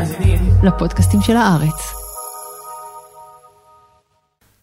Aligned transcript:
מאזינים 0.00 0.38
לפודקאסטים 0.62 1.20
של 1.22 1.36
הארץ. 1.36 1.92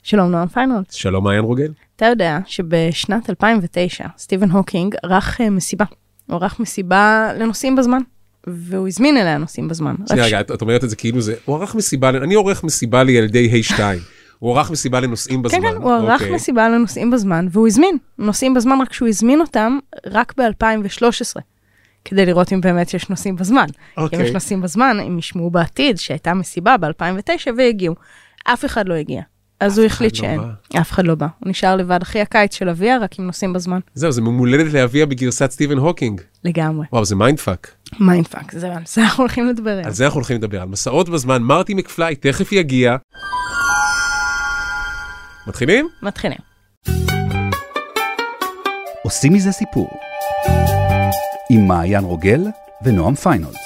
שלום 0.04 0.32
נועם 0.32 0.48
פיינולד. 0.48 0.86
שלום 0.90 1.24
מעיין 1.24 1.44
רוגל. 1.44 1.72
אתה 1.96 2.06
יודע 2.06 2.40
שבשנת 2.46 3.30
2009 3.30 4.06
סטיבן 4.18 4.52
הוקינג 4.52 4.96
ערך 5.04 5.42
אה, 5.42 5.50
מסיבה. 5.50 5.86
הוא 6.28 6.36
ערך 6.36 6.60
מסיבה 6.60 7.32
לנוסעים 7.40 7.76
בזמן. 7.76 8.02
והוא 8.48 8.88
הזמין 8.88 9.18
אליה 9.18 9.38
נוסעים 9.38 9.68
בזמן. 9.68 9.96
שנייה 10.10 10.26
רגע, 10.26 10.42
את 10.42 10.62
אומרת 10.62 10.84
את 10.84 10.90
זה 10.90 10.96
כאילו 10.96 11.22
זה, 11.22 11.34
הוא 11.46 11.58
ערך 11.58 11.76
מסיבה, 11.76 12.10
אני 12.10 12.36
עורך 12.36 12.64
מסיבה 12.64 13.04
לילדי 13.04 13.50
ה'2. 13.52 13.80
הוא 14.40 14.58
ערך 14.58 14.72
מסיבה 14.72 15.00
לנוסעים 15.00 15.42
בזמן. 15.42 15.62
כן, 15.62 15.72
כן, 15.72 15.82
הוא 15.82 15.92
ערך 15.92 16.22
אוקיי. 16.22 16.36
מסיבה 16.36 16.70
לנוסעים 16.70 17.12
בזמן, 17.12 17.48
והוא 17.52 17.68
הזמין 17.68 17.98
נוסעים 18.18 18.54
בזמן, 18.54 18.78
רק 18.82 18.94
שהוא 18.94 19.08
הזמין 19.08 19.42
אותם 19.42 19.80
רק 20.06 20.34
ב-2013. 20.38 21.42
כדי 22.10 22.26
לראות 22.26 22.54
אם 22.54 22.62
באמת 22.62 22.94
יש 22.94 23.10
נוסעים 23.10 23.36
בזמן. 23.36 23.66
אוקיי. 23.66 23.94
כי 23.96 24.02
אם 24.02 24.06
יש 24.06 24.14
אוקיי. 24.14 24.32
נוסעים 24.32 24.62
בזמן, 24.62 24.98
הם 25.00 25.20
ישמעו 25.20 25.50
בעתיד 25.50 25.98
שהייתה 25.98 26.34
מסיבה 26.34 26.78
ב-2009 26.78 27.52
והגיעו. 27.58 27.96
אף 28.44 28.66
אחד 28.66 28.88
לא 28.88 28.94
הגיע. 28.94 29.22
אז 29.60 29.78
הוא 29.78 29.86
החליט 29.86 30.14
לא 30.14 30.20
שאין. 30.20 30.42
בא. 30.42 30.82
אף 30.82 30.92
אחד 30.92 31.06
לא 31.06 31.16
בא. 31.16 31.28
הוא 31.40 31.50
נשאר 31.50 31.76
לבד 31.76 32.00
אחי 32.02 32.22
הקיץ 32.22 32.56
של 32.56 32.70
אביה, 32.70 32.98
רק 32.98 33.20
עם 33.20 33.26
נוסעים 33.26 33.54
בזמן. 33.54 33.80
זהו, 33.94 34.12
זה 34.12 34.22
ממולדת 34.22 34.74
לאביה 34.74 35.06
בגרסת 35.06 35.52
סטיבן 35.52 35.78
הוקינג. 35.78 36.22
לגמרי. 36.44 36.86
וואו, 36.92 37.06
זה 37.06 37.16
מיינדפאק. 37.16 37.72
מיינדפאק, 38.00 38.52
זה 38.52 38.76
על 38.76 38.84
זה 38.86 39.02
אנחנו 39.02 39.24
הולכים 39.24 39.48
לדבר. 39.48 39.82
על 39.86 39.92
זה 39.92 40.06
אנחנו 40.06 40.18
הולכים 40.18 40.38
לדבר, 40.38 40.62
על 40.62 40.68
מסעות 40.68 41.10
בזמן, 41.10 41.42
מרטי 41.42 41.74
מקפליי 41.74 42.16
תכף 42.16 42.52
יגיע. 42.52 42.96
מתחילים? 45.48 45.88
מתחילים. 46.02 46.40
עושים 49.04 49.34
מזה 49.34 49.52
סיפור. 49.52 49.90
עם 51.50 51.68
מעיין 51.68 52.04
רוגל 52.04 52.48
ונועם 52.82 53.16
פיינולס. 53.16 53.58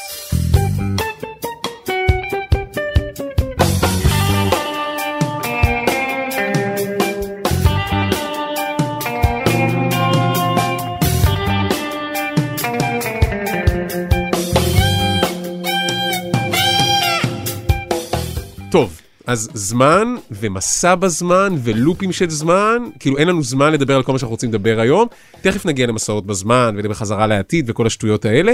טוב, 18.72 19.02
אז 19.28 19.50
זמן 19.54 20.16
ומסע 20.32 20.96
בזמן 20.96 21.56
ולופים 21.64 22.12
של 22.12 22.30
זמן, 22.30 22.78
כאילו 23.00 23.18
אין 23.18 23.28
לנו 23.28 23.44
זמן 23.44 23.74
לדבר 23.74 23.96
על 23.96 24.04
כל 24.04 24.12
מה 24.12 24.20
שאנחנו 24.20 24.32
רוצים 24.32 24.50
לדבר 24.50 24.80
היום. 24.80 25.08
תכף 25.42 25.66
נגיע 25.66 25.88
למסעות 25.88 26.26
בזמן 26.26 26.76
ולחזרה 26.78 27.28
לעתיד 27.28 27.70
וכל 27.70 27.88
השטויות 27.88 28.26
האלה, 28.26 28.54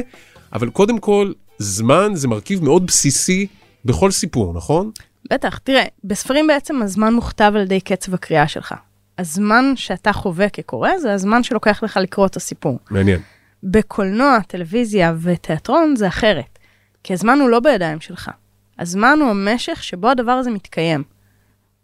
אבל 0.54 0.70
קודם 0.70 1.00
כל, 1.00 1.32
זמן 1.60 2.12
זה 2.16 2.28
מרכיב 2.28 2.64
מאוד 2.64 2.86
בסיסי 2.88 3.48
בכל 3.86 4.12
סיפור, 4.12 4.54
נכון? 4.54 4.92
בטח, 5.32 5.58
תראה, 5.58 5.84
בספרים 6.04 6.48
בעצם 6.48 6.82
הזמן 6.82 7.14
מוכתב 7.14 7.52
על 7.56 7.62
ידי 7.62 7.82
קצב 7.82 8.14
הקריאה 8.14 8.48
שלך. 8.48 8.76
הזמן 9.18 9.74
שאתה 9.76 10.14
חווה 10.14 10.50
כקורא 10.50 10.90
זה 11.02 11.14
הזמן 11.14 11.44
שלוקח 11.44 11.84
לך 11.84 11.98
לקרוא 11.98 12.26
את 12.26 12.36
הסיפור. 12.36 12.80
מעניין. 12.90 13.20
בקולנוע, 13.64 14.40
טלוויזיה 14.48 15.14
ותיאטרון 15.22 15.96
זה 15.96 16.08
אחרת, 16.08 16.60
כי 17.04 17.14
הזמן 17.14 17.40
הוא 17.40 17.50
לא 17.50 17.60
בידיים 17.60 18.02
שלך. 18.02 18.32
הזמן 18.80 19.20
הוא 19.22 19.30
המשך 19.30 19.84
שבו 19.84 20.10
הדבר 20.10 20.32
הזה 20.32 20.52
מתקיים. 20.52 21.04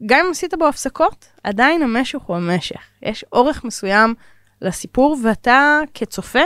גם 0.06 0.20
אם 0.26 0.32
עשית 0.32 0.54
בו 0.60 0.68
הפסקות, 0.68 1.26
עדיין 1.44 1.82
המשך 1.82 2.20
הוא 2.26 2.36
המשך. 2.36 2.82
יש 3.04 3.26
אורך 3.32 3.64
מסוים 3.64 4.14
לסיפור, 4.62 5.18
ואתה 5.24 5.80
כצופה 5.94 6.40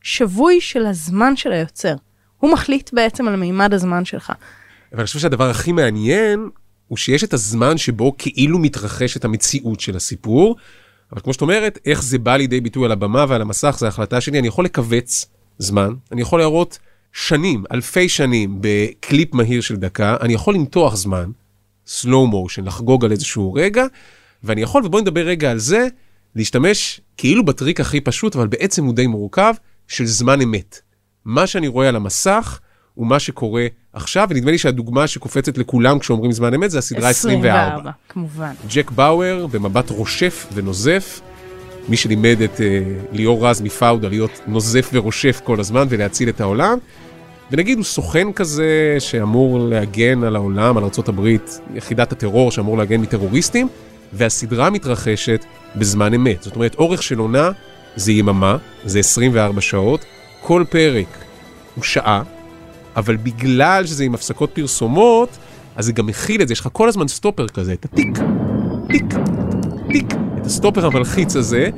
שבוי 0.00 0.60
של 0.60 0.86
הזמן 0.86 1.36
של 1.36 1.52
היוצר. 1.52 1.94
הוא 2.38 2.52
מחליט 2.52 2.90
בעצם 2.92 3.28
על 3.28 3.36
מימד 3.36 3.74
הזמן 3.74 4.04
שלך. 4.04 4.32
אבל 4.92 5.00
אני 5.00 5.06
חושב 5.06 5.18
שהדבר 5.18 5.50
הכי 5.50 5.72
מעניין 5.72 6.48
הוא 6.88 6.98
שיש 6.98 7.24
את 7.24 7.34
הזמן 7.34 7.78
שבו 7.78 8.14
כאילו 8.18 8.58
מתרחשת 8.58 9.24
המציאות 9.24 9.80
של 9.80 9.96
הסיפור, 9.96 10.56
אבל 11.12 11.20
כמו 11.20 11.32
שאת 11.32 11.42
אומרת, 11.42 11.78
איך 11.86 12.02
זה 12.02 12.18
בא 12.18 12.36
לידי 12.36 12.60
ביטוי 12.60 12.84
על 12.84 12.92
הבמה 12.92 13.24
ועל 13.28 13.42
המסך, 13.42 13.76
זו 13.78 13.86
החלטה 13.86 14.20
שלי, 14.20 14.38
אני 14.38 14.48
יכול 14.48 14.64
לכווץ 14.64 15.26
זמן, 15.58 15.94
אני 16.12 16.20
יכול 16.20 16.40
להראות 16.40 16.78
שנים, 17.12 17.64
אלפי 17.72 18.08
שנים, 18.08 18.58
בקליפ 18.60 19.34
מהיר 19.34 19.60
של 19.60 19.76
דקה, 19.76 20.16
אני 20.20 20.32
יכול 20.32 20.54
למתוח 20.54 20.96
זמן, 20.96 21.30
slow 21.86 22.32
motion, 22.32 22.62
לחגוג 22.64 23.04
על 23.04 23.12
איזשהו 23.12 23.54
רגע, 23.54 23.84
ואני 24.44 24.62
יכול, 24.62 24.86
ובואי 24.86 25.02
נדבר 25.02 25.26
רגע 25.26 25.50
על 25.50 25.58
זה, 25.58 25.86
להשתמש 26.36 27.00
כאילו 27.16 27.44
בטריק 27.44 27.80
הכי 27.80 28.00
פשוט, 28.00 28.36
אבל 28.36 28.46
בעצם 28.46 28.84
הוא 28.84 28.94
די 28.94 29.06
מורכב, 29.06 29.54
של 29.88 30.06
זמן 30.06 30.40
אמת. 30.40 30.80
מה 31.24 31.46
שאני 31.46 31.68
רואה 31.68 31.88
על 31.88 31.96
המסך, 31.96 32.60
הוא 32.94 33.06
מה 33.06 33.18
שקורה 33.18 33.66
עכשיו, 33.92 34.26
ונדמה 34.30 34.50
לי 34.50 34.58
שהדוגמה 34.58 35.06
שקופצת 35.06 35.58
לכולם 35.58 35.98
כשאומרים 35.98 36.32
זמן 36.32 36.54
אמת 36.54 36.70
זה 36.70 36.78
הסדרה 36.78 37.08
24. 37.08 37.62
24, 37.62 37.90
כמובן. 38.08 38.52
ג'ק 38.68 38.90
באואר 38.90 39.46
במבט 39.46 39.90
רושף 39.90 40.46
ונוזף, 40.52 41.20
מי 41.88 41.96
שלימד 41.96 42.40
את 42.44 42.56
uh, 42.56 42.60
ליאור 43.16 43.48
רז 43.48 43.60
מפאודה 43.60 44.08
להיות 44.08 44.40
נוזף 44.46 44.90
ורושף 44.92 45.40
כל 45.44 45.60
הזמן 45.60 45.86
ולהציל 45.88 46.28
את 46.28 46.40
העולם. 46.40 46.78
ונגיד 47.50 47.76
הוא 47.76 47.84
סוכן 47.84 48.32
כזה 48.32 48.96
שאמור 48.98 49.60
להגן 49.60 50.24
על 50.24 50.36
העולם, 50.36 50.76
על 50.76 50.84
ארה"ב, 50.84 51.36
יחידת 51.74 52.12
הטרור 52.12 52.50
שאמור 52.50 52.78
להגן 52.78 53.00
מטרוריסטים, 53.00 53.68
והסדרה 54.12 54.70
מתרחשת 54.70 55.44
בזמן 55.76 56.14
אמת. 56.14 56.42
זאת 56.42 56.56
אומרת, 56.56 56.74
אורך 56.74 57.02
של 57.02 57.18
עונה 57.18 57.50
זה 57.96 58.12
יממה, 58.12 58.56
זה 58.84 58.98
24 58.98 59.60
שעות, 59.60 60.04
כל 60.42 60.64
פרק 60.70 61.06
הוא 61.74 61.84
שעה, 61.84 62.22
אבל 62.96 63.16
בגלל 63.16 63.86
שזה 63.86 64.04
עם 64.04 64.14
הפסקות 64.14 64.50
פרסומות, 64.50 65.28
אז 65.76 65.84
זה 65.86 65.92
גם 65.92 66.06
מכיל 66.06 66.42
את 66.42 66.48
זה, 66.48 66.52
יש 66.52 66.60
לך 66.60 66.68
כל 66.72 66.88
הזמן 66.88 67.08
סטופר 67.08 67.48
כזה, 67.48 67.72
את 67.72 67.84
הטיק, 67.84 68.18
טיק, 68.92 69.04
טיק, 69.92 70.06
את 70.40 70.46
הסטופר 70.46 70.86
המלחיץ 70.86 71.36
הזה, 71.36 71.70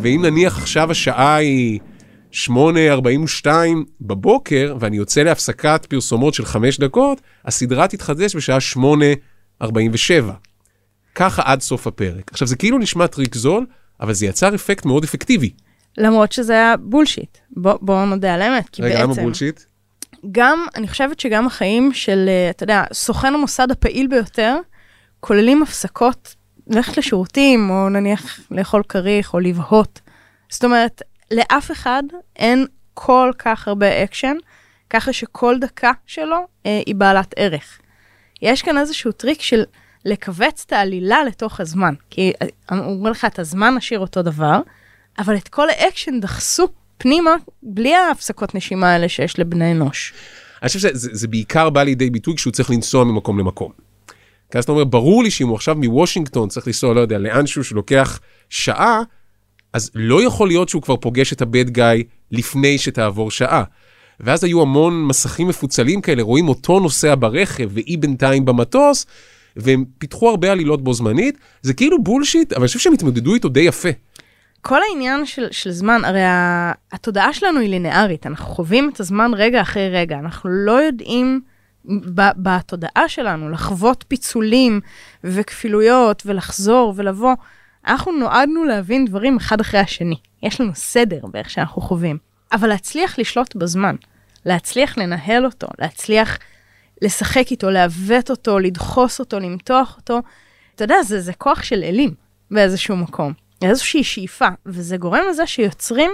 ואם 0.00 0.24
נניח 0.24 0.58
עכשיו 0.58 0.90
השעה 0.90 1.36
היא 1.36 1.80
8.42 2.32 3.46
בבוקר, 4.00 4.76
ואני 4.80 4.96
יוצא 4.96 5.22
להפסקת 5.22 5.86
פרסומות 5.88 6.34
של 6.34 6.44
5 6.44 6.80
דקות, 6.80 7.20
הסדרה 7.44 7.88
תתחדש 7.88 8.36
בשעה 8.36 8.58
8.47. 9.62 9.64
ככה 11.14 11.42
עד 11.44 11.60
סוף 11.60 11.86
הפרק. 11.86 12.30
עכשיו, 12.32 12.48
זה 12.48 12.56
כאילו 12.56 12.78
נשמע 12.78 13.06
טריק 13.06 13.34
זול, 13.34 13.66
אבל 14.00 14.12
זה 14.12 14.26
יצר 14.26 14.54
אפקט 14.54 14.84
מאוד 14.84 15.04
אפקטיבי. 15.04 15.50
למרות 15.98 16.32
שזה 16.32 16.52
היה 16.52 16.76
bullshit. 16.76 17.38
בואו 17.50 17.78
בוא 17.80 18.04
נודה 18.04 18.34
על 18.34 18.42
האמת, 18.42 18.68
כי 18.68 18.82
רגע, 18.82 18.94
בעצם... 18.94 19.10
רגע, 19.10 19.14
למה 19.14 19.22
bullshit? 19.22 19.60
גם, 20.32 20.66
אני 20.76 20.88
חושבת 20.88 21.20
שגם 21.20 21.46
החיים 21.46 21.92
של, 21.92 22.24
אה, 22.28 22.50
אתה 22.50 22.62
יודע, 22.62 22.84
סוכן 22.92 23.34
המוסד 23.34 23.70
הפעיל 23.70 24.06
ביותר, 24.06 24.56
כוללים 25.20 25.62
הפסקות, 25.62 26.37
ללכת 26.68 26.96
לשירותים, 26.96 27.70
או 27.70 27.88
נניח 27.88 28.40
לאכול 28.50 28.82
כריך, 28.88 29.34
או 29.34 29.40
לבהות. 29.40 30.00
זאת 30.50 30.64
אומרת, 30.64 31.02
לאף 31.30 31.70
אחד 31.70 32.02
אין 32.36 32.66
כל 32.94 33.30
כך 33.38 33.68
הרבה 33.68 34.04
אקשן, 34.04 34.36
ככה 34.90 35.12
שכל 35.12 35.56
דקה 35.60 35.92
שלו 36.06 36.46
אה, 36.66 36.80
היא 36.86 36.94
בעלת 36.94 37.34
ערך. 37.36 37.78
יש 38.42 38.62
כאן 38.62 38.78
איזשהו 38.78 39.12
טריק 39.12 39.42
של 39.42 39.64
לכווץ 40.04 40.64
את 40.66 40.72
העלילה 40.72 41.24
לתוך 41.24 41.60
הזמן. 41.60 41.94
כי 42.10 42.32
אה, 42.42 42.78
אומרים 42.78 43.12
לך, 43.12 43.24
את 43.24 43.38
הזמן 43.38 43.74
נשאיר 43.74 44.00
אותו 44.00 44.22
דבר, 44.22 44.60
אבל 45.18 45.36
את 45.36 45.48
כל 45.48 45.70
האקשן 45.70 46.20
דחסו 46.20 46.68
פנימה, 46.98 47.30
בלי 47.62 47.94
ההפסקות 47.94 48.54
נשימה 48.54 48.92
האלה 48.92 49.08
שיש 49.08 49.38
לבני 49.38 49.72
אנוש. 49.72 50.12
אני 50.62 50.68
חושב 50.68 50.78
שזה 50.78 51.08
זה 51.12 51.28
בעיקר 51.28 51.70
בא 51.70 51.82
לידי 51.82 52.10
ביטוי 52.10 52.36
כשהוא 52.36 52.52
צריך 52.52 52.70
לנסוע 52.70 53.04
ממקום 53.04 53.38
למקום. 53.38 53.87
כי 54.50 54.58
אז 54.58 54.64
אתה 54.64 54.72
אומר, 54.72 54.84
ברור 54.84 55.22
לי 55.22 55.30
שאם 55.30 55.48
הוא 55.48 55.56
עכשיו 55.56 55.74
מוושינגטון 55.74 56.48
צריך 56.48 56.66
לנסוע, 56.66 56.94
לא 56.94 57.00
יודע, 57.00 57.18
לאנשהו 57.18 57.64
שלוקח 57.64 58.20
שעה, 58.50 59.02
אז 59.72 59.90
לא 59.94 60.22
יכול 60.22 60.48
להיות 60.48 60.68
שהוא 60.68 60.82
כבר 60.82 60.96
פוגש 60.96 61.32
את 61.32 61.42
הבד 61.42 61.70
גאי 61.70 62.02
לפני 62.30 62.78
שתעבור 62.78 63.30
שעה. 63.30 63.64
ואז 64.20 64.44
היו 64.44 64.62
המון 64.62 65.04
מסכים 65.04 65.48
מפוצלים 65.48 66.00
כאלה, 66.00 66.22
רואים 66.22 66.48
אותו 66.48 66.80
נוסע 66.80 67.14
ברכב 67.18 67.68
ואי 67.72 67.96
בינתיים 67.96 68.44
במטוס, 68.44 69.06
והם 69.56 69.84
פיתחו 69.98 70.30
הרבה 70.30 70.52
עלילות 70.52 70.84
בו 70.84 70.94
זמנית. 70.94 71.38
זה 71.62 71.74
כאילו 71.74 72.02
בולשיט, 72.02 72.52
אבל 72.52 72.60
אני 72.62 72.66
חושב 72.66 72.78
שהם 72.78 72.92
התמודדו 72.92 73.34
איתו 73.34 73.48
די 73.48 73.60
יפה. 73.60 73.88
כל 74.62 74.78
העניין 74.82 75.26
של, 75.26 75.46
של 75.50 75.70
זמן, 75.70 76.04
הרי 76.04 76.20
התודעה 76.92 77.32
שלנו 77.32 77.60
היא 77.60 77.70
לינארית, 77.70 78.26
אנחנו 78.26 78.54
חווים 78.54 78.90
את 78.94 79.00
הזמן 79.00 79.30
רגע 79.34 79.60
אחרי 79.60 79.88
רגע, 79.88 80.18
אנחנו 80.18 80.50
לא 80.50 80.72
יודעים 80.72 81.40
בתודעה 82.36 83.08
שלנו 83.08 83.50
לחוות 83.50 84.04
פיצולים 84.08 84.80
וכפילויות 85.24 86.22
ולחזור 86.26 86.92
ולבוא. 86.96 87.34
אנחנו 87.86 88.12
נועדנו 88.12 88.64
להבין 88.64 89.04
דברים 89.04 89.36
אחד 89.36 89.60
אחרי 89.60 89.80
השני. 89.80 90.16
יש 90.42 90.60
לנו 90.60 90.74
סדר 90.74 91.20
באיך 91.32 91.50
שאנחנו 91.50 91.82
חווים. 91.82 92.18
אבל 92.52 92.68
להצליח 92.68 93.18
לשלוט 93.18 93.56
בזמן, 93.56 93.96
להצליח 94.44 94.98
לנהל 94.98 95.44
אותו, 95.44 95.66
להצליח 95.78 96.38
לשחק 97.02 97.50
איתו, 97.50 97.70
לעוות 97.70 98.30
אותו, 98.30 98.58
לדחוס 98.58 99.20
אותו, 99.20 99.38
למתוח 99.40 99.96
אותו, 99.96 100.20
אתה 100.74 100.84
יודע, 100.84 101.02
זה, 101.02 101.20
זה 101.20 101.32
כוח 101.32 101.62
של 101.62 101.82
אלים 101.82 102.14
באיזשהו 102.50 102.96
מקום. 102.96 103.32
איזושהי 103.62 104.04
שאיפה, 104.04 104.48
וזה 104.66 104.96
גורם 104.96 105.22
לזה 105.30 105.46
שיוצרים 105.46 106.10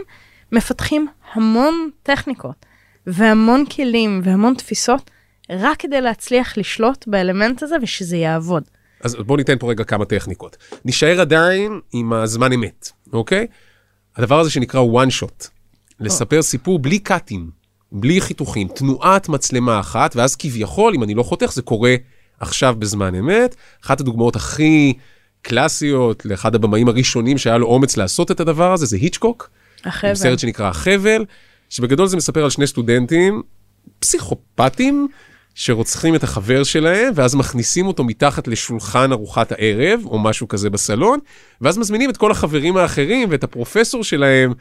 מפתחים 0.53 1.07
המון 1.33 1.91
טכניקות 2.03 2.67
והמון 3.07 3.67
כלים 3.67 4.21
והמון 4.25 4.55
תפיסות 4.55 5.11
רק 5.51 5.81
כדי 5.81 6.01
להצליח 6.01 6.59
לשלוט 6.59 7.05
באלמנט 7.07 7.63
הזה 7.63 7.77
ושזה 7.83 8.17
יעבוד. 8.17 8.63
אז 9.01 9.15
בואו 9.15 9.37
ניתן 9.37 9.59
פה 9.59 9.71
רגע 9.71 9.85
כמה 9.85 10.05
טכניקות. 10.05 10.57
נישאר 10.85 11.21
עדיין 11.21 11.81
עם 11.93 12.13
הזמן 12.13 12.53
אמת, 12.53 12.91
אוקיי? 13.13 13.47
הדבר 14.17 14.41
הזה 14.41 14.51
שנקרא 14.51 14.81
one 14.81 15.23
shot. 15.23 15.49
לספר 16.01 16.43
סיפור 16.43 16.79
בלי 16.79 16.99
קאטים, 16.99 17.51
בלי 17.93 18.21
חיתוכים, 18.21 18.69
תנועת 18.69 19.29
מצלמה 19.29 19.81
אחת, 19.81 20.17
ואז 20.17 20.37
כביכול, 20.37 20.95
אם 20.95 21.03
אני 21.03 21.15
לא 21.15 21.23
חותך, 21.23 21.53
זה 21.53 21.63
קורה 21.63 21.95
עכשיו 22.41 22.77
בזמן 22.79 23.15
אמת. 23.15 23.57
אחת 23.85 24.01
הדוגמאות 24.01 24.37
הכי 24.37 24.95
קלאסיות 25.43 26.25
לאחד 26.27 26.55
הבמאים 26.55 26.89
הראשונים 26.89 27.39
שהיה 27.39 27.59
לו 27.59 27.67
אומץ 27.67 27.97
לעשות 27.97 28.31
את 28.31 28.41
הדבר 28.41 28.73
הזה, 28.73 28.87
זה 28.87 28.97
היצ'קוק. 28.97 29.51
החבל. 29.85 30.15
סרט 30.15 30.39
שנקרא 30.39 30.69
החבל, 30.69 31.25
שבגדול 31.69 32.07
זה 32.07 32.17
מספר 32.17 32.45
על 32.45 32.51
שני 32.51 32.67
סטודנטים 32.67 33.43
פסיכופטים 33.99 35.09
שרוצחים 35.55 36.15
את 36.15 36.23
החבר 36.23 36.65
שלהם, 36.65 37.13
ואז 37.15 37.35
מכניסים 37.35 37.87
אותו 37.87 38.05
מתחת 38.05 38.49
לשולחן 38.49 39.13
ארוחת 39.13 39.53
הערב, 39.53 40.01
או 40.05 40.19
משהו 40.19 40.49
כזה 40.49 40.71
בסלון, 40.71 41.19
ואז 41.61 41.79
מזמינים 41.79 42.11
את 42.11 42.17
כל 42.17 42.31
החברים 42.31 42.77
האחרים 42.77 43.29
ואת 43.31 43.45
הפרופסור 43.45 44.05
שלהם 44.05 44.53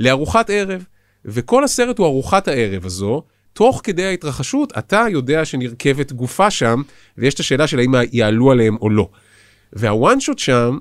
לארוחת 0.00 0.50
ערב. 0.50 0.84
וכל 1.24 1.64
הסרט 1.64 1.98
הוא 1.98 2.06
ארוחת 2.06 2.48
הערב 2.48 2.86
הזו, 2.86 3.22
תוך 3.52 3.80
כדי 3.84 4.04
ההתרחשות, 4.04 4.72
אתה 4.78 5.04
יודע 5.10 5.44
שנרכבת 5.44 6.12
גופה 6.12 6.50
שם, 6.50 6.82
ויש 7.18 7.34
את 7.34 7.40
השאלה 7.40 7.66
של 7.66 7.78
האם 7.78 7.94
יעלו 8.12 8.50
עליהם 8.50 8.76
או 8.80 8.90
לא. 8.90 9.08
והוואן 9.72 10.20
שוט 10.20 10.38
שם, 10.38 10.78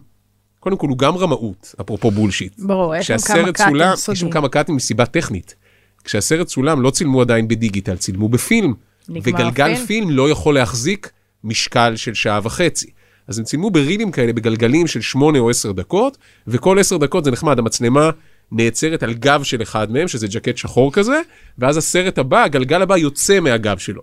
קודם 0.59 0.77
כל 0.77 0.87
הוא 0.87 0.97
גם 0.97 1.17
רמאות, 1.17 1.75
אפרופו 1.81 2.11
בולשיט. 2.11 2.59
ברור, 2.59 2.95
יש 2.95 3.07
שם 3.07 3.17
כמה 3.17 3.51
קאטים 3.51 3.67
צולם, 3.67 3.93
יש 3.93 3.99
סודיים. 3.99 4.19
שם 4.19 4.29
כמה 4.29 4.49
קאטים 4.49 4.75
מסיבה 4.75 5.05
טכנית. 5.05 5.55
כשהסרט 6.03 6.47
צולם 6.47 6.81
לא 6.81 6.89
צילמו 6.89 7.21
עדיין 7.21 7.47
בדיגיטל, 7.47 7.97
צילמו 7.97 8.29
בפילם. 8.29 8.73
וגלגל 9.23 9.71
הפילם. 9.71 9.85
פילם 9.85 10.09
לא 10.09 10.29
יכול 10.29 10.55
להחזיק 10.55 11.11
משקל 11.43 11.95
של 11.95 12.13
שעה 12.13 12.39
וחצי. 12.43 12.89
אז 13.27 13.39
הם 13.39 13.45
צילמו 13.45 13.71
ברילים 13.71 14.11
כאלה, 14.11 14.33
בגלגלים 14.33 14.87
של 14.87 15.01
שמונה 15.01 15.39
או 15.39 15.49
עשר 15.49 15.71
דקות, 15.71 16.17
וכל 16.47 16.79
עשר 16.79 16.97
דקות 16.97 17.25
זה 17.25 17.31
נחמד, 17.31 17.59
המצלמה 17.59 18.09
נעצרת 18.51 19.03
על 19.03 19.13
גב 19.13 19.43
של 19.43 19.61
אחד 19.61 19.91
מהם, 19.91 20.07
שזה 20.07 20.27
ג'קט 20.27 20.57
שחור 20.57 20.93
כזה, 20.93 21.21
ואז 21.57 21.77
הסרט 21.77 22.17
הבא, 22.17 22.43
הגלגל 22.43 22.81
הבא 22.81 22.97
יוצא 22.97 23.39
מהגב 23.39 23.77
שלו. 23.77 24.01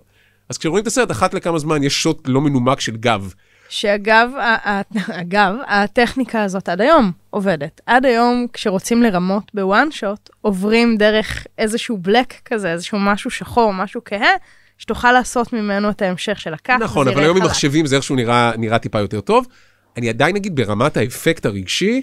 אז 0.49 0.57
כשרואים 0.57 0.81
את 0.81 0.87
הסרט, 0.87 1.11
אחת 1.11 1.33
לכמה 1.33 1.59
זמן 1.59 1.83
יש 1.83 2.03
שוט 2.03 2.27
לא 2.27 2.41
מנומק 2.41 2.79
של 2.79 2.97
גב. 2.97 3.33
שאגב, 3.69 4.29
אגב, 5.21 5.55
הטכניקה 5.67 6.43
הזאת 6.43 6.69
עד 6.69 6.81
היום 6.81 7.11
עובדת. 7.29 7.81
עד 7.85 8.05
היום, 8.05 8.47
כשרוצים 8.53 9.03
לרמות 9.03 9.51
בוואן 9.53 9.91
שוט, 9.91 10.29
עוברים 10.41 10.97
דרך 10.97 11.47
איזשהו 11.57 11.97
בלק 11.97 12.33
כזה, 12.45 12.71
איזשהו 12.71 12.99
משהו 12.99 13.31
שחור, 13.31 13.73
משהו 13.73 14.01
כהה, 14.05 14.29
שתוכל 14.77 15.11
לעשות 15.11 15.53
ממנו 15.53 15.89
את 15.89 16.01
ההמשך 16.01 16.39
של 16.39 16.53
הקאט. 16.53 16.81
נכון, 16.81 17.07
אבל 17.07 17.23
היום 17.23 17.37
עם. 17.37 17.43
מחשבים 17.43 17.85
זה 17.85 17.95
איכשהו 17.95 18.15
נראה, 18.15 18.51
נראה 18.57 18.79
טיפה 18.79 18.99
יותר 18.99 19.21
טוב. 19.21 19.45
אני 19.97 20.09
עדיין 20.09 20.35
אגיד 20.35 20.55
ברמת 20.55 20.97
האפקט 20.97 21.45
הרגשי, 21.45 22.01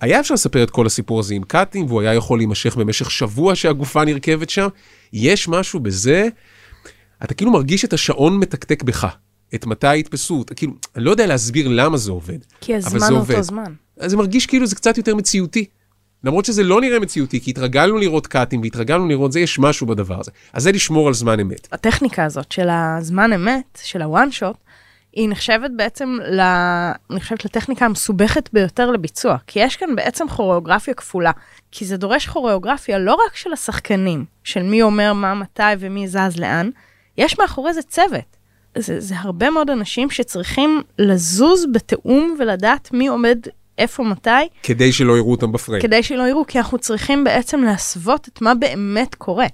היה 0.00 0.20
אפשר 0.20 0.34
לספר 0.34 0.62
את 0.62 0.70
כל 0.70 0.86
הסיפור 0.86 1.20
הזה 1.20 1.34
עם 1.34 1.42
קאטים, 1.42 1.86
והוא 1.86 2.00
היה 2.00 2.14
יכול 2.14 2.38
להימשך 2.38 2.76
במשך 2.76 3.10
שבוע 3.10 3.54
שהגופה 3.54 4.04
נרכבת 4.04 4.50
שם. 4.50 4.68
יש 5.12 5.48
משהו 5.48 5.80
בזה, 5.80 6.28
אתה 7.24 7.34
כאילו 7.34 7.50
מרגיש 7.50 7.84
את 7.84 7.92
השעון 7.92 8.38
מתקתק 8.38 8.82
בך, 8.82 9.06
את 9.54 9.66
מתי 9.66 9.96
יתפסו, 9.96 10.44
כאילו, 10.56 10.72
אני 10.96 11.04
לא 11.04 11.10
יודע 11.10 11.26
להסביר 11.26 11.68
למה 11.68 11.96
זה 11.96 12.10
עובד. 12.12 12.38
כי 12.60 12.74
הזמן 12.74 13.10
הוא 13.10 13.18
עובד. 13.18 13.34
אותו 13.34 13.42
זמן. 13.42 13.72
אז 13.98 14.10
זה 14.10 14.16
מרגיש 14.16 14.46
כאילו 14.46 14.66
זה 14.66 14.76
קצת 14.76 14.96
יותר 14.96 15.14
מציאותי. 15.14 15.64
למרות 16.24 16.44
שזה 16.44 16.62
לא 16.62 16.80
נראה 16.80 17.00
מציאותי, 17.00 17.40
כי 17.40 17.50
התרגלנו 17.50 17.98
לראות 17.98 18.26
קאטים 18.26 18.60
והתרגלנו 18.60 19.08
לראות 19.08 19.32
זה, 19.32 19.40
יש 19.40 19.58
משהו 19.58 19.86
בדבר 19.86 20.20
הזה. 20.20 20.30
אז 20.52 20.62
זה 20.62 20.72
לשמור 20.72 21.08
על 21.08 21.14
זמן 21.14 21.40
אמת. 21.40 21.68
הטכניקה 21.72 22.24
הזאת 22.24 22.52
של 22.52 22.68
הזמן 22.70 23.32
אמת, 23.32 23.78
של 23.82 24.02
הוואן 24.02 24.30
שוט, 24.30 24.56
היא 25.12 25.28
נחשבת 25.28 25.70
בעצם, 25.76 26.18
ל... 26.30 26.40
אני 27.10 27.20
חושבת, 27.20 27.44
לטכניקה 27.44 27.84
המסובכת 27.84 28.48
ביותר 28.52 28.90
לביצוע. 28.90 29.36
כי 29.46 29.60
יש 29.60 29.76
כאן 29.76 29.96
בעצם 29.96 30.28
כוריאוגרפיה 30.28 30.94
כפולה. 30.94 31.30
כי 31.70 31.84
זה 31.84 31.96
דורש 31.96 32.26
כוריאוגרפיה 32.26 32.98
לא 32.98 33.18
רק 33.26 33.36
של 33.36 33.52
השחקנים, 33.52 34.24
של 34.44 34.62
מי 34.62 34.82
אומר 34.82 35.12
מה 35.12 35.34
מתי 35.34 35.62
ומי 35.78 36.08
זז 36.08 36.36
לאן, 36.38 36.70
יש 37.18 37.38
מאחורי 37.38 37.74
זה 37.74 37.82
צוות. 37.82 38.36
זה, 38.78 39.00
זה 39.00 39.14
הרבה 39.18 39.50
מאוד 39.50 39.70
אנשים 39.70 40.10
שצריכים 40.10 40.82
לזוז 40.98 41.66
בתיאום 41.72 42.36
ולדעת 42.38 42.92
מי 42.92 43.06
עומד 43.06 43.38
איפה 43.78 44.04
מתי, 44.04 44.30
כדי 44.62 44.92
שלא 44.92 45.16
יראו 45.16 45.30
אותם 45.30 45.52
בפריים. 45.52 45.82
כדי 45.82 46.02
שלא 46.02 46.28
יראו, 46.28 46.46
כי 46.46 46.58
אנחנו 46.58 46.78
צריכים 46.78 47.24
בעצם 47.24 47.60
להסוות 47.62 48.28
את 48.28 48.42
מה 48.42 48.54
באמת 48.54 49.14
קורה. 49.14 49.46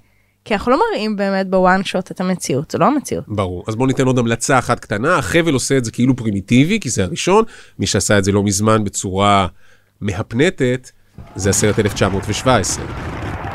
כי 0.45 0.53
אנחנו 0.53 0.71
לא 0.71 0.79
מראים 0.91 1.15
באמת 1.15 1.49
בוואן 1.49 1.83
שוט 1.83 2.11
את 2.11 2.21
המציאות, 2.21 2.71
זה 2.71 2.77
לא 2.77 2.85
המציאות. 2.85 3.23
ברור. 3.27 3.63
אז 3.67 3.75
בואו 3.75 3.87
ניתן 3.87 4.05
עוד 4.05 4.19
המלצה 4.19 4.59
אחת 4.59 4.79
קטנה. 4.79 5.17
החבל 5.17 5.53
עושה 5.53 5.77
את 5.77 5.85
זה 5.85 5.91
כאילו 5.91 6.15
פרימיטיבי, 6.15 6.79
כי 6.79 6.89
זה 6.89 7.03
הראשון. 7.03 7.43
מי 7.79 7.87
שעשה 7.87 8.17
את 8.17 8.23
זה 8.23 8.31
לא 8.31 8.43
מזמן 8.43 8.83
בצורה 8.83 9.47
מהפנטת, 10.01 10.91
זה 11.35 11.49
הסרט 11.49 11.79
1917, 11.79 12.85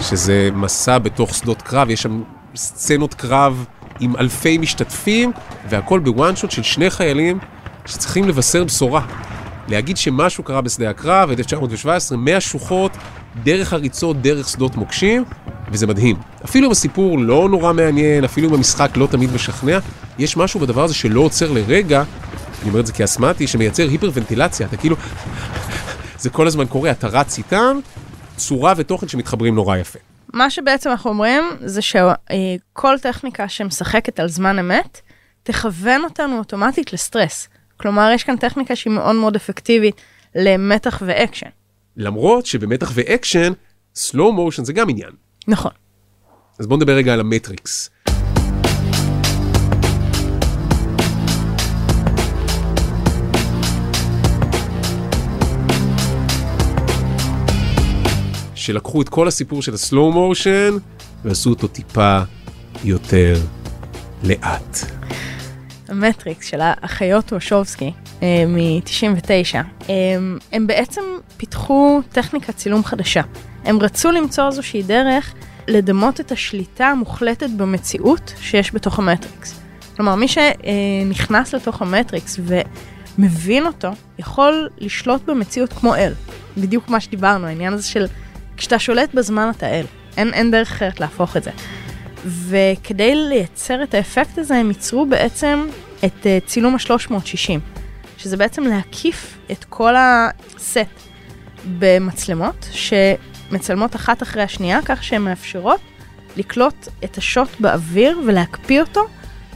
שזה 0.01 0.49
מסע 0.55 0.99
בתוך 0.99 1.35
שדות 1.35 1.63
קרב, 1.63 1.91
יש 1.91 2.03
שם 2.03 2.23
סצנות 2.57 3.15
קרב 3.15 3.65
עם 4.01 4.17
אלפי 4.17 4.59
משתתפים, 4.59 5.33
והכל 5.69 6.01
בוואן 6.01 6.37
שוט 6.37 6.51
של 6.51 6.63
שני 6.63 6.91
חיילים 6.91 7.39
שצריכים 7.87 8.29
לבשר 8.29 8.65
בשורה. 8.65 9.07
להגיד 9.69 9.97
שמשהו 9.97 10.45
קרה 10.45 10.61
בשדה 10.61 10.91
הקרב, 10.91 11.31
1917, 11.31 12.19
מהשוחות, 12.19 12.93
דרך 13.43 13.73
הריצות, 13.73 14.23
דרך 14.23 14.49
שדות 14.49 14.77
מוקשים, 14.77 15.25
וזה 15.69 15.87
מדהים. 15.87 16.17
אפילו 16.45 16.67
אם 16.67 16.73
הסיפור 16.73 17.19
לא 17.19 17.49
נורא 17.49 17.73
מעניין, 17.73 18.25
אפילו 18.25 18.49
אם 18.49 18.55
המשחק 18.55 18.97
לא 18.97 19.07
תמיד 19.07 19.33
משכנע, 19.33 19.79
יש 20.19 20.37
משהו 20.37 20.61
בדבר 20.61 20.85
הזה 20.85 20.95
שלא 20.95 21.21
עוצר 21.21 21.53
לרגע, 21.53 22.03
אני 22.63 22.71
אומר 22.71 22.81
את 22.81 22.87
זה 22.87 22.93
כאסמטי, 22.93 23.47
שמייצר 23.47 23.89
היפרוונטילציה, 23.89 24.67
אתה 24.67 24.77
כאילו... 24.77 24.97
זה 26.19 26.31
כל 26.31 26.47
הזמן 26.47 26.67
קורה, 26.67 26.91
אתה 26.91 27.07
רץ 27.07 27.39
איתם, 27.39 27.79
צורה 28.37 28.75
ותוכן 28.77 29.09
שמתחברים 29.09 29.55
נורא 29.55 29.77
יפה. 29.77 29.99
מה 30.33 30.51
שבעצם 30.51 30.91
אנחנו 30.91 31.11
אומרים 31.11 31.45
זה 31.61 31.83
שכל 31.83 32.99
טכניקה 33.03 33.49
שמשחקת 33.49 34.21
על 34.21 34.29
זמן 34.29 34.59
אמת, 34.59 35.01
תכוון 35.43 36.05
אותנו 36.05 36.39
אוטומטית 36.39 36.93
לסטרס. 36.93 37.49
כלומר, 37.77 38.11
יש 38.15 38.25
כאן 38.25 38.37
טכניקה 38.37 38.77
שהיא 38.77 38.93
מאוד 38.93 39.17
מאוד 39.17 39.37
אפקטיבית 39.37 40.01
למתח 40.35 41.03
ואקשן. 41.07 41.49
למרות 41.97 42.47
שבמתח 42.47 42.91
ואקשן, 42.95 43.53
slow 43.97 44.17
motion 44.17 44.65
זה 44.65 44.73
גם 44.73 44.89
עניין. 44.89 45.11
נכון. 45.49 45.73
אז 46.59 46.67
בואו 46.67 46.77
נדבר 46.77 46.93
רגע 46.93 47.13
על 47.13 47.21
המטריקס. 47.21 47.91
שלקחו 58.55 59.03
את 59.03 59.09
כל 59.09 59.29
הסיפור 59.29 59.63
של 59.63 59.75
ה 59.75 59.82
slow 59.82 60.13
motion 60.13 60.77
ועשו 61.25 61.51
אותו 61.51 61.69
טיפה 61.69 62.19
יותר 62.85 63.35
לאט. 64.23 64.79
המטריקס 65.95 66.47
של 66.47 66.61
האחיות 66.61 67.33
וושובסקי 67.33 67.93
מ-99, 68.23 69.57
הם, 69.89 70.39
הם 70.53 70.67
בעצם 70.67 71.01
פיתחו 71.37 72.01
טכניקת 72.13 72.57
צילום 72.57 72.85
חדשה. 72.85 73.23
הם 73.65 73.81
רצו 73.81 74.11
למצוא 74.11 74.47
איזושהי 74.47 74.83
דרך 74.83 75.35
לדמות 75.69 76.21
את 76.21 76.33
השליטה 76.33 76.87
המוחלטת 76.87 77.51
במציאות 77.51 78.35
שיש 78.41 78.75
בתוך 78.75 78.99
המטריקס. 78.99 79.61
כלומר, 79.97 80.15
מי 80.15 80.27
שנכנס 80.29 81.55
לתוך 81.55 81.83
המטריקס 81.83 82.41
ומבין 83.19 83.67
אותו, 83.67 83.89
יכול 84.19 84.69
לשלוט 84.79 85.23
במציאות 85.23 85.73
כמו 85.73 85.95
אל. 85.95 86.13
בדיוק 86.57 86.89
מה 86.89 87.01
שדיברנו, 87.01 87.47
העניין 87.47 87.73
הזה 87.73 87.89
של 87.89 88.07
כשאתה 88.57 88.79
שולט 88.79 89.15
בזמן 89.15 89.51
אתה 89.57 89.67
אל. 89.67 89.85
אין, 90.17 90.35
אין 90.35 90.51
דרך 90.51 90.73
אחרת 90.73 91.01
להפוך 91.01 91.37
את 91.37 91.43
זה. 91.43 91.51
וכדי 92.25 93.15
לייצר 93.15 93.83
את 93.83 93.95
האפקט 93.95 94.39
הזה, 94.39 94.55
הם 94.55 94.69
ייצרו 94.69 95.07
בעצם 95.07 95.67
את 96.05 96.13
uh, 96.23 96.47
צילום 96.47 96.75
ה-360, 96.75 97.61
שזה 98.19 98.37
בעצם 98.37 98.63
להקיף 98.63 99.39
את 99.51 99.65
כל 99.65 99.95
הסט 99.99 100.81
במצלמות, 101.79 102.69
שמצלמות 102.71 103.97
אחת 103.97 104.23
אחרי 104.23 104.43
השנייה, 104.43 104.81
כך 104.85 105.05
שהן 105.05 105.23
מאפשרות 105.23 105.81
לקלוט 106.37 106.89
את 107.05 107.19
השוט 107.19 107.49
באוויר 107.61 108.21
ולהקפיא 108.27 108.81
אותו, 108.81 109.07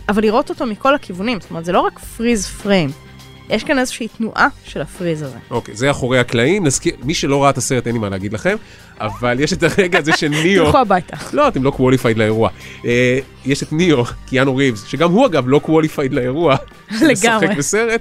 אבל 0.09 0.23
לראות 0.23 0.51
אותו 0.51 0.67
מכל 0.67 0.95
הכיוונים. 0.95 1.41
זאת 1.41 1.51
אומרת, 1.51 1.65
זה 1.65 1.73
לא 1.73 1.81
רק 1.81 1.99
פריז 1.99 2.47
פריים, 2.47 2.91
יש 3.51 3.65
כאן 3.65 3.79
איזושהי 3.79 4.09
תנועה 4.09 4.49
של 4.65 4.81
הפריז 4.81 5.23
הזה. 5.23 5.37
אוקיי, 5.51 5.75
זה 5.77 5.91
אחורי 5.91 6.19
הקלעים. 6.19 6.67
נזכיר, 6.67 6.97
מי 7.05 7.15
שלא 7.15 7.43
ראה 7.43 7.51
את 7.51 7.59
הסרט, 7.59 7.87
אין 7.87 7.95
לי 7.95 8.01
מה 8.01 8.09
להגיד 8.09 8.33
לכם, 8.33 8.57
אבל 9.01 9.41
יש 9.41 9.53
את 9.53 9.63
הרגע 9.63 9.99
הזה 9.99 10.13
של 10.17 10.29
ניאו. 10.45 10.65
תלכו 10.65 10.79
הביתה. 10.79 11.17
לא, 11.33 11.49
אתם 11.49 11.63
לא 11.63 11.71
qualified 11.71 12.19
לאירוע. 12.19 12.51
אה, 12.85 13.19
יש 13.45 13.63
את 13.63 13.73
ניאו, 13.73 14.05
קיאנו 14.27 14.57
ריבס, 14.57 14.85
שגם 14.85 15.11
הוא 15.13 15.27
אגב 15.27 15.45
לא 15.49 15.59
qualified 15.59 16.13
לאירוע. 16.13 16.57
לגמרי. 16.91 17.47
משחק 17.47 17.57
בסרט, 17.59 18.01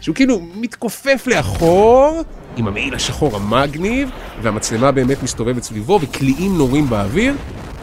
שהוא 0.00 0.14
כאילו 0.14 0.40
מתכופף 0.54 1.24
לאחור, 1.26 2.22
עם 2.56 2.66
המעיל 2.68 2.94
השחור 2.94 3.36
המגניב, 3.36 4.08
והמצלמה 4.42 4.92
באמת 4.92 5.22
מסתובבת 5.22 5.62
סביבו, 5.62 5.98
וקליעים 6.02 6.58
נורים 6.58 6.90
באוויר, 6.90 7.34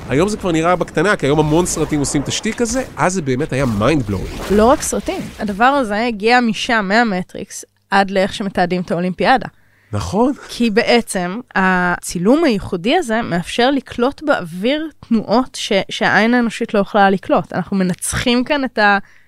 היום 0.10 0.30
זה 0.30 0.38
כבר 0.38 0.51
נראה 0.51 0.75
בקטנה, 0.75 1.16
כי 1.16 1.25
היום 1.25 1.39
המון 1.39 1.66
סרטים 1.66 2.00
עושים 2.00 2.22
את 2.22 2.28
השטיק 2.28 2.62
הזה, 2.62 2.84
אז 2.98 3.13
זה 3.13 3.22
באמת 3.22 3.54
היה 3.54 3.66
mind 3.65 4.03
blowing. 4.03 4.29
לא 4.51 4.66
רק 4.66 4.82
סרטים, 4.82 5.22
הדבר 5.39 5.63
הזה 5.63 6.06
הגיע 6.06 6.39
משם, 6.39 6.86
מהמטריקס, 6.88 7.66
עד 7.92 8.12
לאיך 8.12 8.34
שמתעדים 8.34 8.82
את 8.82 8.92
האולימפיאדה. 8.92 9.48
נכון. 9.92 10.34
כי 10.50 10.70
בעצם 10.70 11.39
הצילום 11.56 12.44
הייחודי 12.44 12.96
הזה 12.96 13.22
מאפשר 13.22 13.72
לקלוט 13.72 14.22
באוויר 14.25 14.89
תנועות 15.08 15.56
ש, 15.56 15.72
שהעין 15.89 16.34
האנושית 16.34 16.74
לא 16.74 16.80
יכולה 16.80 17.10
לקלוט. 17.10 17.54
אנחנו 17.54 17.78
מנצחים 17.78 18.44
כאן 18.44 18.63
את, 18.63 18.80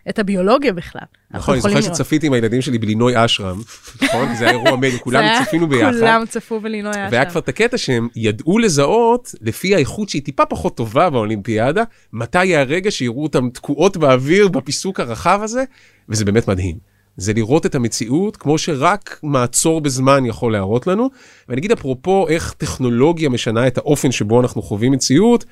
את 0.10 0.20
הביולוגיה 0.20 0.74
בכלל. 0.74 1.02
נכון, 1.32 1.54
אני 1.54 1.62
זוכר 1.62 1.82
שצפיתי 1.82 2.28
עם 2.28 2.34
הילדים 2.34 2.62
שלי 2.62 2.78
בלינוי 2.78 3.26
אשרם, 3.26 3.62
נכון? 4.04 4.36
זה 4.36 4.44
היה 4.46 4.52
אירוע 4.52 4.76
מדהים, 4.76 4.98
כולם 4.98 5.24
צפינו 5.46 5.68
ביחד. 5.68 5.94
כולם 6.00 6.24
צפו 6.30 6.60
בלינוי 6.60 6.92
אשרם. 6.92 7.08
והיה 7.12 7.26
כבר 7.26 7.40
את 7.40 7.50
הקטע 7.50 7.78
שהם 7.78 8.08
ידעו 8.16 8.60
לזהות, 8.60 9.36
לפי 9.42 9.76
האיכות 9.76 10.10
שהיא 10.10 10.22
טיפה 10.22 10.46
פחות 10.46 10.78
טובה 10.78 11.10
באולימפיאדה, 11.10 11.84
מתי 12.14 12.56
הרגע 12.56 12.92
שיראו 12.92 13.24
אותם 13.24 13.50
תקועות 13.50 13.98
באוויר 13.98 14.48
בפיסוק 14.48 15.00
הרחב 15.00 15.40
הזה, 15.44 15.64
וזה 16.10 16.26
באמת 16.26 16.48
מדהים. 16.48 16.92
זה 17.18 17.34
לראות 17.34 17.66
את 17.66 17.76
המציאות 17.76 18.38
כמו 18.38 18.58
שרק 18.58 19.20
מעצור 19.24 19.82
בזמן 19.82 20.26
יכול 20.26 20.52
להראות 20.52 20.88
לנו. 20.88 21.10
ואני 21.50 21.60
אגיד 21.60 21.72
אפרופו 21.72 22.28
איך 22.28 22.54
טכנולוגיה 22.58 23.30
משנה 23.30 23.68
את 23.68 23.78
האופן 23.78 24.12
שבו 24.12 24.42
אנחנו 24.42 24.62
חווים 24.62 24.92
מציאות, 24.92 25.46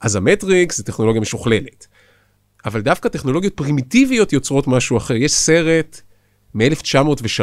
אז 0.00 0.16
המטריקס 0.16 0.76
זה 0.76 0.84
טכנולוגיה 0.84 1.20
משוכללת. 1.20 1.86
אבל 2.66 2.80
דווקא 2.80 3.08
טכנולוגיות 3.08 3.54
פרימיטיביות 3.54 4.32
יוצרות 4.32 4.68
משהו 4.68 4.96
אחר. 4.96 5.14
יש 5.14 5.32
סרט 5.32 6.00
מ-1903, 6.54 7.42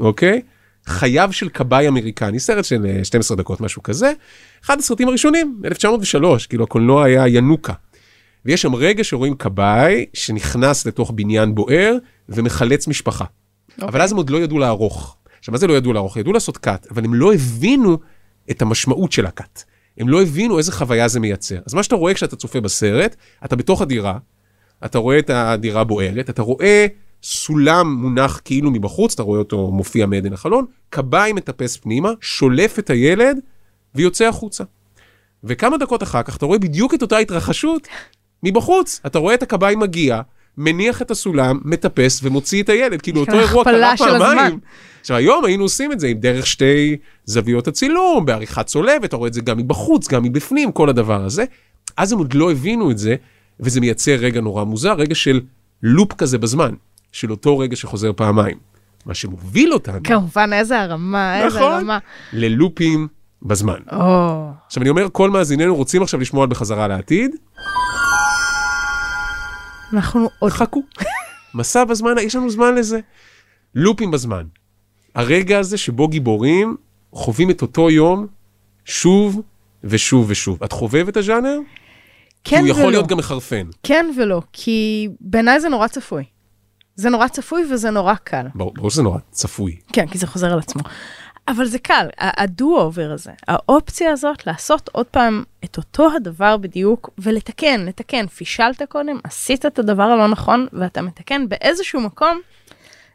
אוקיי? 0.00 0.42
חייו 0.86 1.32
של 1.32 1.48
כבאי 1.48 1.88
אמריקני, 1.88 2.40
סרט 2.40 2.64
של 2.64 2.86
12 3.02 3.34
אה, 3.36 3.42
דקות, 3.42 3.60
משהו 3.60 3.82
כזה. 3.82 4.12
אחד 4.64 4.78
הסרטים 4.78 5.08
הראשונים, 5.08 5.60
1903, 5.64 6.46
כאילו 6.46 6.64
הקולנוע 6.64 7.04
היה 7.04 7.28
ינוקה. 7.28 7.72
ויש 8.44 8.62
שם 8.62 8.74
רגע 8.74 9.04
שרואים 9.04 9.34
כבאי 9.34 10.06
שנכנס 10.14 10.86
לתוך 10.86 11.10
בניין 11.14 11.54
בוער 11.54 11.96
ומחלץ 12.28 12.88
משפחה. 12.88 13.24
Okay. 13.24 13.74
אבל 13.78 13.86
אוקיי. 13.86 14.02
אז 14.02 14.12
הם 14.12 14.16
עוד 14.16 14.30
לא 14.30 14.38
ידעו 14.38 14.58
לערוך. 14.58 15.16
עכשיו, 15.38 15.52
מה 15.52 15.58
זה 15.58 15.66
לא 15.66 15.72
ידעו 15.72 15.92
לערוך? 15.92 16.16
ידעו 16.16 16.32
לעשות 16.32 16.58
קאט, 16.58 16.86
אבל 16.90 17.04
הם 17.04 17.14
לא 17.14 17.34
הבינו 17.34 17.98
את 18.50 18.62
המשמעות 18.62 19.12
של 19.12 19.26
הקאט. 19.26 19.64
הם 19.98 20.08
לא 20.08 20.22
הבינו 20.22 20.58
איזה 20.58 20.72
חוויה 20.72 21.08
זה 21.08 21.20
מייצר. 21.20 21.58
אז 21.66 21.74
מה 21.74 21.82
שאתה 21.82 21.94
רואה 21.94 22.14
כשאתה 22.14 22.36
צופה 22.36 22.60
בסרט, 22.60 23.16
אתה 23.44 23.56
בתוך 23.56 23.82
הדירה, 23.82 24.18
אתה 24.84 24.98
רואה 24.98 25.18
את 25.18 25.30
הדירה 25.30 25.84
בוערת, 25.84 26.30
אתה 26.30 26.42
רואה 26.42 26.86
סולם 27.22 27.94
מונח 27.94 28.40
כאילו 28.44 28.70
מבחוץ, 28.70 29.14
אתה 29.14 29.22
רואה 29.22 29.38
אותו 29.38 29.70
מופיע 29.70 30.06
מעדן 30.06 30.32
החלון, 30.32 30.64
כבאי 30.90 31.32
מטפס 31.32 31.76
פנימה, 31.76 32.12
שולף 32.20 32.78
את 32.78 32.90
הילד 32.90 33.38
ויוצא 33.94 34.24
החוצה. 34.24 34.64
וכמה 35.44 35.78
דקות 35.78 36.02
אחר 36.02 36.22
כך 36.22 36.36
אתה 36.36 36.46
רואה 36.46 36.58
בדיוק 36.58 36.94
את 36.94 37.02
אותה 37.02 37.18
התרחשות 37.18 37.88
מבחוץ. 38.42 39.00
אתה 39.06 39.18
רואה 39.18 39.34
את 39.34 39.42
הכבאי 39.42 39.76
מגיע, 39.76 40.20
מניח 40.58 41.02
את 41.02 41.10
הסולם, 41.10 41.58
מטפס 41.64 42.20
ומוציא 42.22 42.62
את 42.62 42.68
הילד. 42.68 43.02
כאילו 43.02 43.20
אותו 43.20 43.40
אירוע 43.40 43.64
קרה 43.64 43.94
פעמיים. 43.98 44.58
עכשיו 45.00 45.16
היום 45.16 45.44
היינו 45.44 45.62
עושים 45.62 45.92
את 45.92 46.00
זה 46.00 46.06
עם 46.06 46.18
דרך 46.18 46.46
שתי 46.46 46.96
זוויות 47.24 47.68
הצילום, 47.68 48.26
בעריכת 48.26 48.66
צולבת, 48.66 49.04
אתה 49.04 49.16
רואה 49.16 49.28
את 49.28 49.34
זה 49.34 49.40
גם 49.40 49.58
מבחוץ, 49.58 50.08
גם 50.08 50.22
מבפנים, 50.22 50.72
כל 50.72 50.88
הדבר 50.88 51.24
הזה. 51.24 51.44
אז 51.96 52.12
הם 52.12 52.18
עוד 52.18 52.34
לא 52.34 52.50
הבינו 52.50 52.90
את 52.90 52.98
זה, 52.98 53.14
וזה 53.60 53.80
מייצר 53.80 54.14
רגע 54.14 54.40
נורא 54.40 54.64
מוזר, 54.64 54.92
רגע 54.92 55.14
של 55.14 55.40
לופ 55.82 56.12
כזה 56.12 56.38
בזמן, 56.38 56.74
של 57.12 57.30
אותו 57.30 57.58
רגע 57.58 57.76
שחוזר 57.76 58.12
פעמיים. 58.16 58.56
מה 59.06 59.14
שמוביל 59.14 59.72
אותנו... 59.72 59.98
כמובן, 60.04 60.52
איזה 60.52 60.80
הרמה, 60.80 61.44
איזה 61.44 61.56
נכון, 61.58 61.72
הרמה. 61.72 61.98
ללופים 62.32 63.08
בזמן. 63.42 63.78
Oh. 63.88 63.94
עכשיו, 64.66 64.82
אני 64.82 64.90
אומר, 64.90 65.06
כל 65.12 65.30
מאזיננו 65.30 65.76
רוצים 65.76 66.02
עכשיו 66.02 66.20
לשמוע 66.20 66.42
על 66.42 66.48
בחזרה 66.48 66.88
לעתיד. 66.88 67.36
אנחנו 69.92 70.30
עוד... 70.38 70.52
חכו. 70.52 70.82
מסע 71.54 71.84
בזמן, 71.84 72.18
יש 72.18 72.36
לנו 72.36 72.50
זמן 72.50 72.74
לזה. 72.74 73.00
לופים 73.74 74.10
בזמן. 74.10 74.44
הרגע 75.14 75.58
הזה 75.58 75.78
שבו 75.78 76.08
גיבורים 76.08 76.76
חווים 77.12 77.50
את 77.50 77.62
אותו 77.62 77.90
יום 77.90 78.26
שוב 78.84 79.40
ושוב 79.84 80.26
ושוב. 80.28 80.62
את 80.64 80.72
חובב 80.72 81.08
את 81.08 81.16
הז'אנר? 81.16 81.58
כן 82.44 82.56
ולא. 82.64 82.72
הוא 82.72 82.78
יכול 82.78 82.92
להיות 82.92 83.06
גם 83.06 83.18
מחרפן. 83.18 83.66
כן 83.82 84.10
ולא, 84.18 84.42
כי 84.52 85.08
בעיניי 85.20 85.60
זה 85.60 85.68
נורא 85.68 85.88
צפוי. 85.88 86.24
זה 86.96 87.10
נורא 87.10 87.28
צפוי 87.28 87.62
וזה 87.72 87.90
נורא 87.90 88.14
קל. 88.14 88.46
ברור 88.54 88.90
שזה 88.90 89.02
נורא 89.02 89.18
צפוי. 89.30 89.76
כן, 89.92 90.06
כי 90.06 90.18
זה 90.18 90.26
חוזר 90.26 90.52
על 90.52 90.58
עצמו. 90.58 90.82
אבל 91.50 91.64
זה 91.64 91.78
קל, 91.78 92.08
הדו-אובר 92.18 93.10
הזה, 93.10 93.30
האופציה 93.48 94.12
הזאת 94.12 94.46
לעשות 94.46 94.88
עוד 94.92 95.06
פעם 95.06 95.44
את 95.64 95.76
אותו 95.76 96.10
הדבר 96.16 96.56
בדיוק 96.56 97.10
ולתקן, 97.18 97.84
לתקן, 97.86 98.26
פישלת 98.26 98.82
קודם, 98.88 99.18
עשית 99.24 99.66
את 99.66 99.78
הדבר 99.78 100.02
הלא 100.02 100.28
נכון 100.28 100.66
ואתה 100.72 101.02
מתקן 101.02 101.48
באיזשהו 101.48 102.00
מקום, 102.00 102.40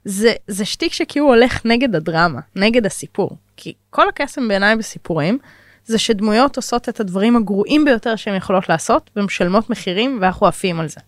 זה, 0.05 0.33
זה 0.47 0.65
שטיק 0.65 0.93
שכאילו 0.93 1.25
הולך 1.25 1.65
נגד 1.65 1.95
הדרמה, 1.95 2.39
נגד 2.55 2.85
הסיפור. 2.85 3.37
כי 3.57 3.73
כל 3.89 4.09
הקסם 4.09 4.47
בעיניי 4.47 4.75
בסיפורים, 4.75 5.37
זה 5.85 5.97
שדמויות 5.97 6.55
עושות 6.55 6.89
את 6.89 6.99
הדברים 6.99 7.35
הגרועים 7.35 7.85
ביותר 7.85 8.15
שהן 8.15 8.35
יכולות 8.35 8.69
לעשות 8.69 9.09
ומשלמות 9.15 9.69
מחירים 9.69 10.17
ואנחנו 10.21 10.47
עפים 10.47 10.79
על 10.79 10.87
זה. 10.87 10.99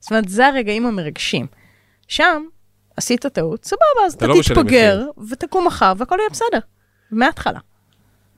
זאת 0.00 0.10
אומרת, 0.10 0.28
זה 0.28 0.46
הרגעים 0.46 0.86
המרגשים. 0.86 1.46
שם 2.08 2.42
עשית 2.96 3.26
טעות, 3.26 3.64
סבבה, 3.64 4.06
אז 4.06 4.14
אתה 4.14 4.26
לא 4.26 4.34
תתפגר 4.42 5.02
ותקום 5.30 5.66
מחר 5.66 5.92
והכל 5.96 6.16
יהיה 6.18 6.30
בסדר, 6.30 6.58
מההתחלה. 7.10 7.58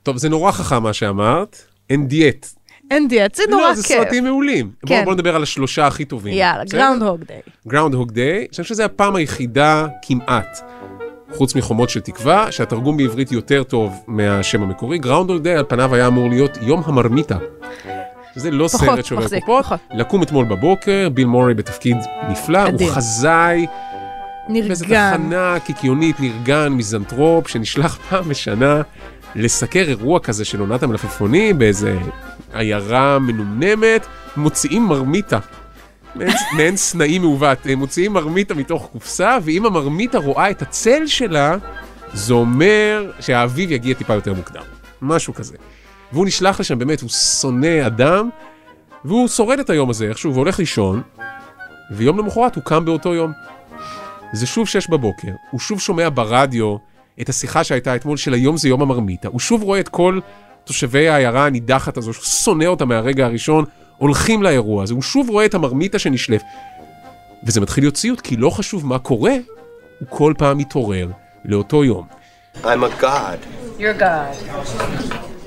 טוב, 0.03 0.17
זה 0.17 0.29
נורא 0.29 0.51
חכם 0.51 0.83
מה 0.83 0.93
שאמרת, 0.93 1.61
אינדיד. 1.89 2.47
אינדיד, 2.91 3.35
זה 3.35 3.43
נורא 3.49 3.61
כיף. 3.61 3.69
לא, 3.69 3.81
זה 3.81 3.83
סרטים 3.83 4.23
מעולים. 4.23 4.71
כן. 4.85 4.95
בואו 4.95 5.05
בוא 5.05 5.13
נדבר 5.13 5.35
על 5.35 5.43
השלושה 5.43 5.87
הכי 5.87 6.05
טובים. 6.05 6.33
יאללה, 6.33 6.63
Groundhog 6.63 7.23
Day. 7.23 7.41
Groundhog 7.67 8.11
Day, 8.11 8.39
אני 8.39 8.47
חושב 8.49 8.63
שזו 8.63 8.83
הפעם 8.83 9.15
היחידה 9.15 9.87
כמעט, 10.01 10.59
חוץ 11.33 11.55
מחומות 11.55 11.89
של 11.89 11.99
תקווה, 11.99 12.51
שהתרגום 12.51 12.97
בעברית 12.97 13.31
יותר 13.31 13.63
טוב 13.63 13.93
מהשם 14.07 14.63
המקורי. 14.63 14.97
Groundhog 14.97 15.41
Day 15.41 15.55
על 15.55 15.63
פניו 15.67 15.95
היה 15.95 16.07
אמור 16.07 16.29
להיות 16.29 16.57
יום 16.61 16.81
המרמיתה. 16.85 17.37
זה 18.35 18.51
לא 18.51 18.67
פחות, 18.67 18.79
סרט 18.79 19.05
שובר 19.05 19.39
קופות. 19.39 19.79
לקום 19.91 20.23
אתמול 20.23 20.45
בבוקר, 20.45 21.09
ביל 21.09 21.25
מורי 21.25 21.53
בתפקיד 21.53 21.97
נפלא, 22.29 22.67
אדיר. 22.67 22.87
הוא 22.87 22.95
חזאי. 22.95 23.65
נרגן. 24.49 24.71
וזו 24.71 24.85
תחנה 24.85 25.59
קיקיונית, 25.65 26.19
נרגן, 26.19 26.67
מיזנטרופ, 26.67 27.47
שנשלח 27.47 27.97
פעם 28.09 28.29
בשנה 28.29 28.81
לסקר 29.35 29.83
אירוע 29.87 30.19
כזה 30.19 30.45
של 30.45 30.59
עונת 30.59 30.83
המלפפונים 30.83 31.53
באיזה 31.53 31.97
עיירה 32.53 33.19
מנומנמת, 33.19 34.05
מוציאים 34.37 34.85
מרמיתה. 34.85 35.39
מעין 36.57 36.77
סנאי 36.77 37.19
מעוות, 37.19 37.57
הם 37.65 37.79
מוציאים 37.79 38.13
מרמיתה 38.13 38.53
מתוך 38.53 38.89
קופסה, 38.91 39.37
ואם 39.43 39.65
המרמיתה 39.65 40.17
רואה 40.17 40.49
את 40.49 40.61
הצל 40.61 41.07
שלה, 41.07 41.55
זה 42.13 42.33
אומר 42.33 43.11
שהאביב 43.19 43.71
יגיע 43.71 43.93
טיפה 43.93 44.13
יותר 44.13 44.33
מוקדם. 44.33 44.61
משהו 45.01 45.33
כזה. 45.33 45.57
והוא 46.11 46.25
נשלח 46.25 46.59
לשם, 46.59 46.79
באמת, 46.79 47.01
הוא 47.01 47.09
שונא 47.09 47.87
אדם, 47.87 48.29
והוא 49.05 49.27
שורד 49.27 49.59
את 49.59 49.69
היום 49.69 49.89
הזה 49.89 50.05
איכשהו, 50.05 50.33
והולך 50.33 50.59
לישון, 50.59 51.01
ויום 51.91 52.19
למחרת 52.19 52.55
הוא 52.55 52.63
קם 52.63 52.85
באותו 52.85 53.13
יום. 53.13 53.31
זה 54.33 54.45
שוב 54.45 54.67
שש 54.67 54.87
בבוקר, 54.87 55.31
הוא 55.51 55.59
שוב 55.59 55.79
שומע 55.79 56.09
ברדיו 56.13 56.75
את 57.21 57.29
השיחה 57.29 57.63
שהייתה 57.63 57.95
אתמול 57.95 58.17
של 58.17 58.33
היום 58.33 58.57
זה 58.57 58.69
יום 58.69 58.81
המרמיתה, 58.81 59.27
הוא 59.27 59.39
שוב 59.39 59.63
רואה 59.63 59.79
את 59.79 59.89
כל 59.89 60.19
תושבי 60.63 61.09
העיירה 61.09 61.45
הנידחת 61.45 61.97
הזו, 61.97 62.13
שהוא 62.13 62.25
שונא 62.25 62.65
אותה 62.65 62.85
מהרגע 62.85 63.25
הראשון, 63.25 63.65
הולכים 63.97 64.43
לאירוע 64.43 64.83
הזה, 64.83 64.93
הוא 64.93 65.01
שוב 65.01 65.29
רואה 65.29 65.45
את 65.45 65.53
המרמיתה 65.53 65.99
שנשלף. 65.99 66.41
וזה 67.43 67.61
מתחיל 67.61 67.83
להיות 67.83 67.93
ציוט, 67.93 68.21
כי 68.21 68.35
לא 68.35 68.49
חשוב 68.49 68.85
מה 68.85 68.99
קורה, 68.99 69.33
הוא 69.99 70.07
כל 70.09 70.33
פעם 70.37 70.57
מתעורר 70.57 71.07
לאותו 71.45 71.83
יום. 71.83 72.07
I'm 72.63 72.83
a 72.83 73.01
god. 73.01 73.39
You're 73.79 73.99
God. 73.99 74.35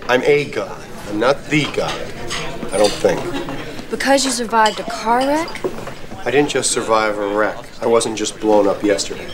I'm 0.08 0.22
a 0.22 0.44
god. 0.56 0.80
I'm 1.08 1.20
not 1.20 1.36
the 1.50 1.64
god. 1.76 2.00
I 2.72 2.76
don't 2.82 2.96
think. 3.04 3.20
Because 3.90 4.24
you 4.24 4.30
survived 4.30 4.78
a 4.80 4.88
car 5.00 5.20
wreck? 5.28 5.52
I 6.26 6.30
didn't 6.30 6.50
just 6.50 6.70
survive 6.72 7.16
a 7.16 7.28
wreck. 7.36 7.60
I 7.80 7.86
wasn't 7.86 8.16
just 8.18 8.38
blown 8.40 8.66
up 8.66 8.82
yesterday. 8.82 9.28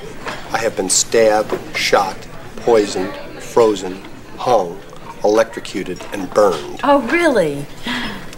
I 0.52 0.58
have 0.58 0.76
been 0.76 0.90
stabbed, 0.90 1.52
shot, 1.76 2.16
poisoned, 2.56 3.14
frozen, 3.52 3.94
hung, 4.38 4.78
electrocuted, 5.24 5.98
and 6.12 6.22
burned. 6.34 6.80
Oh, 6.84 7.00
really? 7.16 7.54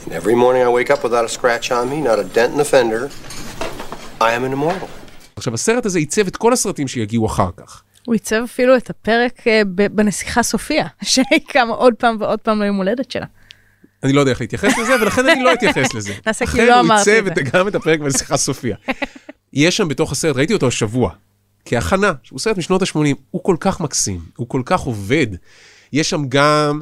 And 0.05 0.13
every 0.21 0.37
morning 0.37 0.63
I 0.63 0.69
wake 0.69 0.91
up 0.91 1.03
without 1.03 1.25
a 1.25 1.29
scratch 1.29 1.71
on 1.73 1.91
me, 1.91 2.01
not 2.01 2.19
a 2.19 2.25
dent 2.25 2.53
in 2.53 2.59
the 2.59 2.65
fender. 2.65 3.11
I 4.21 4.33
am 4.33 4.45
an 4.45 4.53
immortal. 4.53 4.89
עכשיו, 5.37 5.55
הסרט 5.55 5.87
הזה 5.87 5.99
עיצב 5.99 6.27
את 6.27 6.37
כל 6.37 6.53
הסרטים 6.53 6.89
שיגיעו 6.89 7.27
אחר 7.27 7.51
כך. 7.57 7.83
הוא 8.07 8.13
עיצב 8.13 8.43
אפילו 8.45 8.77
את 8.77 8.91
הפרק 8.91 9.43
בנסיכה 9.91 10.43
סופיה, 10.43 10.87
שהיא 11.03 11.41
קמה 11.49 11.75
עוד 11.75 11.95
פעם 11.95 12.17
ועוד 12.21 12.39
פעם 12.39 12.63
ליום 12.63 12.77
הולדת 12.77 13.11
שלה. 13.11 13.27
אני 14.03 14.13
לא 14.13 14.21
יודע 14.21 14.33
איך 14.33 14.41
להתייחס 14.41 14.79
לזה, 14.79 14.95
ולכן 15.01 15.29
אני 15.29 15.43
לא 15.43 15.53
אתייחס 15.53 15.95
לזה. 15.95 16.13
נעשה 16.27 16.47
כאילו 16.47 16.67
לא 16.67 16.81
אמרתי 16.81 17.01
את 17.01 17.05
זה. 17.05 17.21
אחרי 17.21 17.31
הוא 17.31 17.39
עיצב 17.39 17.57
גם 17.57 17.69
את 17.69 17.75
הפרק 17.75 18.01
בנסיכה 18.01 18.37
סופיה. 18.37 18.77
יש 19.53 19.77
שם 19.77 19.89
בתוך 19.89 20.13
הסרט, 20.13 20.37
ראיתי 20.37 20.55
אותו 20.55 20.67
השבוע, 20.67 21.11
כהכנה, 21.65 22.13
שהוא 22.23 22.39
סרט 22.39 22.57
משנות 22.59 22.83
ה-80, 22.83 23.15
הוא 23.31 23.45
כל 23.45 23.57
כך 23.61 23.81
מקסים, 23.81 24.21
הוא 24.37 24.49
כל 24.49 24.63
כך 24.65 24.81
עובד. 24.81 25.27
יש 25.93 26.11
שם 26.11 26.23
גם 26.29 26.81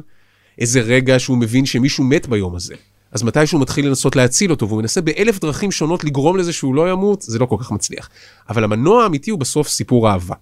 איזה 0.59 0.81
רגע 0.81 1.19
שהוא 1.19 1.37
מבין 1.37 1.65
שמישהו 1.65 2.03
מת 2.03 2.27
ביום 2.27 2.55
הזה. 2.55 2.75
אז 3.11 3.23
מתישהו 3.23 3.59
מתחיל 3.59 3.87
לנסות 3.87 4.15
להציל 4.15 4.51
אותו, 4.51 4.67
והוא 4.67 4.81
מנסה 4.81 5.01
באלף 5.01 5.39
דרכים 5.39 5.71
שונות 5.71 6.03
לגרום 6.03 6.37
לזה 6.37 6.53
שהוא 6.53 6.75
לא 6.75 6.91
ימות, 6.91 7.21
זה 7.21 7.39
לא 7.39 7.45
כל 7.45 7.55
כך 7.59 7.71
מצליח. 7.71 8.09
אבל 8.49 8.63
המנוע 8.63 9.03
האמיתי 9.03 9.31
הוא 9.31 9.39
בסוף 9.39 9.67
סיפור 9.67 10.09
אהבה. 10.09 10.35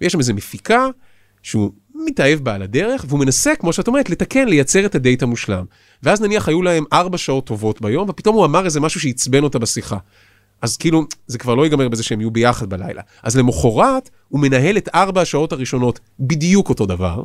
ויש 0.00 0.12
שם 0.12 0.18
איזה 0.18 0.32
מפיקה 0.32 0.86
שהוא 1.42 1.72
מתאהב 2.06 2.38
בה 2.40 2.54
על 2.54 2.62
הדרך, 2.62 3.04
והוא 3.08 3.20
מנסה, 3.20 3.56
כמו 3.56 3.72
שאת 3.72 3.88
אומרת, 3.88 4.10
לתקן, 4.10 4.48
לייצר 4.48 4.86
את 4.86 4.94
הדייט 4.94 5.22
המושלם. 5.22 5.64
ואז 6.02 6.20
נניח 6.20 6.48
היו 6.48 6.62
להם 6.62 6.84
ארבע 6.92 7.18
שעות 7.18 7.46
טובות 7.46 7.80
ביום, 7.80 8.08
ופתאום 8.08 8.36
הוא 8.36 8.44
אמר 8.44 8.64
איזה 8.64 8.80
משהו 8.80 9.00
שעצבן 9.00 9.42
אותה 9.42 9.58
בשיחה. 9.58 9.96
אז 10.62 10.76
כאילו, 10.76 11.04
זה 11.26 11.38
כבר 11.38 11.54
לא 11.54 11.62
ייגמר 11.62 11.88
בזה 11.88 12.02
שהם 12.02 12.20
יהיו 12.20 12.30
ביחד 12.30 12.70
בלילה. 12.70 13.02
אז 13.22 13.36
למחרת, 13.36 14.10
הוא 14.28 14.40
מנהל 14.40 14.76
את 14.76 14.88
ארבע 14.94 15.20
השעות 15.20 15.52
הראשונות 15.52 16.00
בדיוק 16.20 16.68
אותו 16.68 16.86
דבר. 16.86 17.22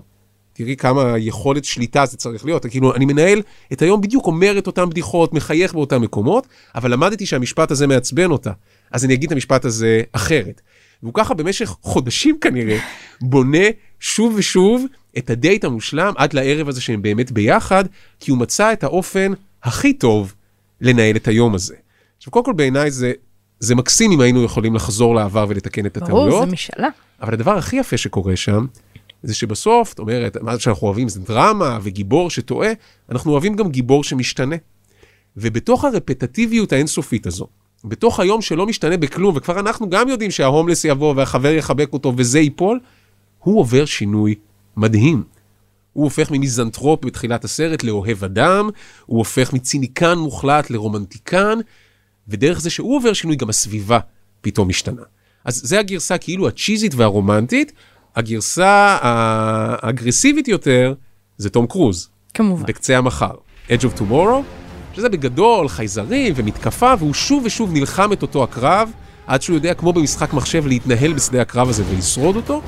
תראי 0.54 0.76
כמה 0.76 1.18
יכולת 1.18 1.66
שליטה 1.66 2.06
זה 2.06 2.18
צריך 2.18 2.46
להיות. 2.46 2.66
כאילו, 2.66 2.96
אני 2.96 3.06
מנהל 3.06 3.42
את 3.74 3.82
היום 3.82 4.02
בדיוק, 4.02 4.26
אומר 4.26 4.58
את 4.58 4.68
אותן 4.68 4.90
בדיחות, 4.90 5.34
מחייך 5.34 5.74
באותם 5.74 6.02
מקומות, 6.02 6.48
אבל 6.76 6.92
למדתי 6.92 7.26
שהמשפט 7.26 7.72
הזה 7.72 7.88
מעצבן 7.88 8.32
אותה. 8.32 8.52
אז 8.92 9.06
אני 9.06 9.14
אגיד 9.14 9.30
את 9.30 9.32
המשפט 9.32 9.66
הזה 9.66 10.02
אחרת. 10.12 10.62
והוא 11.04 11.14
ככה 11.14 11.34
במשך 11.34 11.76
חודשים 11.82 12.38
כנראה, 12.42 12.80
בונה 13.22 13.68
שוב 14.00 14.34
ושוב 14.38 14.86
את 15.18 15.30
הדייט 15.30 15.64
המושלם 15.64 16.14
עד 16.18 16.34
לערב 16.34 16.70
הזה 16.70 16.82
שהם 16.82 17.02
באמת 17.02 17.32
ביחד, 17.32 17.84
כי 18.20 18.32
הוא 18.32 18.40
מצא 18.40 18.74
את 18.74 18.84
האופן 18.84 19.32
הכי 19.64 19.94
טוב 19.94 20.34
לנהל 20.82 21.16
את 21.16 21.28
היום 21.28 21.56
הזה. 21.56 21.76
עכשיו, 22.18 22.32
קודם 22.32 22.46
כל 22.46 22.54
בעיניי 22.54 22.92
זה, 22.92 23.14
זה 23.60 23.76
מקסים 23.76 24.12
אם 24.12 24.22
היינו 24.22 24.44
יכולים 24.44 24.76
לחזור 24.76 25.16
לעבר 25.16 25.46
ולתקן 25.50 25.86
את 25.86 25.98
הטעויות. 25.98 26.30
ברור, 26.30 26.46
זה 26.46 26.52
משאלה. 26.52 26.88
אבל 27.22 27.34
הדבר 27.34 27.58
הכי 27.58 27.76
יפה 27.76 27.98
שקורה 27.98 28.36
שם, 28.36 28.66
זה 29.24 29.36
שבסוף, 29.36 29.90
זאת 29.90 30.00
אומרת, 30.00 30.38
מה 30.42 30.60
שאנחנו 30.60 30.88
אוהבים 30.88 31.10
זה 31.10 31.20
דרמה 31.20 31.80
וגיבור 31.84 32.30
שטועה, 32.30 32.72
אנחנו 33.12 33.32
אוהבים 33.32 33.56
גם 33.56 33.72
גיבור 33.72 34.04
שמשתנה. 34.04 34.56
ובתוך 35.38 35.86
הרפטטיביות 35.86 36.74
האינסופית 36.74 37.28
הזו, 37.28 37.48
בתוך 37.90 38.20
היום 38.20 38.42
שלא 38.42 38.66
משתנה 38.66 38.98
בכלום, 38.98 39.36
וכבר 39.38 39.60
אנחנו 39.60 39.90
גם 39.90 40.10
יודעים 40.10 40.32
שההומלס 40.32 40.86
יבוא 40.86 41.14
והחבר 41.18 41.52
יחבק 41.52 41.94
אותו 41.94 42.14
וזה 42.18 42.40
ייפול, 42.40 42.80
הוא 43.40 43.60
עובר 43.60 43.86
שינוי 43.86 44.36
מדהים. 44.78 45.24
הוא 45.94 46.04
הופך 46.04 46.32
ממיזנטרופ 46.32 47.06
בתחילת 47.06 47.46
הסרט 47.46 47.84
לאוהב 47.84 48.24
אדם, 48.24 48.70
הוא 49.06 49.18
הופך 49.18 49.54
מציניקן 49.54 50.18
מוחלט 50.18 50.70
לרומנטיקן, 50.70 51.60
ודרך 52.28 52.62
זה 52.62 52.70
שהוא 52.70 52.96
עובר 52.96 53.14
שינוי, 53.14 53.36
גם 53.36 53.50
הסביבה 53.50 54.00
פתאום 54.42 54.68
משתנה. 54.68 55.02
אז 55.46 55.62
זה 55.64 55.80
הגרסה 55.80 56.18
כאילו 56.18 56.48
הצ'יזית 56.48 56.96
והרומנטית, 56.96 57.72
הגרסה 58.16 58.98
האגרסיבית 59.02 60.48
יותר 60.48 60.94
זה 61.38 61.50
תום 61.50 61.68
קרוז. 61.68 62.10
כמובן. 62.34 62.66
בקצה 62.66 62.98
המחר. 62.98 63.34
Edge 63.68 63.84
of 63.84 64.00
Tomorrow, 64.00 64.67
שזה 64.98 65.10
בגדול 65.10 65.70
חייזרים 65.70 66.34
ומתקפה, 66.36 66.94
והוא 67.00 67.14
שוב 67.14 67.44
ושוב 67.46 67.74
נלחם 67.74 68.14
את 68.14 68.22
אותו 68.22 68.44
הקרב, 68.44 68.92
עד 69.28 69.42
שהוא 69.42 69.54
יודע, 69.54 69.74
כמו 69.74 69.94
במשחק 69.94 70.34
מחשב, 70.34 70.68
להתנהל 70.68 71.14
בשדה 71.14 71.42
הקרב 71.42 71.70
הזה 71.70 71.84
ולשרוד 71.90 72.36
אותו. 72.36 72.62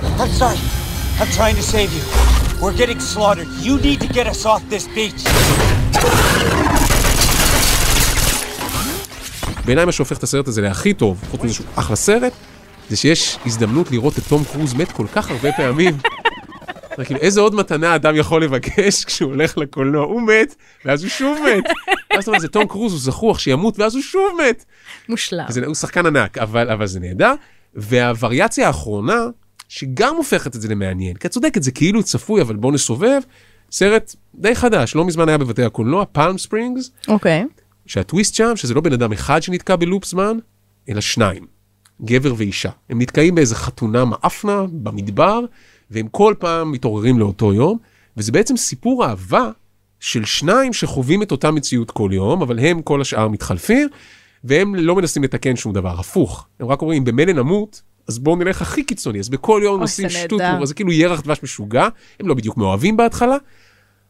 בעיניי 9.65 9.85
מה 9.85 9.91
שהופך 9.91 10.17
את 10.17 10.23
הסרט 10.23 10.47
הזה 10.47 10.61
להכי 10.61 10.93
טוב, 10.93 11.21
חוץ 11.31 11.41
מזה 11.43 11.53
שהוא 11.53 11.65
אחלה 11.75 11.95
סרט, 11.95 12.33
זה 12.89 12.95
שיש 12.95 13.37
הזדמנות 13.45 13.91
לראות 13.91 14.17
את 14.17 14.23
תום 14.27 14.43
קרוז 14.43 14.73
מת 14.73 14.91
כל 14.91 15.05
כך 15.13 15.31
הרבה 15.31 15.49
פעמים. 15.57 15.97
כאילו, 17.05 17.19
איזה 17.19 17.41
עוד 17.41 17.55
מתנה 17.55 17.95
אדם 17.95 18.15
יכול 18.15 18.43
לבקש 18.43 19.03
כשהוא 19.05 19.31
הולך 19.31 19.57
לקולנוע? 19.57 20.05
הוא 20.05 20.21
מת, 20.21 20.55
ואז 20.85 21.03
הוא 21.03 21.09
שוב 21.09 21.37
מת. 21.45 21.63
ואז 22.13 22.23
אתה 22.23 22.31
אומר, 22.31 22.39
זה 22.39 22.47
תום 22.47 22.67
קרוז, 22.67 22.91
הוא 22.91 23.01
זכוח 23.01 23.39
שימות, 23.39 23.79
ואז 23.79 23.95
הוא 23.95 24.03
שוב 24.03 24.37
מת. 24.49 24.65
מושלם. 25.09 25.45
וזה, 25.49 25.65
הוא 25.65 25.75
שחקן 25.75 26.05
ענק, 26.05 26.37
אבל, 26.37 26.69
אבל 26.69 26.87
זה 26.87 26.99
נהדר. 26.99 27.33
והווריאציה 27.75 28.67
האחרונה, 28.67 29.27
שגם 29.69 30.15
הופכת 30.15 30.55
את 30.55 30.61
זה 30.61 30.67
למעניין, 30.67 31.15
כי 31.15 31.27
את 31.27 31.31
צודקת, 31.31 31.63
זה 31.63 31.71
כאילו 31.71 32.03
צפוי, 32.03 32.41
אבל 32.41 32.55
בוא 32.55 32.71
נסובב, 32.71 33.21
סרט 33.71 34.15
די 34.35 34.55
חדש, 34.55 34.95
לא 34.95 35.05
מזמן 35.05 35.29
היה 35.29 35.37
בבתי 35.37 35.63
הקולנוע, 35.63 36.05
פלם 36.11 36.37
ספרינגס, 36.37 36.91
אוקיי. 37.07 37.45
שהטוויסט 37.85 38.33
שם, 38.33 38.55
שזה 38.55 38.73
לא 38.73 38.81
בן 38.81 38.93
אדם 38.93 39.11
אחד 39.11 39.43
שנתקע 39.43 39.75
בלופ 39.75 40.05
זמן, 40.05 40.37
אלא 40.89 41.01
שניים, 41.01 41.45
גבר 42.01 42.33
ואישה. 42.37 42.69
הם 42.89 43.01
נתקעים 43.01 43.35
באיזה 43.35 43.55
חתונה 43.55 44.05
מאפנה 44.05 44.63
במדבר, 44.71 45.39
והם 45.91 46.07
כל 46.11 46.33
פעם 46.39 46.71
מתעוררים 46.71 47.19
לאותו 47.19 47.53
יום, 47.53 47.77
וזה 48.17 48.31
בעצם 48.31 48.57
סיפור 48.57 49.05
אהבה 49.05 49.49
של 49.99 50.25
שניים 50.25 50.73
שחווים 50.73 51.23
את 51.23 51.31
אותה 51.31 51.51
מציאות 51.51 51.91
כל 51.91 52.09
יום, 52.13 52.41
אבל 52.41 52.59
הם 52.59 52.81
כל 52.81 53.01
השאר 53.01 53.27
מתחלפים, 53.27 53.87
והם 54.43 54.75
לא 54.75 54.95
מנסים 54.95 55.23
לתקן 55.23 55.55
שום 55.55 55.73
דבר, 55.73 55.99
הפוך. 55.99 56.47
הם 56.59 56.67
רק 56.67 56.81
אומרים, 56.81 57.05
במילא 57.05 57.33
נמות, 57.33 57.81
אז 58.07 58.19
בואו 58.19 58.35
נלך 58.35 58.61
הכי 58.61 58.83
קיצוני, 58.83 59.19
אז 59.19 59.29
בכל 59.29 59.61
יום 59.63 59.73
אוי, 59.73 59.81
עושים 59.81 60.09
שטות, 60.09 60.41
זה 60.63 60.73
כאילו 60.73 60.91
ירח 60.91 61.21
דבש 61.21 61.43
משוגע, 61.43 61.87
הם 62.19 62.27
לא 62.27 62.33
בדיוק 62.33 62.57
מאוהבים 62.57 62.97
בהתחלה, 62.97 63.37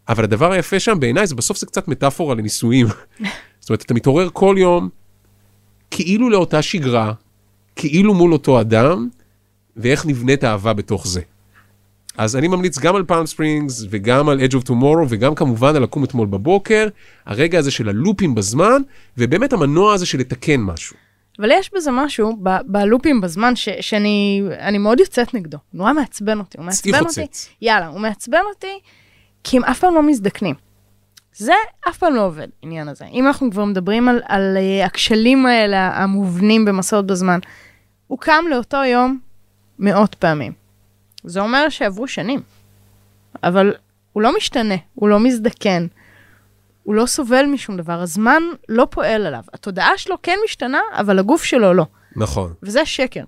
אבל 0.10 0.24
הדבר 0.24 0.52
היפה 0.52 0.80
שם 0.80 1.00
בעיניי 1.00 1.28
זה 1.28 1.36
בסוף 1.36 1.58
זה 1.58 1.66
קצת 1.66 1.88
מטאפורה 1.88 2.36
לנישואים. 2.36 2.88
זאת 3.60 3.70
אומרת, 3.70 3.82
אתה 3.82 3.94
מתעורר 3.94 4.30
כל 4.34 4.56
יום, 4.60 4.90
כאילו 5.92 6.30
לאותה 6.30 6.62
שגרה, 6.62 7.14
כאילו 7.76 8.14
מול 8.14 8.34
אותו 8.34 8.62
אדם, 8.62 9.10
ואיך 9.78 10.06
נבנית 10.06 10.44
אהבה 10.44 10.74
בתוך 10.74 11.08
זה. 11.08 11.22
אז 12.20 12.36
אני 12.36 12.48
ממליץ 12.48 12.80
גם 12.80 12.96
על 12.96 13.04
פאלם 13.04 13.26
ספרינגס, 13.26 13.86
וגם 13.90 14.30
על 14.30 14.40
Edge 14.40 14.54
of 14.54 14.68
Tomorrow, 14.70 15.06
וגם 15.10 15.36
כמובן 15.36 15.76
על 15.76 15.84
לקום 15.84 16.04
אתמול 16.04 16.28
בבוקר, 16.28 16.88
הרגע 17.26 17.60
הזה 17.60 17.72
של 17.72 17.90
הלופים 17.90 18.36
בזמן, 18.36 18.82
ובאמת 19.18 19.54
המנוע 19.54 19.94
הזה 19.94 20.06
של 20.06 20.18
לתקן 20.20 20.60
משהו. 20.62 20.96
אבל 21.40 21.50
יש 21.52 21.72
בזה 21.76 21.92
משהו 21.92 22.38
ב- 22.44 22.58
בלופים 22.66 23.22
בזמן 23.22 23.56
ש- 23.56 23.70
שאני 23.82 24.42
אני 24.60 24.78
מאוד 24.78 25.00
יוצאת 25.00 25.34
נגדו. 25.34 25.58
נורא 25.74 25.94
מעצבן 25.94 26.40
אותי. 26.40 26.58
הוא 26.58 26.66
מעצבן 26.66 27.00
אותי. 27.00 27.22
חוצץ. 27.22 27.50
יאללה, 27.62 27.88
הוא 27.88 28.00
מעצבן 28.00 28.42
אותי 28.56 28.80
כי 29.44 29.58
הם 29.58 29.64
אף 29.64 29.80
פעם 29.80 29.96
לא 29.96 30.04
מזדקנים. 30.04 30.56
זה 31.34 31.54
אף 31.90 31.98
פעם 31.98 32.16
לא 32.16 32.26
עובד, 32.26 32.48
העניין 32.64 32.88
הזה. 32.88 33.06
אם 33.06 33.28
אנחנו 33.28 33.52
כבר 33.52 33.66
מדברים 33.66 34.10
על, 34.10 34.22
על 34.28 34.58
אה, 34.58 34.86
הכשלים 34.86 35.46
האלה 35.46 35.88
המובנים 36.04 36.66
במסעות 36.66 37.08
בזמן, 37.08 37.40
הוא 38.08 38.20
קם 38.20 38.44
לאותו 38.50 38.78
יום 38.78 39.20
מאות 39.80 40.16
פעמים. 40.16 40.69
זה 41.24 41.40
אומר 41.40 41.70
שעברו 41.70 42.08
שנים. 42.08 42.42
אבל 43.44 43.74
הוא 44.14 44.24
לא 44.24 44.38
משתנה, 44.38 44.76
הוא 44.96 45.10
לא 45.10 45.20
מזדקן, 45.20 45.88
הוא 46.84 46.96
לא 46.96 47.06
סובל 47.06 47.46
משום 47.46 47.78
דבר, 47.78 48.02
הזמן 48.02 48.44
לא 48.70 48.88
פועל 48.90 49.26
עליו. 49.26 49.42
התודעה 49.54 49.98
שלו 49.98 50.16
כן 50.24 50.38
משתנה, 50.46 50.80
אבל 50.94 51.20
הגוף 51.20 51.44
שלו 51.44 51.74
לא. 51.74 51.86
נכון. 52.16 52.54
וזה 52.64 52.86
שקר. 52.86 53.24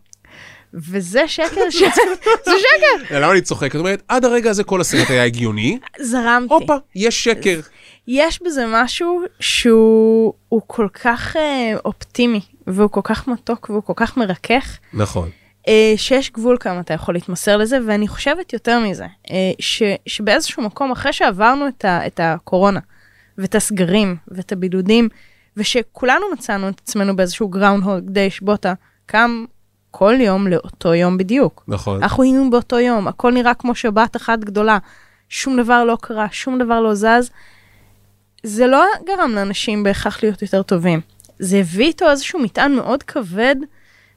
וזה 0.74 1.28
שקר 1.28 1.70
ש... 1.70 1.76
זה 2.46 2.52
שקר! 2.60 3.16
למה 3.20 3.32
אני 3.32 3.42
צוחק? 3.42 3.74
זאת 3.74 3.80
אומרת, 3.80 4.04
עד 4.08 4.26
הרגע 4.26 4.50
הזה 4.50 4.64
כל 4.64 4.82
הסרט 4.82 5.10
היה 5.10 5.24
הגיוני, 5.26 5.80
זרמתי. 6.02 6.54
הופה, 6.54 6.76
יש 6.96 7.24
שקר. 7.24 7.60
יש 8.08 8.42
בזה 8.46 8.66
משהו 8.68 9.22
שהוא 9.40 10.34
הוא 10.50 10.62
כל 10.68 10.88
כך 10.94 11.36
אה, 11.38 11.74
אופטימי, 11.86 12.42
והוא 12.68 12.90
כל 12.90 13.02
כך 13.04 13.28
מתוק, 13.28 13.70
והוא 13.70 13.84
כל 13.84 13.94
כך 13.96 14.18
מרכך, 14.18 14.78
נכון. 14.94 15.30
אה, 15.68 15.94
שיש 15.96 16.32
גבול 16.32 16.58
כמה 16.60 16.80
אתה 16.80 16.94
יכול 16.94 17.16
להתמסר 17.16 17.58
לזה, 17.58 17.78
ואני 17.88 18.08
חושבת 18.08 18.54
יותר 18.54 18.80
מזה, 18.80 19.06
אה, 19.32 19.52
ש, 19.60 19.84
שבאיזשהו 20.06 20.64
מקום, 20.64 20.92
אחרי 20.92 21.14
שעברנו 21.14 21.68
את, 21.68 21.86
ה, 21.86 22.08
את 22.08 22.20
הקורונה, 22.24 22.80
ואת 23.38 23.56
הסגרים, 23.56 24.16
ואת 24.28 24.52
הבידודים, 24.52 25.10
ושכולנו 25.58 26.26
מצאנו 26.34 26.70
את 26.70 26.82
עצמנו 26.84 27.16
באיזשהו 27.16 27.48
גראונד 27.48 28.10
דיי 28.10 28.30
שבו 28.30 28.54
אתה 28.54 28.74
קם 29.06 29.46
כל 29.92 30.14
יום 30.20 30.48
לאותו 30.48 30.94
יום 30.94 31.18
בדיוק. 31.18 31.64
נכון. 31.68 32.04
אנחנו 32.04 32.24
היינו 32.24 32.50
באותו 32.50 32.80
יום, 32.80 33.08
הכל 33.08 33.32
נראה 33.32 33.54
כמו 33.54 33.76
שבת 33.76 34.16
אחת 34.16 34.40
גדולה, 34.40 34.78
שום 35.30 35.62
דבר 35.62 35.84
לא 35.84 35.98
קרה, 36.02 36.28
שום 36.32 36.60
דבר 36.60 36.80
לא 36.82 36.96
זז. 36.96 37.32
זה 38.44 38.68
לא 38.68 38.86
גרם 39.08 39.32
לאנשים 39.36 39.84
בהכרח 39.84 40.24
להיות 40.24 40.42
יותר 40.42 40.64
טובים. 40.64 41.02
זה 41.40 41.58
הביא 41.58 41.86
איתו 41.86 42.10
איזשהו 42.10 42.40
מטען 42.40 42.76
מאוד 42.76 43.04
כבד 43.04 43.56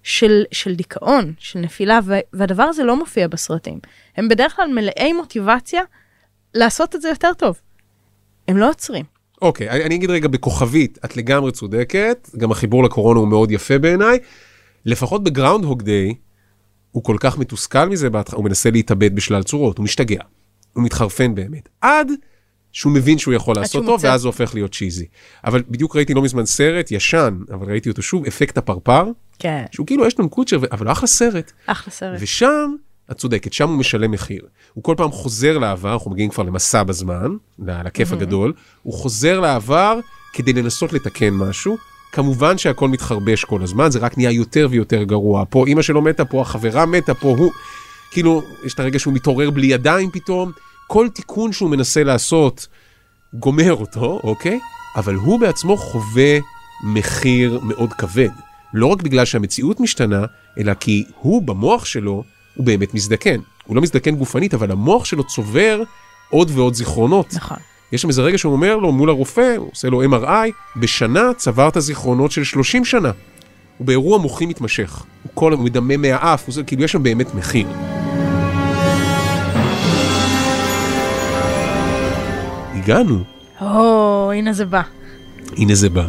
של, 0.05 0.45
של 0.53 0.75
דיכאון, 0.75 1.33
של 1.39 1.59
נפילה, 1.59 2.01
והדבר 2.33 2.63
הזה 2.63 2.85
לא 2.85 2.97
מופיע 2.97 3.29
בסרטים. 3.29 3.79
הם 4.17 4.29
בדרך 4.29 4.57
כלל 4.57 4.69
מלאי 4.75 5.13
מוטיבציה 5.13 5.83
לעשות 6.55 6.95
את 6.95 7.03
זה 7.03 7.09
יותר 7.09 7.33
טוב. 7.39 7.61
הם 8.49 8.57
לא 8.57 8.69
עוצרים. 8.69 9.05
אוקיי, 9.43 9.71
אני, 9.71 9.85
אני 9.85 9.95
אגיד 9.95 10.11
רגע 10.11 10.29
בכוכבית, 10.29 10.99
את 11.05 11.17
לגמרי 11.17 11.53
צודקת, 11.53 12.31
גם 12.37 12.51
החיבור 12.51 12.85
לקורונה 12.85 13.21
הוא 13.21 13.29
מאוד 13.29 13.51
יפה 13.51 13.79
בעיניי. 13.79 14.19
לפחות 14.87 15.25
ב 15.25 15.65
Groundhog 15.65 15.83
Day, 15.83 16.15
הוא 16.93 17.05
כל 17.05 17.17
כך 17.21 17.39
מתוסכל 17.39 17.85
מזה, 17.89 18.11
בהתח- 18.11 18.35
הוא 18.35 18.45
מנסה 18.45 18.71
להתאבד 18.71 19.17
בשלל 19.17 19.43
צורות, 19.43 19.79
הוא 19.79 19.85
משתגע, 19.85 20.21
הוא 20.73 20.85
מתחרפן 20.85 21.35
באמת, 21.35 21.69
עד 21.81 22.11
שהוא 22.73 22.93
מבין 22.93 23.19
שהוא 23.19 23.35
יכול 23.35 23.55
לעשות 23.57 23.75
אותו, 23.83 23.93
מוצא. 23.93 24.07
ואז 24.07 24.21
זה 24.21 24.29
הופך 24.29 24.55
להיות 24.55 24.75
cheesy. 24.75 25.07
אבל 25.45 25.63
בדיוק 25.69 25.97
ראיתי 25.97 26.15
לא 26.15 26.23
מזמן 26.23 26.47
סרט 26.47 26.91
ישן, 26.91 27.39
אבל 27.53 27.71
ראיתי 27.71 27.89
אותו 27.89 28.03
שוב, 28.03 28.27
אפקט 28.27 28.59
הפרפר, 28.59 29.05
כן. 29.39 29.65
שהוא 29.71 29.87
כאילו 29.87 30.09
אשטון 30.09 30.29
קוצ'ר, 30.29 30.59
אבל 30.73 30.93
אחלה 30.93 31.07
סרט. 31.07 31.53
אחלה 31.67 31.93
סרט. 31.93 32.19
ושם, 32.21 32.75
את 33.11 33.17
צודקת, 33.17 33.53
שם 33.53 33.69
הוא 33.69 33.79
משלם 33.79 34.11
מחיר. 34.11 34.47
הוא 34.75 34.85
כל 34.85 34.95
פעם 34.97 35.11
חוזר 35.11 35.59
לעבר, 35.59 35.93
אנחנו 35.93 36.11
מגיעים 36.11 36.31
כבר 36.31 36.43
למסע 36.43 36.83
בזמן, 36.83 37.37
לכיף 37.59 38.13
הגדול, 38.13 38.53
הוא 38.83 38.95
חוזר 38.95 39.41
לעבר 39.41 40.01
כדי 40.33 40.53
לנסות 40.53 40.93
לתקן 40.93 41.31
משהו. 41.31 41.77
כמובן 42.13 42.59
שהכל 42.59 42.89
מתחרבש 42.89 43.45
כל 43.45 43.63
הזמן, 43.63 43.91
זה 43.91 43.99
רק 43.99 44.19
נהיה 44.19 44.31
יותר 44.31 44.69
ויותר 44.71 45.03
גרוע. 45.03 45.45
פה 45.51 45.67
אימא 45.67 45.83
שלו 45.83 46.03
מתה, 46.03 46.25
פה 46.25 46.41
החברה 46.41 46.87
מתה, 46.87 47.15
פה 47.15 47.29
הוא... 47.29 47.53
כאילו, 48.11 48.43
יש 48.65 48.75
את 48.75 48.81
הרגע 48.81 48.99
שהוא 48.99 49.15
מתעורר 49.15 49.51
בלי 49.51 49.67
ידיים 49.67 50.11
פתאום. 50.11 50.53
כל 50.87 51.09
תיקון 51.09 51.53
שהוא 51.53 51.71
מנסה 51.71 52.05
לעשות 52.05 52.67
גומר 53.35 53.75
אותו, 53.75 54.21
אוקיי? 54.25 54.61
אבל 54.97 55.15
הוא 55.15 55.41
בעצמו 55.41 55.77
חווה 55.77 56.39
מחיר 56.85 57.61
מאוד 57.63 57.93
כבד. 57.93 58.29
לא 58.75 58.87
רק 58.87 59.03
בגלל 59.03 59.25
שהמציאות 59.25 59.81
משתנה, 59.81 60.25
אלא 60.59 60.75
כי 60.75 61.05
הוא 61.21 61.43
במוח 61.43 61.85
שלו, 61.85 62.25
הוא 62.55 62.67
באמת 62.67 62.95
מזדקן. 62.95 63.41
הוא 63.67 63.77
לא 63.77 63.83
מזדקן 63.83 64.17
גופנית, 64.17 64.55
אבל 64.55 64.71
המוח 64.71 65.05
שלו 65.05 65.25
צובר 65.25 65.83
עוד 66.31 66.51
ועוד 66.55 66.75
זיכרונות. 66.75 67.35
נכון. 67.35 67.57
יש 67.93 68.03
שם 68.03 68.09
איזה 68.09 68.23
רגע 68.23 68.39
שהוא 68.39 68.53
אומר 68.53 68.77
לו 68.77 68.93
מול 68.93 69.09
הרופא, 69.09 69.55
הוא 69.57 69.69
עושה 69.73 69.89
לו 69.89 70.03
MRI, 70.03 70.51
בשנה 70.77 71.35
צברת 71.37 71.77
זיכרונות 71.79 72.31
של 72.31 72.45
30 72.45 72.85
שנה. 72.85 73.11
הוא 73.79 73.87
באירוע 73.87 74.19
מוחי 74.19 74.47
מתמשך. 74.47 75.05
הוא 75.23 75.31
כל 75.35 75.53
הוא 75.53 75.65
מדמם 75.65 76.03
מהאף, 76.03 76.47
הוא 76.47 76.55
זה, 76.55 76.63
כאילו 76.63 76.83
יש 76.83 76.93
שם 76.93 77.03
באמת 77.03 77.35
מחיר. 77.35 77.67
הגענו, 82.75 83.25
או, 83.61 84.33
הנה 84.33 84.53
זה 84.53 84.65
בא. 84.65 84.83
הנה 85.57 85.75
זה 85.75 85.89
בא, 85.89 86.07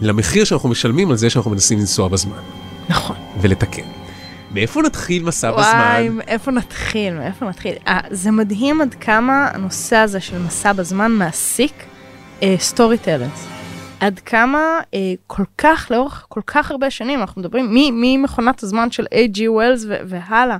למחיר 0.00 0.44
שאנחנו 0.44 0.68
משלמים 0.68 1.10
על 1.10 1.16
זה 1.16 1.30
שאנחנו 1.30 1.50
מנסים 1.50 1.78
לנסוע 1.78 2.08
בזמן 2.08 2.40
נכון. 2.88 3.16
ולתקן. 3.40 3.86
מאיפה 4.50 4.82
נתחיל 4.82 5.22
מסע 5.22 5.46
וואי, 5.46 6.08
בזמן? 6.08 6.16
מאיפה 6.16 6.50
נתחיל? 6.50 7.14
מאיפה 7.14 7.48
נתחיל? 7.48 7.74
אה, 7.86 7.90
זה 8.10 8.30
מדהים 8.30 8.80
עד 8.80 8.94
כמה 8.94 9.48
הנושא 9.54 9.96
הזה 9.96 10.20
של 10.20 10.38
מסע 10.38 10.72
בזמן 10.72 11.12
מעסיק 11.12 11.72
story 12.58 12.96
אה, 12.96 13.04
tellers. 13.04 13.46
עד 14.00 14.18
כמה 14.18 14.80
אה, 14.80 14.96
כל 15.26 15.42
כך, 15.58 15.86
לאורך 15.90 16.26
כל 16.28 16.40
כך 16.46 16.70
הרבה 16.70 16.90
שנים, 16.90 17.20
אנחנו 17.20 17.40
מדברים 17.40 17.68
ממכונת 17.92 18.62
הזמן 18.62 18.90
של 18.90 19.06
H.G. 19.14 19.40
Wells 19.48 19.84
והלאה, 19.88 20.56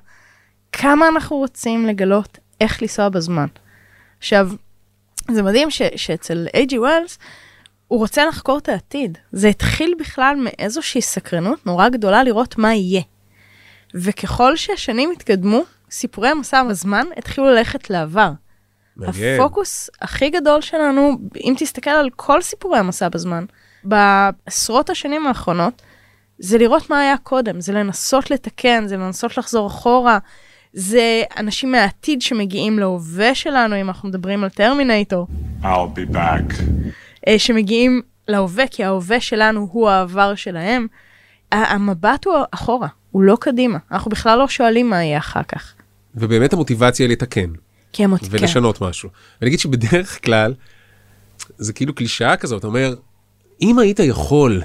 כמה 0.73 1.09
אנחנו 1.09 1.37
רוצים 1.37 1.87
לגלות 1.87 2.39
איך 2.61 2.83
לנסוע 2.83 3.09
בזמן. 3.09 3.47
עכשיו, 4.19 4.51
זה 5.31 5.43
מדהים 5.43 5.71
ש, 5.71 5.83
שאצל 5.97 6.47
H.G. 6.57 6.79
Wells, 6.79 7.19
הוא 7.91 7.99
רוצה 7.99 8.27
לחקור 8.27 8.59
את 8.59 8.69
העתיד. 8.69 9.19
זה 9.33 9.49
התחיל 9.49 9.95
בכלל 10.01 10.37
מאיזושהי 10.39 11.03
סקרנות 11.03 11.67
נורא 11.67 11.89
גדולה 11.89 12.25
לראות 12.25 12.59
מה 12.59 12.75
יהיה. 12.75 13.03
וככל 13.95 14.57
שהשנים 14.57 15.11
התקדמו, 15.11 15.63
סיפורי 15.91 16.29
המסע 16.29 16.63
בזמן 16.63 17.07
התחילו 17.17 17.47
ללכת 17.47 17.91
לעבר. 17.91 18.31
מעניין. 18.97 19.41
הפוקוס 19.41 19.91
הכי 20.03 20.31
גדול 20.31 20.61
שלנו, 20.61 21.19
אם 21.37 21.55
תסתכל 21.59 21.91
על 21.91 22.11
כל 22.17 22.43
סיפורי 22.43 22.79
המסע 22.79 23.09
בזמן, 23.09 23.45
בעשרות 23.85 24.91
השנים 24.91 25.27
האחרונות, 25.27 25.83
זה 26.39 26.59
לראות 26.59 26.91
מה 26.91 27.01
היה 27.01 27.17
קודם, 27.17 27.61
זה 27.61 27.73
לנסות 27.73 28.31
לתקן, 28.31 28.87
זה 28.87 28.97
לנסות 28.97 29.39
לחזור 29.39 29.67
אחורה, 29.67 30.19
זה 30.73 31.23
אנשים 31.37 31.73
מהעתיד 31.73 32.23
שמגיעים 32.23 32.79
להווה 32.79 33.35
שלנו, 33.35 33.81
אם 33.81 33.89
אנחנו 33.89 34.09
מדברים 34.09 34.45
על 34.45 34.51
טרמינטור, 34.51 35.27
I'll 35.63 35.67
be 35.97 36.15
back. 36.15 36.55
אה, 37.29 37.39
שמגיעים 37.39 38.03
להווה, 38.29 38.67
כי 38.67 38.85
ההווה 38.85 39.21
שלנו 39.21 39.69
הוא 39.73 39.89
העבר 39.89 40.35
שלהם. 40.35 40.87
המבט 41.53 42.25
הוא 42.25 42.35
אחורה, 42.51 42.89
הוא 43.11 43.23
לא 43.23 43.37
קדימה. 43.41 43.79
אנחנו 43.93 44.11
בכלל 44.11 44.39
לא 44.39 44.49
שואלים 44.49 44.91
מה 44.91 45.05
יהיה 45.05 45.19
אחר 45.19 45.43
כך. 45.43 45.75
ובאמת 46.15 46.53
המוטיבציה 46.53 47.07
היא 47.07 47.13
לתקן. 47.13 47.51
כי 47.93 48.05
הם 48.05 48.11
עוד 48.11 48.21
כן. 48.21 48.27
ולשנות 48.31 48.81
משהו. 48.81 49.09
ואני 49.41 49.49
אגיד 49.49 49.61
שבדרך 49.61 50.25
כלל, 50.25 50.55
זה 51.59 51.73
כאילו 51.73 51.95
קלישאה 51.95 52.37
כזאת, 52.37 52.59
אתה 52.59 52.67
אומר, 52.67 52.95
אם 53.63 53.79
היית 53.79 53.99
יכול 53.99 54.63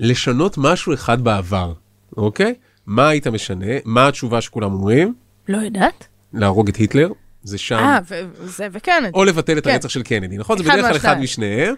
לשנות 0.00 0.58
משהו 0.58 0.94
אחד 0.94 1.20
בעבר, 1.24 1.72
אוקיי? 2.16 2.54
מה 2.86 3.08
היית 3.08 3.26
משנה? 3.26 3.66
מה 3.84 4.08
התשובה 4.08 4.40
שכולם 4.40 4.72
אומרים? 4.72 5.14
לא 5.48 5.58
יודעת. 5.58 6.06
להרוג 6.32 6.68
את 6.68 6.76
היטלר, 6.76 7.08
זה 7.46 7.58
שם. 7.58 7.76
אה, 7.76 7.98
וזה 8.40 8.68
וכן. 8.72 9.04
או 9.14 9.24
לבטל 9.24 9.58
את 9.58 9.64
כן. 9.64 9.70
הרצח 9.70 9.88
של 9.88 10.02
קנדי, 10.02 10.36
נכון? 10.38 10.58
זה 10.58 10.64
בדרך 10.64 10.86
כלל 10.86 10.96
אחד. 10.96 11.18
משניהם. 11.20 11.74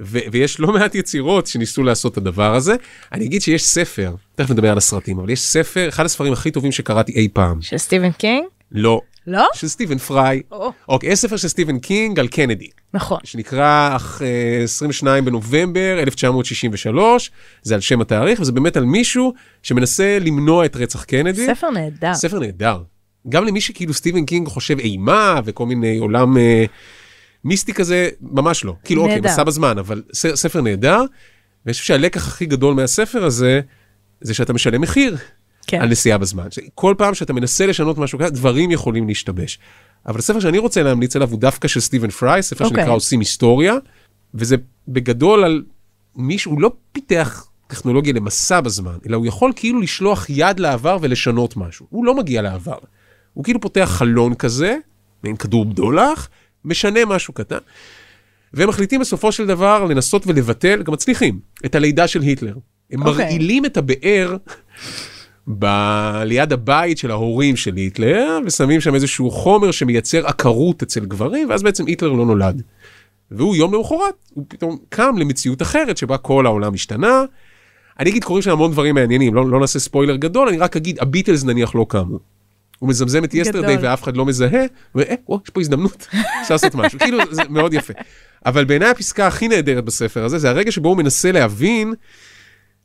ו- 0.00 0.18
ויש 0.32 0.60
לא 0.60 0.72
מעט 0.72 0.94
יצירות 0.94 1.46
שניסו 1.46 1.82
לעשות 1.82 2.12
את 2.12 2.18
הדבר 2.18 2.54
הזה. 2.54 2.74
אני 3.12 3.24
אגיד 3.24 3.42
שיש 3.42 3.64
ספר, 3.64 4.14
תכף 4.34 4.50
נדבר 4.50 4.70
על 4.70 4.78
הסרטים, 4.78 5.18
אבל 5.18 5.30
יש 5.30 5.40
ספר, 5.40 5.88
אחד 5.88 6.04
הספרים 6.04 6.32
הכי 6.32 6.50
טובים 6.50 6.72
שקראתי 6.72 7.12
אי 7.12 7.28
פעם. 7.32 7.62
של 7.62 7.78
סטיבן 7.78 8.10
קינג? 8.12 8.44
לא. 8.72 9.00
לא? 9.26 9.46
של 9.54 9.68
סטיבן 9.68 9.98
פריי. 9.98 10.42
או. 10.52 10.72
אוקיי, 10.88 11.10
יש 11.12 11.18
ספר 11.18 11.36
של 11.36 11.48
סטיבן 11.48 11.78
קינג 11.78 12.18
על 12.20 12.28
קנדי. 12.28 12.68
נכון. 12.94 13.18
שנקרא 13.24 13.96
אח- 13.96 14.22
אה, 14.22 14.60
22 14.64 15.24
בנובמבר 15.24 15.98
1963, 16.00 17.30
זה 17.62 17.74
על 17.74 17.80
שם 17.80 18.00
התאריך, 18.00 18.40
וזה 18.40 18.52
באמת 18.52 18.76
על 18.76 18.84
מישהו 18.84 19.32
שמנסה 19.62 20.18
למנוע 20.20 20.64
את 20.64 20.76
רצח 20.76 21.04
קנדי. 21.04 21.46
ספר 21.46 21.70
נהדר. 21.70 22.14
ספר 22.14 22.38
נהדר. 22.38 22.78
גם 23.28 23.44
למי 23.44 23.60
שכאילו 23.60 23.94
סטיבן 23.94 24.24
קינג 24.24 24.48
חושב 24.48 24.78
אימה 24.78 25.40
וכל 25.44 25.66
מיני 25.66 25.98
עולם 25.98 26.36
אה, 26.36 26.64
מיסטי 27.44 27.74
כזה, 27.74 28.08
ממש 28.20 28.64
לא. 28.64 28.74
כאילו, 28.84 29.02
אוקיי, 29.02 29.16
נהדר. 29.16 29.30
מסע 29.30 29.44
בזמן, 29.44 29.78
אבל 29.78 30.02
ס, 30.12 30.26
ספר 30.26 30.60
נהדר. 30.60 31.00
ואני 31.66 31.72
חושב 31.72 31.84
שהלקח 31.84 32.28
הכי 32.28 32.46
גדול 32.46 32.74
מהספר 32.74 33.24
הזה, 33.24 33.60
זה 34.20 34.34
שאתה 34.34 34.52
משלם 34.52 34.80
מחיר 34.80 35.16
כן. 35.66 35.80
על 35.80 35.88
נסיעה 35.88 36.18
בזמן. 36.18 36.46
כל 36.74 36.94
פעם 36.98 37.14
שאתה 37.14 37.32
מנסה 37.32 37.66
לשנות 37.66 37.98
משהו 37.98 38.18
כזה, 38.18 38.30
דברים 38.30 38.70
יכולים 38.70 39.08
להשתבש. 39.08 39.58
אבל 40.06 40.18
הספר 40.18 40.40
שאני 40.40 40.58
רוצה 40.58 40.82
להמליץ 40.82 41.16
עליו 41.16 41.30
הוא 41.30 41.38
דווקא 41.38 41.68
של 41.68 41.80
סטיבן 41.80 42.10
פריי, 42.10 42.42
ספר 42.42 42.64
אוקיי. 42.64 42.82
שנקרא 42.82 42.94
עושים 42.94 43.20
היסטוריה, 43.20 43.74
וזה 44.34 44.56
בגדול 44.88 45.44
על 45.44 45.62
מישהו, 46.16 46.52
הוא 46.52 46.60
לא 46.60 46.72
פיתח 46.92 47.46
טכנולוגיה 47.66 48.12
למסע 48.12 48.60
בזמן, 48.60 48.98
אלא 49.08 49.16
הוא 49.16 49.26
יכול 49.26 49.52
כאילו 49.56 49.80
לשלוח 49.80 50.26
יד 50.28 50.60
לעבר 50.60 50.98
ולשנות 51.00 51.56
משהו. 51.56 51.86
הוא 51.90 52.04
לא 52.04 52.14
מגיע 52.14 52.42
לעבר. 52.42 52.78
הוא 53.36 53.44
כאילו 53.44 53.60
פותח 53.60 53.88
חלון 53.92 54.34
כזה, 54.34 54.76
מעין 55.22 55.36
כדור 55.36 55.64
בדולח, 55.64 56.28
משנה 56.64 57.04
משהו 57.04 57.34
קטן. 57.34 57.58
והם 58.52 58.68
מחליטים 58.68 59.00
בסופו 59.00 59.32
של 59.32 59.46
דבר 59.46 59.84
לנסות 59.84 60.26
ולבטל, 60.26 60.82
גם 60.82 60.92
מצליחים, 60.92 61.40
את 61.66 61.74
הלידה 61.74 62.08
של 62.08 62.20
היטלר. 62.20 62.54
הם 62.90 63.02
אוקיי. 63.02 63.24
מרעילים 63.24 63.64
את 63.64 63.76
הבאר 63.76 64.36
ב- 65.58 66.22
ליד 66.24 66.52
הבית 66.52 66.98
של 66.98 67.10
ההורים 67.10 67.56
של 67.56 67.76
היטלר, 67.76 68.38
ושמים 68.46 68.80
שם 68.80 68.94
איזשהו 68.94 69.30
חומר 69.30 69.70
שמייצר 69.70 70.26
עקרות 70.26 70.82
אצל 70.82 71.04
גברים, 71.04 71.50
ואז 71.50 71.62
בעצם 71.62 71.86
היטלר 71.86 72.12
לא 72.12 72.26
נולד. 72.26 72.62
והוא 73.30 73.56
יום 73.56 73.74
למחרת, 73.74 74.14
הוא 74.34 74.44
פתאום 74.48 74.78
קם 74.88 75.14
למציאות 75.18 75.62
אחרת 75.62 75.96
שבה 75.96 76.18
כל 76.18 76.46
העולם 76.46 76.74
השתנה. 76.74 77.24
אני 78.00 78.10
אגיד, 78.10 78.24
קורים 78.24 78.42
שם 78.42 78.50
המון 78.50 78.70
דברים 78.70 78.94
מעניינים, 78.94 79.34
לא, 79.34 79.50
לא 79.50 79.60
נעשה 79.60 79.78
ספוילר 79.78 80.16
גדול, 80.16 80.48
אני 80.48 80.58
רק 80.58 80.76
אגיד, 80.76 80.98
הביטלס 81.00 81.44
נניח 81.44 81.74
לא 81.74 81.86
קמו. 81.88 82.35
הוא 82.78 82.88
מזמזם 82.88 83.24
את 83.24 83.34
יסטרדי. 83.34 83.76
ואף 83.80 84.02
אחד 84.02 84.16
לא 84.16 84.26
מזהה, 84.26 84.64
ואה, 84.94 85.14
או, 85.28 85.40
יש 85.44 85.50
פה 85.50 85.60
הזדמנות, 85.60 86.06
אפשר 86.42 86.54
לעשות 86.54 86.74
משהו, 86.74 86.98
כאילו 86.98 87.18
זה 87.30 87.42
מאוד 87.48 87.74
יפה. 87.74 87.92
אבל 88.46 88.64
בעיניי 88.64 88.88
הפסקה 88.88 89.26
הכי 89.26 89.48
נהדרת 89.48 89.84
בספר 89.84 90.24
הזה, 90.24 90.38
זה 90.38 90.50
הרגע 90.50 90.72
שבו 90.72 90.88
הוא 90.88 90.96
מנסה 90.96 91.32
להבין 91.32 91.94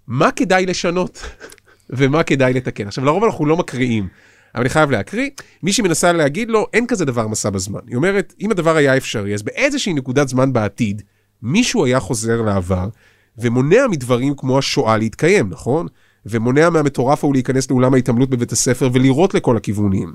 מה 0.08 0.32
כדאי 0.32 0.66
לשנות 0.66 1.24
ומה 1.90 2.24
כדאי 2.24 2.54
לתקן. 2.54 2.88
עכשיו, 2.88 3.06
לרוב 3.06 3.24
אנחנו 3.24 3.46
לא 3.46 3.58
מקריאים, 3.58 4.08
אבל 4.56 4.62
אני 4.62 4.70
חייב 4.70 4.92
להקריא. 4.92 5.30
מי 5.64 5.74
שמנסה 5.74 6.12
להגיד 6.12 6.50
לו, 6.50 6.68
אין 6.74 6.88
כזה 6.88 7.06
דבר 7.06 7.28
מסע 7.28 7.50
בזמן. 7.50 7.80
היא 7.88 7.96
אומרת, 7.96 8.34
אם 8.42 8.52
הדבר 8.52 8.76
היה 8.76 8.98
אפשרי, 8.98 9.34
אז 9.34 9.44
באיזושהי 9.44 9.94
נקודת 9.94 10.28
זמן 10.28 10.54
בעתיד, 10.54 11.02
מישהו 11.42 11.86
היה 11.86 12.00
חוזר 12.00 12.42
לעבר 12.42 12.90
ומונע 13.38 13.88
מדברים 13.92 14.34
כמו 14.38 14.58
השואה 14.60 14.98
להתקיים, 14.98 15.50
נכון? 15.50 15.88
ומונע 16.26 16.70
מהמטורף 16.70 17.24
ההוא 17.24 17.34
להיכנס 17.34 17.72
לאולם 17.72 17.94
ההתעמלות 17.94 18.30
בבית 18.30 18.52
הספר 18.52 18.90
ולירות 18.94 19.34
לכל 19.34 19.58
הכיוונים. 19.58 20.14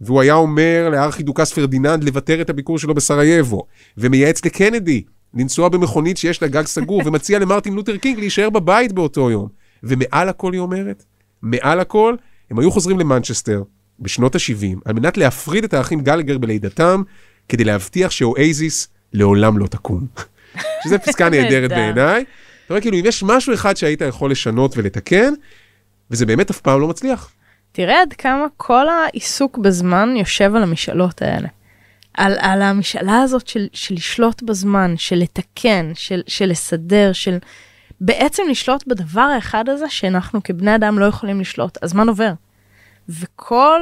והוא 0.00 0.20
היה 0.20 0.34
אומר 0.34 0.88
לארכידוקס 0.92 1.52
פרדיננד 1.52 2.04
לוותר 2.04 2.40
על 2.40 2.50
הביקור 2.50 2.78
שלו 2.78 2.94
בסרייבו, 2.94 3.66
ומייעץ 3.98 4.44
לקנדי 4.44 5.02
לנסוע 5.34 5.68
במכונית 5.68 6.16
שיש 6.16 6.42
לה 6.42 6.48
גג 6.48 6.66
סגור, 6.66 7.02
ומציע 7.06 7.38
למרטין 7.38 7.74
לותר 7.74 7.96
קינג 7.96 8.18
להישאר 8.18 8.50
בבית 8.50 8.92
באותו 8.92 9.30
יום. 9.30 9.48
ומעל 9.82 10.28
הכל 10.28 10.52
היא 10.52 10.60
אומרת, 10.60 11.04
מעל 11.42 11.80
הכל, 11.80 12.14
הם 12.50 12.58
היו 12.58 12.70
חוזרים 12.70 12.98
למנצ'סטר 12.98 13.62
בשנות 14.00 14.34
ה-70, 14.34 14.78
על 14.84 14.94
מנת 14.94 15.16
להפריד 15.16 15.64
את 15.64 15.74
האחים 15.74 16.00
גלגר 16.00 16.38
בלידתם, 16.38 17.02
כדי 17.48 17.64
להבטיח 17.64 18.10
שאואזיס 18.10 18.88
לעולם 19.12 19.58
לא 19.58 19.66
תקום. 19.66 20.06
שזה 20.84 20.98
פסקה 20.98 21.28
נהדרת 21.34 21.70
נהדר. 21.70 21.94
בעיניי. 21.94 22.24
אתה 22.72 22.78
רואה, 22.78 22.82
כאילו, 22.82 22.98
אם 22.98 23.06
יש 23.06 23.22
משהו 23.22 23.54
אחד 23.54 23.76
שהיית 23.76 24.00
יכול 24.00 24.30
לשנות 24.30 24.76
ולתקן, 24.76 25.32
וזה 26.10 26.26
באמת 26.26 26.50
אף 26.50 26.60
פעם 26.60 26.80
לא 26.80 26.88
מצליח. 26.88 27.32
תראה 27.72 28.02
עד 28.02 28.12
כמה 28.12 28.46
כל 28.56 28.86
העיסוק 28.88 29.58
בזמן 29.58 30.14
יושב 30.16 30.54
על 30.54 30.62
המשאלות 30.62 31.22
האלה. 31.22 31.48
על, 32.14 32.36
על 32.40 32.62
המשאלה 32.62 33.22
הזאת 33.22 33.48
של, 33.48 33.66
של 33.72 33.94
לשלוט 33.94 34.42
בזמן, 34.42 34.94
של 34.96 35.16
לתקן, 35.16 35.92
של, 35.94 36.22
של 36.26 36.46
לסדר, 36.46 37.12
של 37.12 37.38
בעצם 38.00 38.42
לשלוט 38.50 38.86
בדבר 38.86 39.20
האחד 39.20 39.68
הזה 39.68 39.88
שאנחנו 39.88 40.42
כבני 40.42 40.74
אדם 40.74 40.98
לא 40.98 41.04
יכולים 41.04 41.40
לשלוט, 41.40 41.78
הזמן 41.82 42.08
עובר. 42.08 42.32
וכל 43.08 43.80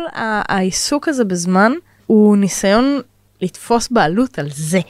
העיסוק 0.48 1.09
הזה 1.09 1.24
בזמן 1.24 1.72
הוא 2.07 2.37
ניסיון 2.37 3.00
לתפוס 3.40 3.88
בעלות 3.88 4.38
על 4.38 4.48
זה. 4.50 4.81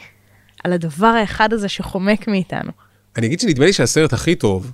על 0.65 0.73
הדבר 0.73 1.07
האחד 1.07 1.53
הזה 1.53 1.69
שחומק 1.69 2.29
מאיתנו. 2.29 2.73
אני 3.17 3.27
אגיד 3.27 3.41
שנדמה 3.41 3.67
לי 3.67 3.73
שהסרט 3.73 4.13
הכי 4.13 4.35
טוב, 4.35 4.73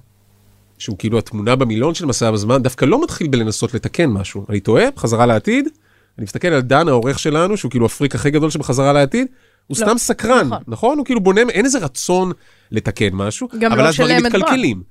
שהוא 0.79 0.99
כאילו 0.99 1.19
התמונה 1.19 1.57
במילון 1.57 1.95
של 1.95 2.07
מסע 2.07 2.31
בזמן, 2.31 2.63
דווקא 2.63 2.85
לא 2.85 3.05
מתחיל 3.05 3.29
בלנסות 3.29 3.75
לתקן 3.75 4.07
משהו. 4.07 4.47
אני 4.49 4.61
טועה? 4.61 4.85
חזרה 4.97 5.27
לעתיד? 5.27 5.69
אני 6.19 6.25
מסתכל 6.25 6.49
על 6.49 6.61
דן, 6.61 6.89
העורך 6.89 7.19
שלנו, 7.19 7.57
שהוא 7.57 7.71
כאילו 7.71 7.87
הפריק 7.87 8.15
הכי 8.15 8.31
גדול 8.31 8.51
שבחזרה 8.51 8.93
לעתיד, 8.93 9.27
הוא 9.67 9.77
לא, 9.81 9.85
סתם 9.85 9.99
סקרן, 9.99 10.47
נכון. 10.47 10.63
נכון? 10.67 10.99
הוא 10.99 11.05
כאילו 11.05 11.21
בונה, 11.21 11.41
אין 11.51 11.65
איזה 11.65 11.79
רצון 11.79 12.33
לתקן 12.71 13.09
משהו, 13.13 13.49
אבל 13.67 13.79
לא 13.79 13.89
אז 13.89 13.95
דברים 13.95 14.25
מתקלקלים. 14.25 14.83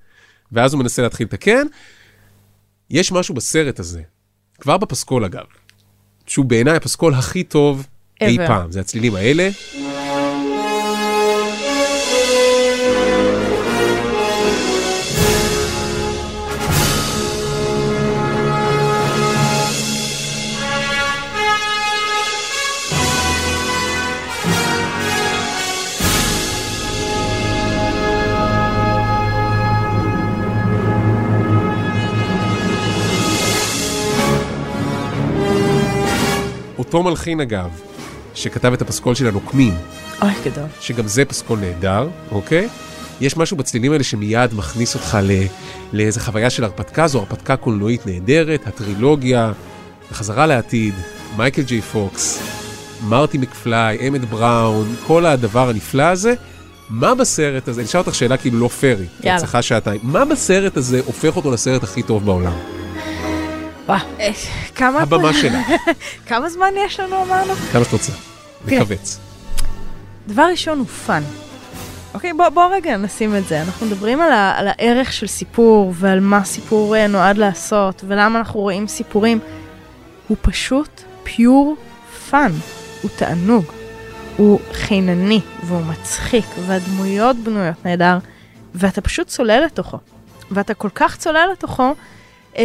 ואז 0.51 0.73
הוא 0.73 0.81
מנסה 0.81 1.01
להתחיל 1.01 1.27
לתקן. 1.27 1.67
יש 2.89 3.11
משהו 3.11 3.35
בסרט 3.35 3.79
הזה, 3.79 4.01
כבר 4.61 4.77
בפסקול 4.77 5.25
אגב, 5.25 5.45
שהוא 6.27 6.45
בעיניי 6.45 6.75
הפסקול 6.75 7.13
הכי 7.13 7.43
טוב 7.43 7.87
אי 8.21 8.37
Ever. 8.37 8.47
פעם, 8.47 8.71
זה 8.71 8.79
הצלילים 8.79 9.15
האלה. 9.15 9.49
אותו 36.95 37.09
מלחין 37.09 37.41
אגב, 37.41 37.69
שכתב 38.33 38.73
את 38.73 38.81
הפסקול 38.81 39.15
של 39.15 39.27
הנוקמים, 39.27 39.73
אוי, 40.21 40.31
גדול. 40.45 40.63
שגם 40.79 41.07
זה 41.07 41.25
פסקול 41.25 41.59
נהדר, 41.59 42.07
אוקיי? 42.31 42.69
יש 43.21 43.37
משהו 43.37 43.57
בצלילים 43.57 43.91
האלה 43.91 44.03
שמיד 44.03 44.53
מכניס 44.53 44.95
אותך 44.95 45.17
ל... 45.23 45.31
לאיזה 45.93 46.19
חוויה 46.19 46.49
של 46.49 46.63
הרפתקה, 46.63 47.07
זו 47.07 47.19
הרפתקה 47.19 47.55
קולנועית 47.55 48.05
נהדרת, 48.05 48.67
הטרילוגיה, 48.67 49.51
בחזרה 50.11 50.45
לעתיד, 50.45 50.93
מייקל 51.37 51.61
ג'יי 51.61 51.81
פוקס, 51.81 52.43
מרטי 53.07 53.37
מקפליי, 53.37 54.07
אמת 54.07 54.29
בראון, 54.29 54.95
כל 55.07 55.25
הדבר 55.25 55.69
הנפלא 55.69 56.03
הזה. 56.03 56.33
מה 56.89 57.15
בסרט 57.15 57.67
הזה, 57.67 57.81
אני 57.81 57.87
אשאל 57.87 57.99
אותך 57.99 58.15
שאלה 58.15 58.37
כאילו 58.37 58.59
לא 58.59 58.67
פרי, 58.67 59.05
יאללה. 59.23 59.39
צריכה 59.39 59.61
שעתיים, 59.61 59.99
מה 60.03 60.25
בסרט 60.25 60.77
הזה 60.77 61.01
הופך 61.05 61.35
אותו 61.35 61.51
לסרט 61.51 61.83
הכי 61.83 62.03
טוב 62.03 62.25
בעולם? 62.25 62.74
וואו. 63.85 63.99
אה, 64.19 64.31
כמה... 64.75 64.99
הבמה 65.01 65.33
שלה, 65.33 65.61
כמה 66.27 66.49
זמן 66.49 66.73
יש 66.77 66.99
לנו 66.99 67.23
אמרנו? 67.23 67.53
כמה 67.55 67.83
שאת 67.83 67.93
רוצה, 67.93 68.11
כן. 68.67 68.75
לכווץ. 68.75 69.19
דבר 70.27 70.43
ראשון 70.51 70.79
הוא 70.79 70.87
fun. 70.87 71.23
אוקיי, 72.13 72.33
בוא, 72.33 72.49
בוא 72.49 72.65
רגע 72.73 72.97
נשים 72.97 73.35
את 73.35 73.47
זה. 73.47 73.61
אנחנו 73.61 73.85
מדברים 73.85 74.21
על, 74.21 74.31
ה, 74.31 74.53
על 74.57 74.67
הערך 74.67 75.13
של 75.13 75.27
סיפור 75.27 75.93
ועל 75.95 76.19
מה 76.19 76.43
סיפור 76.43 76.95
אה, 76.95 77.07
נועד 77.07 77.37
לעשות 77.37 78.03
ולמה 78.07 78.39
אנחנו 78.39 78.59
רואים 78.59 78.87
סיפורים. 78.87 79.39
הוא 80.27 80.37
פשוט 80.41 81.01
pure 81.23 81.75
fun. 82.29 82.51
הוא 83.01 83.11
תענוג. 83.15 83.65
הוא 84.37 84.59
חינני 84.73 85.41
והוא 85.63 85.81
מצחיק 85.81 86.45
והדמויות 86.65 87.35
בנויות 87.35 87.85
נהדר 87.85 88.17
ואתה 88.75 89.01
פשוט 89.01 89.27
צולל 89.27 89.63
לתוכו. 89.65 89.97
ואתה 90.51 90.73
כל 90.73 90.89
כך 90.95 91.17
צולל 91.17 91.47
לתוכו 91.51 91.83
אה, 91.83 91.93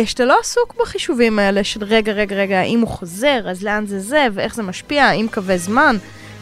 שאתה 0.04 0.24
לא 0.24 0.36
עסוק 0.40 0.74
בחישובים 0.78 1.38
האלה 1.38 1.64
של 1.64 1.84
רגע, 1.84 2.12
רגע, 2.12 2.36
רגע, 2.36 2.62
אם 2.62 2.80
הוא 2.80 2.88
חוזר, 2.88 3.40
אז 3.50 3.62
לאן 3.62 3.86
זה 3.86 4.00
זה 4.00 4.26
ואיך 4.32 4.54
זה 4.54 4.62
משפיע, 4.62 5.04
האם 5.04 5.26
קווי 5.32 5.58
זמן. 5.58 5.96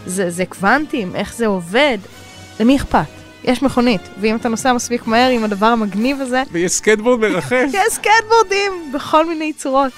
זה, 0.07 0.31
זה 0.31 0.47
קוונטים, 0.47 1.17
איך 1.17 1.35
זה 1.35 1.47
עובד, 1.47 1.99
למי 2.61 2.77
אכפת? 2.77 3.07
יש 3.45 3.63
מכונית, 3.63 4.01
ואם 4.21 4.37
אתה 4.37 4.49
נוסע 4.49 4.73
מספיק 4.73 5.07
מהר 5.07 5.31
עם 5.31 5.45
הדבר 5.45 5.67
המגניב 5.67 6.21
הזה, 6.21 6.43
ויש 6.53 6.73
סקטבורד 6.73 7.21
מרחף. 7.21 7.67
יש 7.75 7.93
סקטבורדים 7.93 8.93
בכל 8.95 9.29
מיני 9.29 9.53
צורות. 9.53 9.93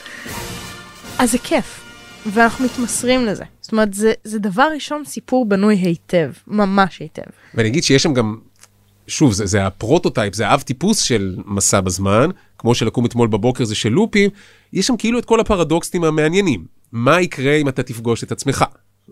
אז 1.18 1.32
זה 1.32 1.38
כיף, 1.38 1.80
ואנחנו 2.26 2.64
מתמסרים 2.64 3.26
לזה. 3.26 3.44
זאת 3.60 3.72
אומרת, 3.72 3.94
זה, 3.94 4.12
זה 4.24 4.38
דבר 4.38 4.68
ראשון 4.74 5.04
סיפור 5.04 5.46
בנוי 5.46 5.74
היטב, 5.74 6.30
ממש 6.46 6.98
היטב. 6.98 7.30
ואני 7.54 7.68
אגיד 7.68 7.84
שיש 7.84 8.02
שם 8.02 8.14
גם, 8.14 8.36
שוב, 9.10 9.32
זה, 9.32 9.46
זה 9.46 9.66
ה 9.66 9.72
prototype, 9.72 10.34
זה 10.34 10.48
האב 10.48 10.60
טיפוס 10.60 11.00
של 11.02 11.36
מסע 11.46 11.80
בזמן, 11.80 12.30
כמו 12.58 12.74
שלקום 12.74 13.06
אתמול 13.06 13.28
בבוקר 13.28 13.64
זה 13.64 13.74
של 13.74 13.88
לופים, 13.88 14.30
יש 14.72 14.86
שם 14.86 14.96
כאילו 14.96 15.18
את 15.18 15.24
כל 15.24 15.40
הפרדוקסים 15.40 16.04
המעניינים. 16.04 16.64
מה 16.92 17.20
יקרה 17.20 17.54
אם 17.54 17.68
אתה 17.68 17.82
תפגוש 17.82 18.24
את 18.24 18.32
עצמך, 18.32 18.64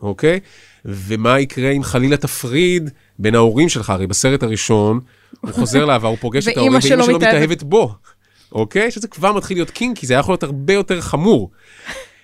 אוקיי? 0.03 0.41
ומה 0.85 1.41
יקרה 1.41 1.71
אם 1.71 1.83
חלילה 1.83 2.17
תפריד 2.17 2.91
בין 3.19 3.35
ההורים 3.35 3.69
שלך, 3.69 3.91
הרי 3.91 4.07
בסרט 4.07 4.43
הראשון, 4.43 5.01
הוא 5.41 5.51
חוזר 5.51 5.85
לעבר, 5.85 6.09
הוא 6.09 6.19
פוגש 6.21 6.49
את 6.49 6.57
ההורים, 6.57 6.73
ואימא 6.73 7.05
שלו. 7.05 7.17
מתאהבת 7.17 7.63
בו, 7.63 7.95
אוקיי? 8.53 8.91
שזה 8.91 9.09
כבר 9.09 9.33
מתחיל 9.33 9.57
להיות 9.57 9.71
קינקי, 9.71 10.07
זה 10.07 10.15
היה 10.15 10.21
יכול 10.21 10.33
להיות 10.33 10.43
הרבה 10.43 10.73
יותר 10.73 11.01
חמור. 11.01 11.51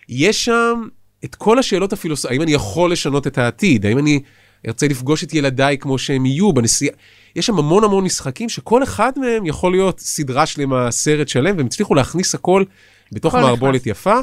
יש 0.08 0.44
שם 0.44 0.82
את 1.24 1.34
כל 1.34 1.58
השאלות 1.58 1.92
הפילוסופיות, 1.92 2.32
האם 2.32 2.42
אני 2.42 2.52
יכול 2.52 2.92
לשנות 2.92 3.26
את 3.26 3.38
העתיד? 3.38 3.86
האם 3.86 3.98
אני 3.98 4.20
ארצה 4.66 4.88
לפגוש 4.88 5.24
את 5.24 5.34
ילדיי 5.34 5.78
כמו 5.78 5.98
שהם 5.98 6.26
יהיו 6.26 6.52
בנסיעה? 6.52 6.94
יש 7.36 7.46
שם 7.46 7.58
המון 7.58 7.84
המון 7.84 8.04
משחקים 8.04 8.48
שכל 8.48 8.82
אחד 8.82 9.12
מהם 9.16 9.46
יכול 9.46 9.72
להיות 9.72 10.00
סדרה 10.00 10.46
שלמה, 10.46 10.90
סרט 10.90 11.28
שלם, 11.28 11.56
והם 11.56 11.66
הצליחו 11.66 11.94
להכניס 11.94 12.34
הכל 12.34 12.64
בתוך 13.12 13.34
מערבולת 13.34 13.80
נכנס. 13.80 13.86
יפה. 13.86 14.20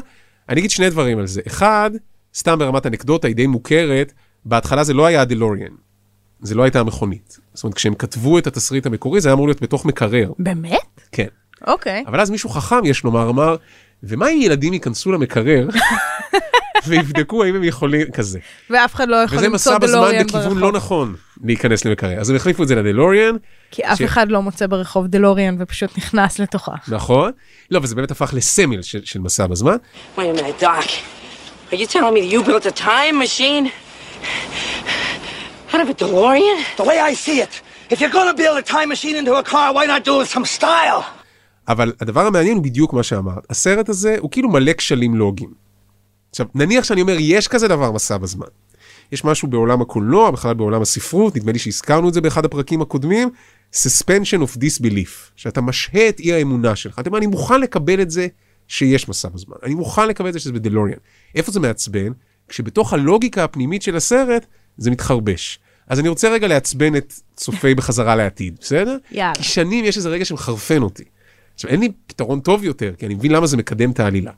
אני 0.48 0.60
אגיד 0.60 0.70
שני 0.70 0.90
דברים 0.90 1.18
על 1.18 1.26
זה. 1.26 1.40
אחד, 1.46 1.90
סתם 2.34 2.58
ברמת 2.58 2.86
אנקדוטה, 2.86 3.28
היא 3.28 3.36
די 3.36 3.46
מוכרת, 3.46 4.12
בהתחלה 4.44 4.84
זה 4.84 4.94
לא 4.94 5.06
היה 5.06 5.20
הדלוריאן, 5.20 5.72
זה 6.40 6.54
לא 6.54 6.62
הייתה 6.62 6.80
המכונית. 6.80 7.38
זאת 7.54 7.64
אומרת, 7.64 7.74
כשהם 7.74 7.94
כתבו 7.94 8.38
את 8.38 8.46
התסריט 8.46 8.86
המקורי, 8.86 9.20
זה 9.20 9.28
היה 9.28 9.34
אמור 9.34 9.46
להיות 9.46 9.62
בתוך 9.62 9.86
מקרר. 9.86 10.32
באמת? 10.38 11.00
כן. 11.12 11.26
אוקיי. 11.66 12.04
אבל 12.06 12.20
אז 12.20 12.30
מישהו 12.30 12.50
חכם, 12.50 12.84
יש 12.84 13.04
לומר, 13.04 13.30
אמר, 13.30 13.56
ומה 14.02 14.28
אם 14.28 14.40
ילדים 14.42 14.72
ייכנסו 14.72 15.12
למקרר 15.12 15.68
ויבדקו 16.86 17.44
האם 17.44 17.54
הם 17.54 17.64
יכולים, 17.64 18.10
כזה. 18.10 18.38
ואף 18.70 18.94
אחד 18.94 19.08
לא 19.08 19.16
יכול 19.16 19.38
וזה 19.38 19.46
למצוא 19.46 19.72
מסע 19.72 19.78
בזמן 19.78 19.98
דלוריאן 20.00 20.26
בכיוון 20.26 20.42
ברחוב. 20.44 20.58
לא 20.58 20.72
נכון 20.72 21.14
להיכנס 21.44 21.84
למקרר. 21.84 22.20
אז 22.20 22.30
הם 22.30 22.36
החליפו 22.36 22.62
את 22.62 22.68
זה 22.68 22.74
לדלוריאן, 22.74 23.36
כי 23.70 23.82
אף 23.82 23.98
ש- 23.98 24.02
אחד 24.02 24.28
לא 24.30 24.42
מוצא 24.42 24.66
ברחוב 24.66 25.06
דלוריאן 25.06 25.56
ופשוט 25.58 25.98
נכנס 25.98 26.38
לתוכה. 26.38 26.72
נכון? 26.88 27.32
לא, 27.70 27.80
וזה 27.82 27.94
באמת 27.94 28.10
הפך 28.10 28.30
לסמל 28.34 28.82
של, 28.82 29.00
של 29.04 29.20
מסע 29.20 29.46
בזמן. 29.46 29.76
Wait 30.16 30.20
a 30.20 30.38
minute, 30.40 30.62
Doc. 30.62 30.88
Are 31.72 31.76
you 31.76 31.86
telling 31.86 32.14
me 32.14 32.20
that 32.20 32.32
you 32.34 32.42
built 32.50 32.66
a 32.66 32.78
time 32.84 33.16
machine? 33.26 33.70
Out 35.72 35.80
of 35.80 35.88
a 35.88 35.94
DeLorean? 36.02 36.58
The 36.80 36.84
way 36.90 36.98
I 37.10 37.14
see 37.26 37.38
it, 37.46 37.52
if 37.92 37.98
you're 38.00 38.14
gonna 38.18 38.36
build 38.42 38.56
a 38.64 38.66
time 38.76 38.88
machine 38.94 39.16
into 39.20 39.32
a 39.42 39.44
car, 39.52 39.66
why 39.76 39.84
not 39.92 40.00
do 40.08 40.12
it 40.16 40.20
with 40.22 40.32
some 40.38 40.58
style? 40.60 41.02
אבל 41.68 41.92
הדבר 42.00 42.26
המעניין 42.26 42.56
הוא 42.56 42.64
בדיוק 42.64 42.92
מה 42.92 43.02
שאמרת. 43.02 43.50
הסרט 43.50 43.88
הזה 43.88 44.16
הוא 44.18 44.30
כאילו 44.30 44.48
מלא 44.50 44.72
כשלים 44.72 45.14
לוגיים. 45.14 45.50
עכשיו, 46.32 46.46
נניח 46.54 46.84
שאני 46.84 47.00
אומר, 47.02 47.16
יש 47.20 47.48
כזה 47.48 47.68
דבר 47.68 47.92
מסע 47.92 48.16
בזמן. 48.16 48.46
יש 49.12 49.24
משהו 49.24 49.48
בעולם 49.48 49.82
הקולנוע, 49.82 50.30
בכלל 50.30 50.54
בעולם 50.54 50.82
הספרות, 50.82 51.36
נדמה 51.36 51.52
לי 51.52 51.58
שהזכרנו 51.58 52.08
את 52.08 52.14
זה 52.14 52.20
באחד 52.20 52.44
הפרקים 52.44 52.82
הקודמים, 52.82 53.30
suspension 53.74 54.38
of 54.42 54.56
disbelief, 54.56 55.10
שאתה 55.36 55.60
משהה 55.60 56.08
את 56.08 56.20
אי 56.20 56.32
האמונה 56.32 56.76
שלך. 56.76 56.98
אתה 56.98 57.08
אומר, 57.08 57.18
אני 57.18 57.26
מוכן 57.26 57.60
לקבל 57.60 58.00
את 58.00 58.10
זה 58.10 58.26
שיש 58.68 59.08
מסע 59.08 59.28
בזמן. 59.28 59.56
אני 59.62 59.74
מוכן 59.74 60.08
לקבל 60.08 60.28
את 60.28 60.32
זה 60.32 60.38
שזה 60.38 60.52
בדלוריאן. 60.52 60.98
איפה 61.34 61.52
זה 61.52 61.60
מעצבן? 61.60 62.12
כשבתוך 62.48 62.92
הלוגיקה 62.92 63.44
הפנימית 63.44 63.82
של 63.82 63.96
הסרט, 63.96 64.46
זה 64.78 64.90
מתחרבש. 64.90 65.58
אז 65.88 66.00
אני 66.00 66.08
רוצה 66.08 66.28
רגע 66.28 66.48
לעצבן 66.48 66.96
את 66.96 67.12
צופי 67.36 67.74
בחזרה 67.74 68.16
לעתיד, 68.16 68.56
בסדר? 68.60 68.96
יאללה. 69.10 69.34
כי 69.34 69.42
שנים 69.42 69.84
יש 69.84 69.96
איזה 69.96 70.08
רגע 70.08 70.24
שמחרפן 70.24 70.82
אותי. 70.82 71.04
עכשיו, 71.54 71.70
אין 71.70 71.80
לי 71.80 71.92
פתרון 72.06 72.40
טוב 72.40 72.64
יותר, 72.64 72.92
כי 72.98 73.06
אני 73.06 73.14
מבין 73.14 73.32
למה 73.32 73.46
זה 73.46 73.56
מקדם 73.56 73.90
את 73.90 74.00
העלילה. 74.00 74.32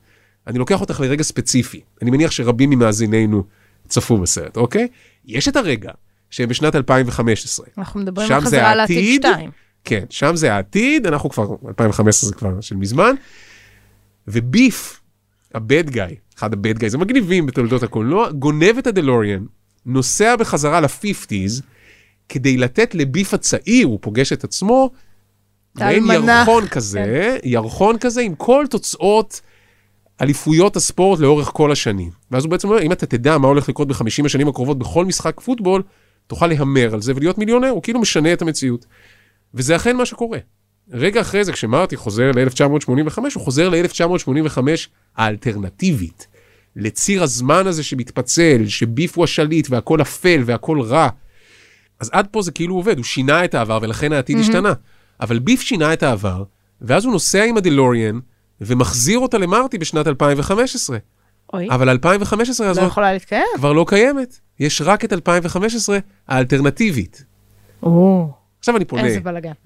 אני 0.47 0.59
לוקח 0.59 0.81
אותך 0.81 1.01
לרגע 1.01 1.23
ספציפי. 1.23 1.81
אני 2.03 2.11
מניח 2.11 2.31
שרבים 2.31 2.71
ממאזינינו 2.71 3.45
צפו 3.89 4.19
בסרט, 4.19 4.57
אוקיי? 4.57 4.89
יש 5.27 5.49
את 5.49 5.57
הרגע 5.57 5.91
שהם 6.31 6.49
בשנת 6.49 6.77
2015. 6.77 7.67
אנחנו 7.79 8.01
מדברים 8.01 8.33
על 8.33 8.41
חזרה 8.41 8.75
לעתיד 8.75 9.27
העתיד. 9.27 9.37
2. 9.37 9.51
כן, 9.85 10.05
שם 10.11 10.37
זה 10.37 10.55
העתיד, 10.55 11.07
אנחנו 11.07 11.31
כבר, 11.31 11.47
2015 11.69 12.29
זה 12.29 12.35
כבר 12.35 12.61
של 12.61 12.77
מזמן. 12.77 13.15
וביף, 14.29 15.01
הבד 15.55 15.91
גאי, 15.91 16.15
אחד 16.39 16.53
הבד 16.53 16.79
גאי, 16.79 16.91
זה 16.91 16.99
מגניבים 16.99 17.47
בתולדות 17.47 17.83
הקולנוע, 17.83 18.31
גונב 18.31 18.79
את 18.79 18.87
הדלוריאן, 18.87 19.45
נוסע 19.87 20.37
בחזרה 20.37 20.81
ל-50's, 20.81 21.63
כדי 22.29 22.57
לתת 22.57 22.95
לביף 22.95 23.35
הצעיר, 23.35 23.87
הוא 23.87 23.99
פוגש 24.03 24.33
את 24.33 24.45
עצמו, 24.45 24.91
מעין. 25.75 26.05
ירחון 26.11 26.69
כזה, 26.69 27.39
ירחון 27.45 27.99
כזה 27.99 28.21
עם 28.21 28.35
כל 28.35 28.65
תוצאות 28.71 29.41
אליפויות 30.21 30.77
הספורט 30.77 31.21
לאורך 31.21 31.51
כל 31.53 31.73
השנים. 31.73 32.11
ואז 32.31 32.45
הוא 32.45 32.51
בעצם 32.51 32.69
אומר, 32.69 32.83
אם 32.83 32.93
אתה 32.93 33.07
תדע 33.07 33.39
מה 33.39 33.49
הולך 33.49 33.69
לקרות 33.69 33.89
ב-50 33.89 34.27
השנים 34.27 34.49
הקרובות 34.49 34.79
בכל 34.79 35.05
משחק 35.05 35.41
פוטבול, 35.41 35.83
תוכל 36.27 36.47
להמר 36.47 36.95
על 36.95 37.03
זה 37.03 37.13
ולהיות 37.17 37.39
מיליונר, 37.39 37.69
הוא 37.69 37.83
כאילו 37.83 38.01
משנה 38.01 38.33
את 38.33 38.43
המציאות. 38.43 38.87
וזה 39.55 39.77
אכן 39.77 39.97
מה 39.97 40.07
שקורה. 40.07 40.39
רגע 40.91 41.21
אחרי 41.21 41.45
זה, 41.45 41.53
כשמרטי 41.53 41.97
חוזר 41.97 42.31
ל-1985, 42.31 43.19
הוא 43.35 43.43
חוזר 43.43 43.69
ל-1985 43.69 44.59
האלטרנטיבית. 45.17 46.27
לציר 46.77 47.23
הזמן 47.23 47.67
הזה 47.67 47.83
שמתפצל, 47.83 48.67
שביף 48.67 49.17
הוא 49.17 49.25
השליט 49.25 49.67
והכל 49.71 50.03
אפל 50.03 50.43
והכל 50.47 50.81
רע. 50.81 51.09
אז 52.01 52.11
עד 52.13 52.27
פה 52.31 52.43
זה 52.43 52.53
כאילו 52.53 52.75
עובד, 52.75 52.97
הוא 52.97 53.05
שינה 53.05 53.45
את 53.45 53.55
העבר 53.55 53.79
ולכן 53.83 54.13
העתיד 54.13 54.39
השתנה. 54.39 54.73
אבל 55.21 55.39
ביף 55.39 55.61
שינה 55.61 55.93
את 55.93 56.03
העבר, 56.03 56.45
ואז 56.81 57.05
הוא 57.05 57.13
נוסע 57.13 57.45
עם 57.45 57.57
הדלוריאן 57.57 58.19
ומחזיר 58.61 59.19
אותה 59.19 59.39
למרטי 59.39 59.79
בשנת 59.79 60.07
2015. 60.07 60.99
אוי, 61.53 61.69
אבל 61.71 61.89
2015 61.89 62.67
לא 62.67 62.71
הזאת 62.71 62.85
יכולה 62.87 63.13
להתקיים. 63.13 63.45
כבר 63.57 63.73
לא 63.73 63.85
קיימת. 63.89 64.39
יש 64.61 64.83
רק 64.83 65.05
את 65.05 65.13
2015 65.13 65.99
האלטרנטיבית. 66.29 67.25
או, 67.83 68.29
עכשיו 68.59 68.77
אני 68.77 68.85
פונה. 68.85 69.03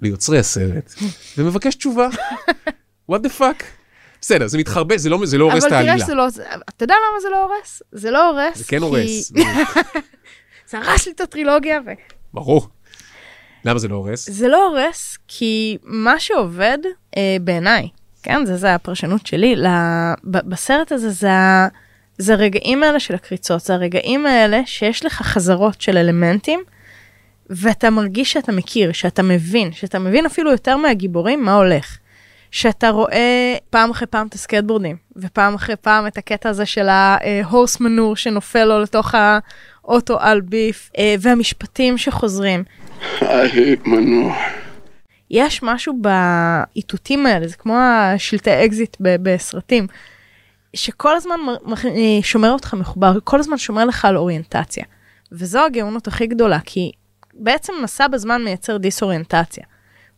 ליוצרי 0.01 0.39
הסרט 0.39 0.95
ומבקש 1.39 1.75
תשובה. 1.75 2.09
what 3.13 3.19
the 3.25 3.41
fuck? 3.41 3.63
בסדר, 4.21 4.47
זה 4.47 4.59
מתחרבש, 4.59 5.01
זה 5.01 5.09
לא, 5.11 5.19
זה 5.25 5.39
לא 5.39 5.45
הורס 5.45 5.57
את 5.59 5.63
אבל 5.63 5.69
תראה 5.69 5.79
העלילה. 5.79 6.05
שזה 6.05 6.15
לא, 6.15 6.27
אתה 6.69 6.85
יודע 6.85 6.95
למה 6.95 7.21
זה 7.21 7.29
לא 7.31 7.45
הורס? 7.45 7.83
זה 7.93 8.11
לא 8.11 8.31
הורס, 8.31 8.59
זה 8.59 8.65
כן 8.65 8.79
כי- 8.79 8.85
הורס, 8.85 9.33
זה 10.71 10.79
הרס 10.79 11.07
לי 11.07 11.13
את 11.13 11.21
הטרילוגיה, 11.21 11.79
ו... 11.87 11.91
ברור. 12.35 12.69
למה 13.65 13.79
זה 13.79 13.89
לא 13.89 13.95
הורס? 13.95 14.31
זה 14.31 14.49
לא 14.49 14.69
הורס, 14.69 15.19
כי 15.29 15.79
מה 15.83 16.21
שעובד 16.21 16.79
אה, 17.17 17.37
בעיניי, 17.41 17.89
כן, 18.29 18.47
זה, 18.47 18.57
זה 18.57 18.75
הפרשנות 18.75 19.27
שלי, 19.27 19.57
ל... 19.57 19.67
ב- 20.25 20.51
בסרט 20.51 20.93
הזה 20.93 21.11
זה, 21.11 21.31
זה 22.19 22.33
הרגעים 22.33 22.83
האלה 22.83 23.01
של 23.01 23.15
הקריצות, 23.15 23.61
זה 23.61 23.75
הרגעים 23.75 24.27
האלה 24.27 24.61
שיש 24.67 25.05
לך 25.05 25.23
חזרות 25.23 25.81
של 25.81 25.97
אלמנטים, 25.97 26.61
ואתה 27.51 27.91
מרגיש 27.91 28.33
שאתה 28.33 28.53
מכיר, 28.53 28.93
שאתה 28.93 29.23
מבין, 29.23 29.73
שאתה 29.73 29.99
מבין 29.99 30.27
אפילו 30.27 30.51
יותר 30.51 30.77
מהגיבורים 30.77 31.45
מה 31.45 31.55
הולך. 31.55 31.99
שאתה 32.51 32.89
רואה 32.89 33.57
פעם 33.71 33.91
אחרי 33.91 34.07
פעם 34.07 34.27
את 34.27 34.35
הסקטבורדים, 34.35 34.97
ופעם 35.17 35.55
אחרי 35.55 35.77
פעם 35.77 36.07
את 36.07 36.19
הקטע 36.19 36.49
הזה 36.49 36.67
של 36.67 36.89
ה 36.89 37.04
horse 37.04 37.81
manure 37.81 38.17
שנופל 38.17 38.65
לו 38.65 38.83
לתוך 38.83 39.15
האוטו 39.15 40.21
על 40.21 40.41
ביף, 40.41 40.91
אה, 40.99 41.15
והמשפטים 41.21 41.99
שחוזרים. 41.99 42.65
I 43.21 43.25
hate 43.25 43.87
manure. 43.87 44.68
יש 45.31 45.63
משהו 45.63 45.95
באיתותים 46.01 47.27
האלה, 47.27 47.49
זה 47.49 47.57
כמו 47.57 47.77
השלטי 47.79 48.51
אקזיט 48.51 48.97
בסרטים, 49.01 49.87
שכל 50.75 51.17
הזמן 51.17 51.37
אה, 51.85 52.23
שומר 52.23 52.51
אותך 52.51 52.75
מחובר, 52.75 53.19
כל 53.25 53.41
הזמן 53.41 53.59
שומר 53.59 53.85
לך 53.85 54.05
על 54.05 54.17
אוריינטציה. 54.17 54.85
וזו 55.33 55.65
הגאונות 55.65 56.07
הכי 56.07 56.27
גדולה, 56.27 56.59
כי 56.65 56.93
בעצם 57.35 57.73
מסע 57.83 58.09
בזמן 58.09 58.45
מייצר 58.45 58.77
דיסאוריינטציה. 58.77 59.65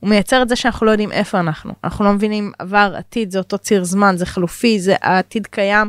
הוא 0.00 0.10
מייצר 0.10 0.42
את 0.42 0.48
זה 0.48 0.56
שאנחנו 0.56 0.86
לא 0.86 0.90
יודעים 0.90 1.12
איפה 1.12 1.40
אנחנו. 1.40 1.72
אנחנו 1.84 2.04
לא 2.04 2.12
מבינים 2.12 2.52
עבר, 2.58 2.94
עתיד, 2.96 3.30
זה 3.30 3.38
אותו 3.38 3.58
ציר 3.58 3.84
זמן, 3.84 4.16
זה 4.16 4.26
חלופי, 4.26 4.80
זה 4.80 4.96
העתיד 5.02 5.46
קיים. 5.46 5.88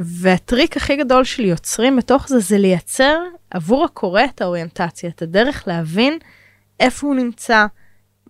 והטריק 0.00 0.76
הכי 0.76 0.96
גדול 0.96 1.24
של 1.24 1.44
יוצרים 1.44 1.96
בתוך 1.96 2.28
זה, 2.28 2.38
זה 2.38 2.58
לייצר 2.58 3.18
עבור 3.50 3.84
הקורא 3.84 4.24
את 4.24 4.40
האוריינטציה, 4.40 5.10
את 5.10 5.22
הדרך 5.22 5.64
להבין 5.66 6.18
איפה 6.80 7.06
הוא 7.06 7.14
נמצא, 7.14 7.66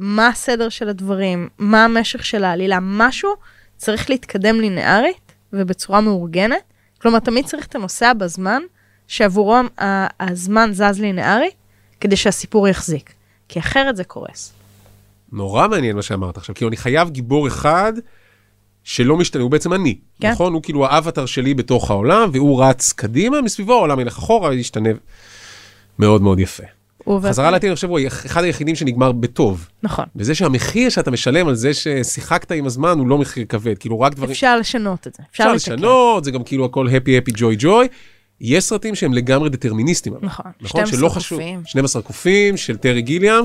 מה 0.01 0.29
הסדר 0.29 0.69
של 0.69 0.89
הדברים, 0.89 1.49
מה 1.59 1.85
המשך 1.85 2.25
של 2.25 2.45
העלילה, 2.45 2.79
משהו 2.83 3.31
צריך 3.77 4.11
להתקדם 4.11 4.61
לינארית 4.61 5.33
ובצורה 5.53 6.01
מאורגנת. 6.01 6.63
כלומר, 6.99 7.19
תמיד 7.19 7.47
צריך 7.47 7.67
את 7.67 7.75
הנוסע 7.75 8.13
בזמן, 8.13 8.63
שעבורו 9.09 9.57
הזמן 10.21 10.71
זז 10.73 11.01
לינארי, 11.01 11.51
כדי 12.01 12.17
שהסיפור 12.17 12.69
יחזיק. 12.69 13.13
כי 13.49 13.59
אחרת 13.59 13.97
זה 13.97 14.05
קורס. 14.05 14.53
נורא 15.33 15.69
מעניין 15.69 15.97
מה 15.97 16.03
שאמרת 16.03 16.37
עכשיו, 16.37 16.55
כאילו 16.55 16.69
אני 16.69 16.77
חייב 16.77 17.11
גיבור 17.11 17.49
אחד 17.49 17.93
שלא 18.85 19.17
משתנה, 19.17 19.43
הוא 19.43 19.51
בעצם 19.51 19.73
אני, 19.73 19.99
כן. 20.21 20.31
נכון? 20.31 20.53
הוא 20.53 20.63
כאילו 20.63 20.87
האבטר 20.87 21.27
שלי 21.27 21.55
בתוך 21.55 21.91
העולם, 21.91 22.31
והוא 22.33 22.65
רץ 22.65 22.93
קדימה, 22.93 23.43
מסביבו 23.43 23.73
העולם 23.73 24.01
ילך 24.01 24.19
אחורה, 24.19 24.55
ישתנה 24.55 24.91
מאוד 25.99 26.23
מאוד 26.23 26.41
יפה. 26.41 26.65
חזרה 27.29 27.51
לעתיד, 27.51 27.69
אני 27.69 27.75
חושב, 27.75 27.91
הוא 27.91 28.01
אחד 28.27 28.45
היחידים 28.45 28.75
שנגמר 28.75 29.13
בטוב. 29.13 29.69
נכון. 29.83 30.05
וזה 30.17 30.35
שהמחיר 30.35 30.89
שאתה 30.89 31.11
משלם 31.11 31.49
על 31.49 31.55
זה 31.55 31.75
ששיחקת 31.75 32.53
עם 32.53 32.67
הזמן 32.67 32.99
הוא 32.99 33.07
לא 33.07 33.19
מחיר 33.19 33.45
כבד, 33.49 33.79
כאילו 33.79 34.01
רק 34.01 34.15
דברים... 34.15 34.31
אפשר 34.31 34.59
לשנות 34.59 35.07
את 35.07 35.15
זה. 35.15 35.23
אפשר 35.31 35.45
אפשר 35.45 35.53
לתקן. 35.53 35.73
לשנות, 35.73 36.25
זה 36.25 36.31
גם 36.31 36.43
כאילו 36.45 36.65
הכל 36.65 36.89
הפי 36.89 37.19
הפי 37.19 37.31
ג'וי 37.35 37.57
ג'וי. 37.59 37.89
יש 38.41 38.65
סרטים 38.65 38.95
שהם 38.95 39.13
לגמרי 39.13 39.51
דטרמיניסטים. 39.51 40.13
אבל. 40.13 40.27
נכון, 40.27 40.47
נכון, 40.61 40.87
12 40.87 40.99
שלא 40.99 41.09
חשוב. 41.09 41.39
קופים. 41.39 41.63
12 41.67 42.03
קופים 42.03 42.57
של 42.57 42.77
טרי 42.77 43.03
גיליאם. 43.03 43.45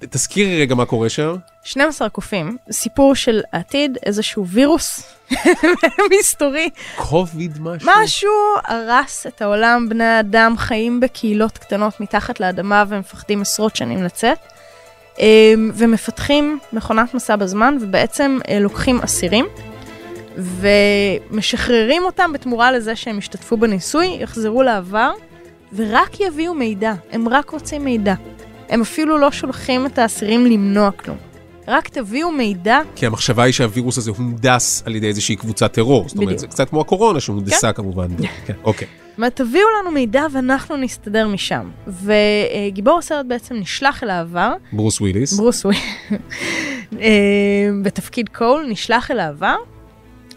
תזכירי 0.00 0.60
רגע 0.60 0.74
מה 0.74 0.84
קורה 0.84 1.08
שם. 1.08 1.36
12 1.64 2.08
קופים, 2.08 2.56
סיפור 2.70 3.14
של 3.14 3.42
העתיד, 3.52 3.98
איזשהו 4.06 4.46
וירוס 4.46 5.14
מסתורי, 6.18 6.70
קוביד 6.96 7.58
משהו. 7.60 7.90
משהו 8.02 8.30
הרס 8.64 9.26
את 9.26 9.42
העולם, 9.42 9.88
בני 9.88 10.04
האדם 10.04 10.54
חיים 10.58 11.00
בקהילות 11.00 11.58
קטנות 11.58 12.00
מתחת 12.00 12.40
לאדמה 12.40 12.84
ומפחדים 12.88 13.42
עשרות 13.42 13.76
שנים 13.76 14.02
לצאת, 14.02 14.38
אמ, 15.18 15.70
ומפתחים 15.74 16.58
מכונת 16.72 17.14
מסע 17.14 17.36
בזמן 17.36 17.76
ובעצם 17.80 18.38
אה, 18.48 18.58
לוקחים 18.58 19.00
אסירים. 19.00 19.46
ומשחררים 20.38 22.04
אותם 22.04 22.32
בתמורה 22.32 22.72
לזה 22.72 22.96
שהם 22.96 23.18
ישתתפו 23.18 23.56
בניסוי, 23.56 24.16
יחזרו 24.20 24.62
לעבר, 24.62 25.10
ורק 25.72 26.20
יביאו 26.20 26.54
מידע. 26.54 26.94
הם 27.12 27.28
רק 27.28 27.50
רוצים 27.50 27.84
מידע. 27.84 28.14
הם 28.68 28.80
אפילו 28.80 29.18
לא 29.18 29.30
שולחים 29.30 29.86
את 29.86 29.98
האסירים 29.98 30.46
למנוע 30.46 30.90
כלום. 30.90 31.16
רק 31.68 31.88
תביאו 31.88 32.32
מידע, 32.32 32.80
כי 32.96 33.06
המחשבה 33.06 33.42
היא 33.42 33.52
שהווירוס 33.52 33.98
הזה 33.98 34.10
הונדס 34.10 34.82
על 34.86 34.96
ידי 34.96 35.06
איזושהי 35.06 35.36
קבוצת 35.36 35.72
טרור. 35.72 36.08
זאת 36.08 36.16
אומרת, 36.16 36.26
בדיוק. 36.26 36.40
זה 36.40 36.46
קצת 36.46 36.70
כמו 36.70 36.80
הקורונה 36.80 37.20
שהונדסה 37.20 37.72
כמובן. 37.72 38.06
כן, 38.46 38.54
אוקיי. 38.64 38.88
מה, 39.18 39.30
תביאו 39.30 39.66
לנו 39.80 39.90
מידע 39.90 40.26
ואנחנו 40.32 40.76
נסתדר 40.76 41.28
משם. 41.28 41.70
וגיבור 41.86 42.98
הסרט 42.98 43.26
בעצם 43.26 43.54
נשלח 43.54 44.02
אל 44.02 44.10
העבר, 44.10 44.54
ברוס 44.72 45.00
וויליס. 45.00 45.32
ברוס 45.32 45.64
וויל, 45.64 45.78
אה, 47.00 47.70
בתפקיד 47.82 48.28
קול, 48.28 48.66
נשלח 48.68 49.10
אל 49.10 49.18
העבר, 49.18 49.56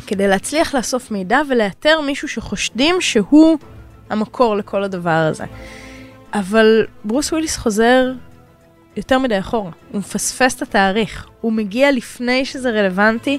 כדי 0.08 0.28
להצליח 0.28 0.76
לאסוף 0.76 1.12
מידע 1.12 1.42
ולאתר 1.50 2.02
מישהו 2.02 2.28
שחושדים 2.28 2.96
שהוא 3.02 3.58
המקור 4.10 4.56
לכל 4.56 4.84
הדבר 4.84 5.28
הזה. 5.32 5.46
אבל 6.34 6.86
ברוס 7.06 7.32
וויליס 7.32 7.58
חוזר 7.58 8.12
יותר 8.98 9.20
מדי 9.20 9.39
אחורה, 9.39 9.72
הוא 9.92 10.00
מפספס 10.00 10.56
את 10.56 10.62
התאריך, 10.62 11.28
הוא 11.42 11.54
מגיע 11.54 11.92
לפני 11.92 12.46
שזה 12.46 12.70
רלוונטי, 12.70 13.38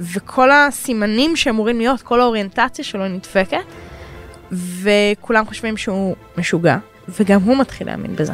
וכל 0.00 0.50
הסימנים 0.50 1.36
שאמורים 1.36 1.78
להיות, 1.78 2.02
כל 2.02 2.20
האוריינטציה 2.20 2.84
שלו 2.84 3.08
נדפקת, 3.08 3.58
וכולם 4.52 5.46
חושבים 5.46 5.76
שהוא 5.76 6.16
משוגע, 6.38 6.76
וגם 7.08 7.40
הוא 7.40 7.56
מתחיל 7.56 7.86
להאמין 7.86 8.16
בזה. 8.16 8.32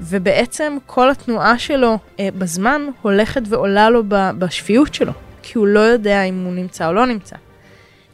ובעצם 0.00 0.76
כל 0.86 1.10
התנועה 1.10 1.58
שלו 1.58 1.98
אה, 2.20 2.28
בזמן 2.38 2.82
הולכת 3.02 3.42
ועולה 3.48 3.90
לו 3.90 4.02
בשפיות 4.08 4.94
שלו, 4.94 5.12
כי 5.42 5.58
הוא 5.58 5.66
לא 5.66 5.80
יודע 5.80 6.22
אם 6.22 6.44
הוא 6.44 6.52
נמצא 6.52 6.88
או 6.88 6.92
לא 6.92 7.06
נמצא. 7.06 7.36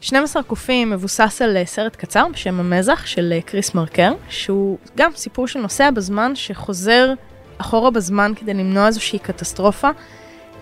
12 0.03 0.43
קופים 0.43 0.89
מבוסס 0.89 1.41
על 1.41 1.57
אה, 1.57 1.65
סרט 1.65 1.95
קצר 1.95 2.25
בשם 2.33 2.59
המזח 2.59 3.05
של 3.05 3.33
אה, 3.35 3.41
קריס 3.41 3.75
מרקר, 3.75 4.13
שהוא 4.29 4.77
גם 4.97 5.11
סיפור 5.15 5.47
של 5.47 5.59
נוסע 5.59 5.91
בזמן 5.91 6.35
שחוזר 6.35 7.13
אחורה 7.57 7.91
בזמן 7.91 8.31
כדי 8.35 8.53
למנוע 8.53 8.87
איזושהי 8.87 9.19
קטסטרופה, 9.19 9.89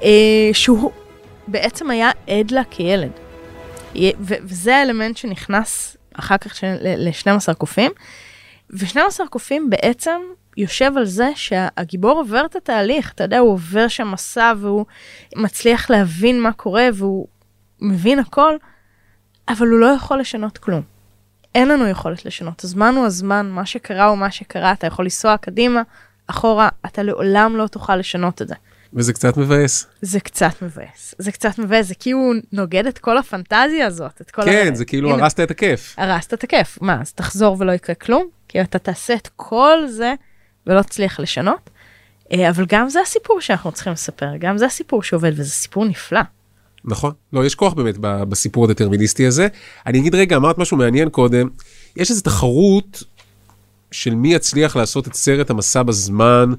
אה, 0.04 0.10
שהוא 0.54 0.91
בעצם 1.47 1.89
היה 1.89 2.12
עד 2.27 2.51
לה 2.51 2.62
כילד. 2.69 3.12
וזה 4.19 4.75
האלמנט 4.75 5.17
שנכנס 5.17 5.97
אחר 6.13 6.38
כך 6.38 6.56
ש- 6.56 6.63
ל- 6.63 7.08
ל-12 7.08 7.54
קופים. 7.54 7.91
ו-12 8.69 9.27
קופים 9.30 9.69
בעצם 9.69 10.21
יושב 10.58 10.91
על 10.97 11.06
זה 11.06 11.30
שהגיבור 11.36 12.17
עובר 12.17 12.45
את 12.45 12.56
התהליך, 12.56 13.12
אתה 13.12 13.23
יודע, 13.23 13.39
הוא 13.39 13.51
עובר 13.51 13.88
שם 13.88 14.12
מסע 14.12 14.54
והוא 14.58 14.86
מצליח 15.36 15.89
להבין 15.89 16.41
מה 16.41 16.54
קורה 16.54 16.88
והוא 16.93 17.27
מבין 17.82 18.19
הכל, 18.19 18.56
אבל 19.51 19.67
הוא 19.67 19.79
לא 19.79 19.85
יכול 19.85 20.19
לשנות 20.19 20.57
כלום. 20.57 20.81
אין 21.55 21.67
לנו 21.67 21.87
יכולת 21.87 22.25
לשנות, 22.25 22.63
הזמן 22.63 22.93
הוא 22.95 23.05
הזמן, 23.05 23.49
מה 23.49 23.65
שקרה 23.65 24.05
הוא 24.05 24.17
מה 24.17 24.32
שקרה, 24.32 24.71
אתה 24.71 24.88
יכול 24.88 25.05
לנסוע 25.05 25.38
קדימה, 25.38 25.82
אחורה, 26.28 26.69
אתה 26.86 27.03
לעולם 27.03 27.55
לא 27.57 27.67
תוכל 27.67 27.95
לשנות 27.95 28.41
את 28.41 28.47
זה. 28.47 28.55
וזה 28.93 29.13
קצת 29.13 29.38
מבאס. 29.38 29.88
זה 30.01 30.19
קצת 30.19 30.61
מבאס, 30.61 31.15
זה 31.17 31.32
קצת 31.32 31.59
מבאס, 31.59 31.86
זה 31.88 31.95
כאילו 31.95 32.32
נוגד 32.51 32.86
את 32.86 32.97
כל 32.97 33.17
הפנטזיה 33.17 33.88
הזאת, 33.88 34.21
את 34.21 34.32
כל 34.32 34.41
כן, 34.45 34.69
ה- 34.73 34.76
זה 34.76 34.86
כאילו 34.86 35.13
הנה, 35.13 35.23
הרסת 35.23 35.39
את 35.39 35.51
הכיף. 35.51 35.95
הרסת 35.97 36.34
את 36.34 36.43
הכיף. 36.43 36.78
מה, 36.82 37.01
אז 37.01 37.13
תחזור 37.13 37.55
ולא 37.59 37.71
יקרה 37.71 37.95
כלום? 37.95 38.28
כי 38.47 38.61
אתה 38.61 38.80
תעשה 38.80 39.13
את 39.13 39.30
כל 39.36 39.78
זה 39.88 40.13
ולא 40.67 40.82
תצליח 40.82 41.19
לשנות. 41.19 41.69
אה, 42.34 42.49
אבל 42.49 42.65
גם 42.67 42.89
זה 42.89 43.01
הסיפור 43.01 43.41
שאנחנו 43.41 43.71
צריכים 43.71 43.93
לספר, 43.93 44.38
גם 44.39 44.57
זה 44.57 44.65
הסיפור 44.65 45.03
שעובד, 45.03 45.32
וזה 45.36 45.49
סיפור 45.51 45.86
נפלא. 45.86 46.21
נכון. 46.86 47.11
לא, 47.34 47.45
יש 47.45 47.55
כוח 47.55 47.73
באמת 47.73 47.95
בסיפור 47.99 48.65
הדטרמיניסטי 48.65 49.27
הזה. 49.27 49.47
אני 49.86 49.99
אגיד 49.99 50.15
רגע, 50.15 50.36
אמרת 50.36 50.57
משהו 50.57 50.77
מעניין 50.77 51.09
קודם. 51.09 51.49
יש 51.95 52.09
איזו 52.09 52.21
תחרות 52.21 53.03
של 53.91 54.15
מי 54.15 54.34
יצליח 54.34 54.75
לעשות 54.75 55.07
את 55.07 55.13
סרט 55.13 55.49
המסע 55.49 55.84
בזמן 55.84 56.53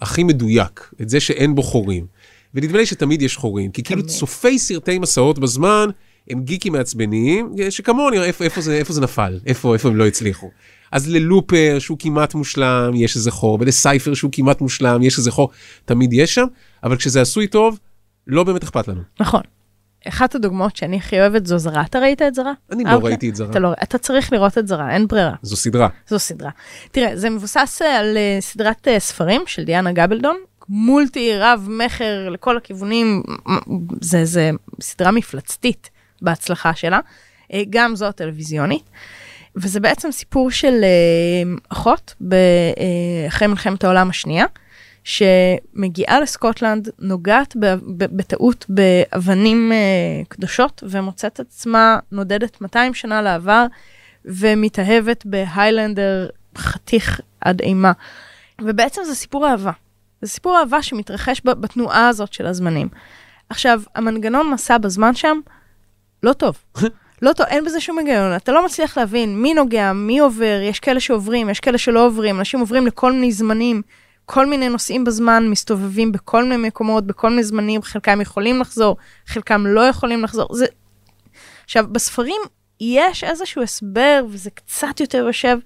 הכי 0.00 0.24
מדויק, 0.24 0.90
את 1.02 1.08
זה 1.08 1.20
שאין 1.20 1.54
בו 1.54 1.62
חורים. 1.62 2.06
ונדמה 2.54 2.78
לי 2.78 2.86
שתמיד 2.86 3.22
יש 3.22 3.36
חורים, 3.36 3.70
כי 3.70 3.82
כאילו 3.82 4.06
צופי 4.06 4.58
סרטי 4.58 4.98
מסעות 4.98 5.38
בזמן 5.38 5.88
הם 6.30 6.42
גיקים 6.42 6.72
מעצבניים, 6.72 7.54
שכמוני, 7.70 8.22
איפה, 8.22 8.44
איפה, 8.44 8.60
זה, 8.60 8.74
איפה 8.74 8.92
זה 8.92 9.00
נפל, 9.00 9.40
איפה, 9.46 9.74
איפה 9.74 9.88
הם 9.88 9.96
לא 9.96 10.06
הצליחו. 10.06 10.50
אז 10.92 11.08
ללופר 11.08 11.76
שהוא 11.78 11.98
כמעט 12.00 12.34
מושלם, 12.34 12.92
יש 12.94 13.16
איזה 13.16 13.30
חור, 13.30 13.58
ולסייפר 13.60 14.14
שהוא 14.14 14.30
כמעט 14.32 14.60
מושלם, 14.60 15.02
יש 15.02 15.18
איזה 15.18 15.30
חור, 15.30 15.50
תמיד 15.84 16.12
יש 16.12 16.34
שם, 16.34 16.44
אבל 16.84 16.96
כשזה 16.96 17.20
עשוי 17.20 17.46
טוב, 17.46 17.78
לא 18.26 18.44
באמת 18.44 18.62
אכפת 18.62 18.88
לנו. 18.88 19.00
נכון. 19.20 19.40
אחת 20.08 20.34
הדוגמאות 20.34 20.76
שאני 20.76 20.96
הכי 20.96 21.20
אוהבת 21.20 21.46
זו 21.46 21.58
זרה. 21.58 21.82
אתה 21.82 21.98
ראית 21.98 22.22
את 22.22 22.34
זרה? 22.34 22.52
אני 22.72 22.84
לא 22.84 22.92
אוקיי. 22.92 23.08
ראיתי 23.08 23.28
את 23.28 23.36
זרה. 23.36 23.50
אתה, 23.50 23.58
לא, 23.58 23.72
אתה 23.82 23.98
צריך 23.98 24.32
לראות 24.32 24.58
את 24.58 24.68
זרה, 24.68 24.90
אין 24.94 25.06
ברירה. 25.06 25.34
זו 25.42 25.56
סדרה. 25.56 25.88
זו 26.08 26.18
סדרה. 26.18 26.50
תראה, 26.92 27.16
זה 27.16 27.30
מבוסס 27.30 27.82
אה, 27.82 27.98
על 27.98 28.16
אה, 28.16 28.36
סדרת 28.40 28.88
אה, 28.88 29.00
ספרים 29.00 29.42
של 29.46 29.64
דיאנה 29.64 29.92
גבלדון, 29.92 30.36
מולטי 30.68 31.30
רב 31.38 31.66
מכר 31.70 32.28
לכל 32.28 32.56
הכיוונים, 32.56 33.22
זה, 34.00 34.24
זה 34.24 34.50
סדרה 34.80 35.10
מפלצתית 35.10 35.90
בהצלחה 36.22 36.74
שלה, 36.74 37.00
גם 37.70 37.96
זו 37.96 38.06
הטלוויזיונית. 38.06 38.84
וזה 39.56 39.80
בעצם 39.80 40.10
סיפור 40.10 40.50
של 40.50 40.84
אחות 41.68 42.14
אחרי 43.28 43.46
מלחמת 43.48 43.84
העולם 43.84 44.10
השנייה, 44.10 44.44
שמגיעה 45.04 46.20
לסקוטלנד, 46.20 46.88
נוגעת 46.98 47.56
בטעות 47.86 48.66
באבנים 48.68 49.72
אה, 49.72 50.24
קדושות, 50.28 50.84
ומוצאת 50.86 51.40
עצמה 51.40 51.98
נודדת 52.12 52.60
200 52.60 52.94
שנה 52.94 53.22
לעבר, 53.22 53.66
ומתאהבת 54.24 55.26
בהיילנדר 55.26 56.28
חתיך 56.58 57.20
עד 57.40 57.60
אימה. 57.60 57.92
ובעצם 58.60 59.02
זה 59.04 59.14
סיפור 59.14 59.48
אהבה. 59.48 59.72
זה 60.22 60.28
סיפור 60.28 60.58
אהבה 60.58 60.82
שמתרחש 60.82 61.42
בתנועה 61.44 62.08
הזאת 62.08 62.32
של 62.32 62.46
הזמנים. 62.46 62.88
עכשיו, 63.48 63.82
המנגנון 63.94 64.50
מסע 64.50 64.78
בזמן 64.78 65.14
שם, 65.14 65.40
לא 66.22 66.32
טוב. 66.32 66.56
לא 67.22 67.32
טוב, 67.32 67.46
אין 67.46 67.64
בזה 67.64 67.80
שום 67.80 67.98
היגיון. 67.98 68.36
אתה 68.36 68.52
לא 68.52 68.64
מצליח 68.64 68.98
להבין 68.98 69.42
מי 69.42 69.54
נוגע, 69.54 69.92
מי 69.92 70.18
עובר, 70.18 70.60
יש 70.62 70.80
כאלה 70.80 71.00
שעוברים, 71.00 71.50
יש 71.50 71.60
כאלה 71.60 71.78
שלא 71.78 72.06
עוברים, 72.06 72.38
אנשים 72.38 72.60
עוברים 72.60 72.86
לכל 72.86 73.12
מיני 73.12 73.32
זמנים, 73.32 73.82
כל 74.32 74.46
מיני 74.46 74.68
נושאים 74.68 75.04
בזמן 75.04 75.48
מסתובבים 75.48 76.12
בכל 76.12 76.44
מיני 76.44 76.68
מקומות, 76.68 77.06
בכל 77.06 77.30
מיני 77.30 77.44
זמנים, 77.44 77.82
חלקם 77.82 78.20
יכולים 78.20 78.60
לחזור, 78.60 78.96
חלקם 79.26 79.66
לא 79.66 79.80
יכולים 79.80 80.24
לחזור. 80.24 80.54
זה... 80.54 80.66
עכשיו, 81.64 81.86
בספרים 81.92 82.40
יש 82.80 83.24
איזשהו 83.24 83.62
הסבר, 83.62 84.24
וזה 84.28 84.50
קצת 84.50 85.00
יותר 85.00 85.18
יושב, 85.18 85.58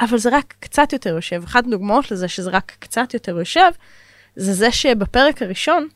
אבל 0.00 0.18
זה 0.18 0.36
רק 0.36 0.54
קצת 0.60 0.92
יותר 0.92 1.14
יושב. 1.14 1.42
אחת 1.44 1.66
הדוגמאות 1.66 2.10
לזה 2.10 2.28
שזה 2.28 2.50
רק 2.50 2.72
קצת 2.78 3.14
יותר 3.14 3.38
יושב, 3.38 3.70
זה 4.36 4.52
זה 4.52 4.72
שבפרק 4.72 5.42
הראשון 5.42 5.88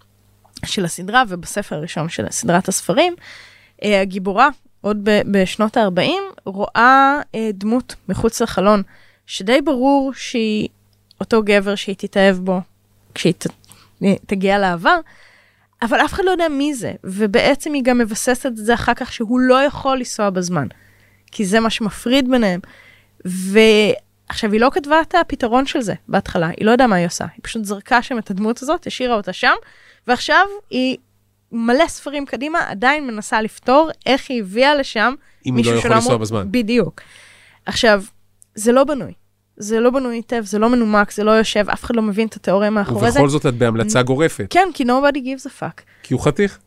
של 0.64 0.84
הסדרה 0.84 1.22
ובספר 1.28 1.76
הראשון 1.76 2.08
של 2.08 2.24
סדרת 2.30 2.68
הספרים, 2.68 3.14
אה, 3.82 4.00
הגיבורה, 4.00 4.48
עוד 4.80 4.98
בשנות 5.04 5.76
ה-40, 5.76 6.10
רואה 6.44 7.20
אה, 7.34 7.50
דמות 7.54 7.94
מחוץ 8.08 8.42
לחלון, 8.42 8.82
שדי 9.26 9.60
ברור 9.60 10.12
שהיא 10.14 10.68
אותו 11.20 11.42
גבר 11.42 11.74
שהיא 11.74 11.94
תתאהב 11.98 12.36
בו 12.36 12.60
כשהיא 13.14 13.34
ת, 13.38 13.46
אה, 14.04 14.14
תגיע 14.26 14.58
לעבר, 14.58 14.96
אבל 15.82 16.00
אף 16.04 16.12
אחד 16.12 16.22
לא 16.24 16.30
יודע 16.30 16.48
מי 16.48 16.74
זה, 16.74 16.92
ובעצם 17.04 17.72
היא 17.72 17.82
גם 17.84 17.98
מבססת 17.98 18.46
את 18.46 18.56
זה 18.56 18.74
אחר 18.74 18.94
כך 18.94 19.12
שהוא 19.12 19.40
לא 19.40 19.62
יכול 19.62 19.98
לנסוע 19.98 20.30
בזמן, 20.30 20.66
כי 21.32 21.44
זה 21.44 21.60
מה 21.60 21.70
שמפריד 21.70 22.30
ביניהם. 22.30 22.60
ועכשיו, 23.24 24.52
היא 24.52 24.60
לא 24.60 24.70
כתבה 24.72 25.00
את 25.00 25.14
הפתרון 25.14 25.66
של 25.66 25.80
זה 25.80 25.94
בהתחלה, 26.08 26.48
היא 26.56 26.66
לא 26.66 26.70
יודעה 26.70 26.86
מה 26.86 26.96
היא 26.96 27.06
עושה, 27.06 27.24
היא 27.34 27.40
פשוט 27.42 27.64
זרקה 27.64 28.02
שם 28.02 28.18
את 28.18 28.30
הדמות 28.30 28.62
הזאת, 28.62 28.86
השאירה 28.86 29.14
אותה 29.14 29.32
שם, 29.32 29.54
ועכשיו 30.06 30.46
היא 30.70 30.96
מלא 31.52 31.88
ספרים 31.88 32.26
קדימה, 32.26 32.58
עדיין 32.68 33.06
מנסה 33.06 33.42
לפתור 33.42 33.90
איך 34.06 34.30
היא 34.30 34.40
הביאה 34.42 34.74
לשם 34.74 35.14
אם 35.46 35.50
הוא 35.52 35.56
מישהו 35.56 35.72
לא 35.72 35.78
יכול 35.78 35.88
שלא 35.90 35.96
לנסוע 35.96 36.10
אמור- 36.12 36.20
בזמן. 36.22 36.46
בדיוק. 36.50 37.00
עכשיו, 37.66 38.02
זה 38.54 38.72
לא 38.72 38.84
בנוי. 38.84 39.12
זה 39.58 39.80
לא 39.80 39.90
בנוי 39.90 40.16
היטב, 40.16 40.44
זה 40.44 40.58
לא 40.58 40.70
מנומק, 40.70 41.12
זה 41.12 41.24
לא 41.24 41.30
יושב, 41.30 41.64
אף 41.72 41.84
אחד 41.84 41.96
לא 41.96 42.02
מבין 42.02 42.28
את 42.28 42.36
התיאוריה 42.36 42.70
מאחורי 42.70 43.10
זה. 43.10 43.18
ובכל 43.18 43.28
זאת 43.28 43.46
את 43.46 43.54
בהמלצה 43.54 44.02
גורפת, 44.02 44.46
כן, 44.50 44.68
כי 44.74 44.84
nobody 44.84 45.16
gives 45.16 45.46
a 45.46 45.62
fuck. 45.62 45.82
כי 46.02 46.14
הוא 46.14 46.20
חתיך. 46.20 46.58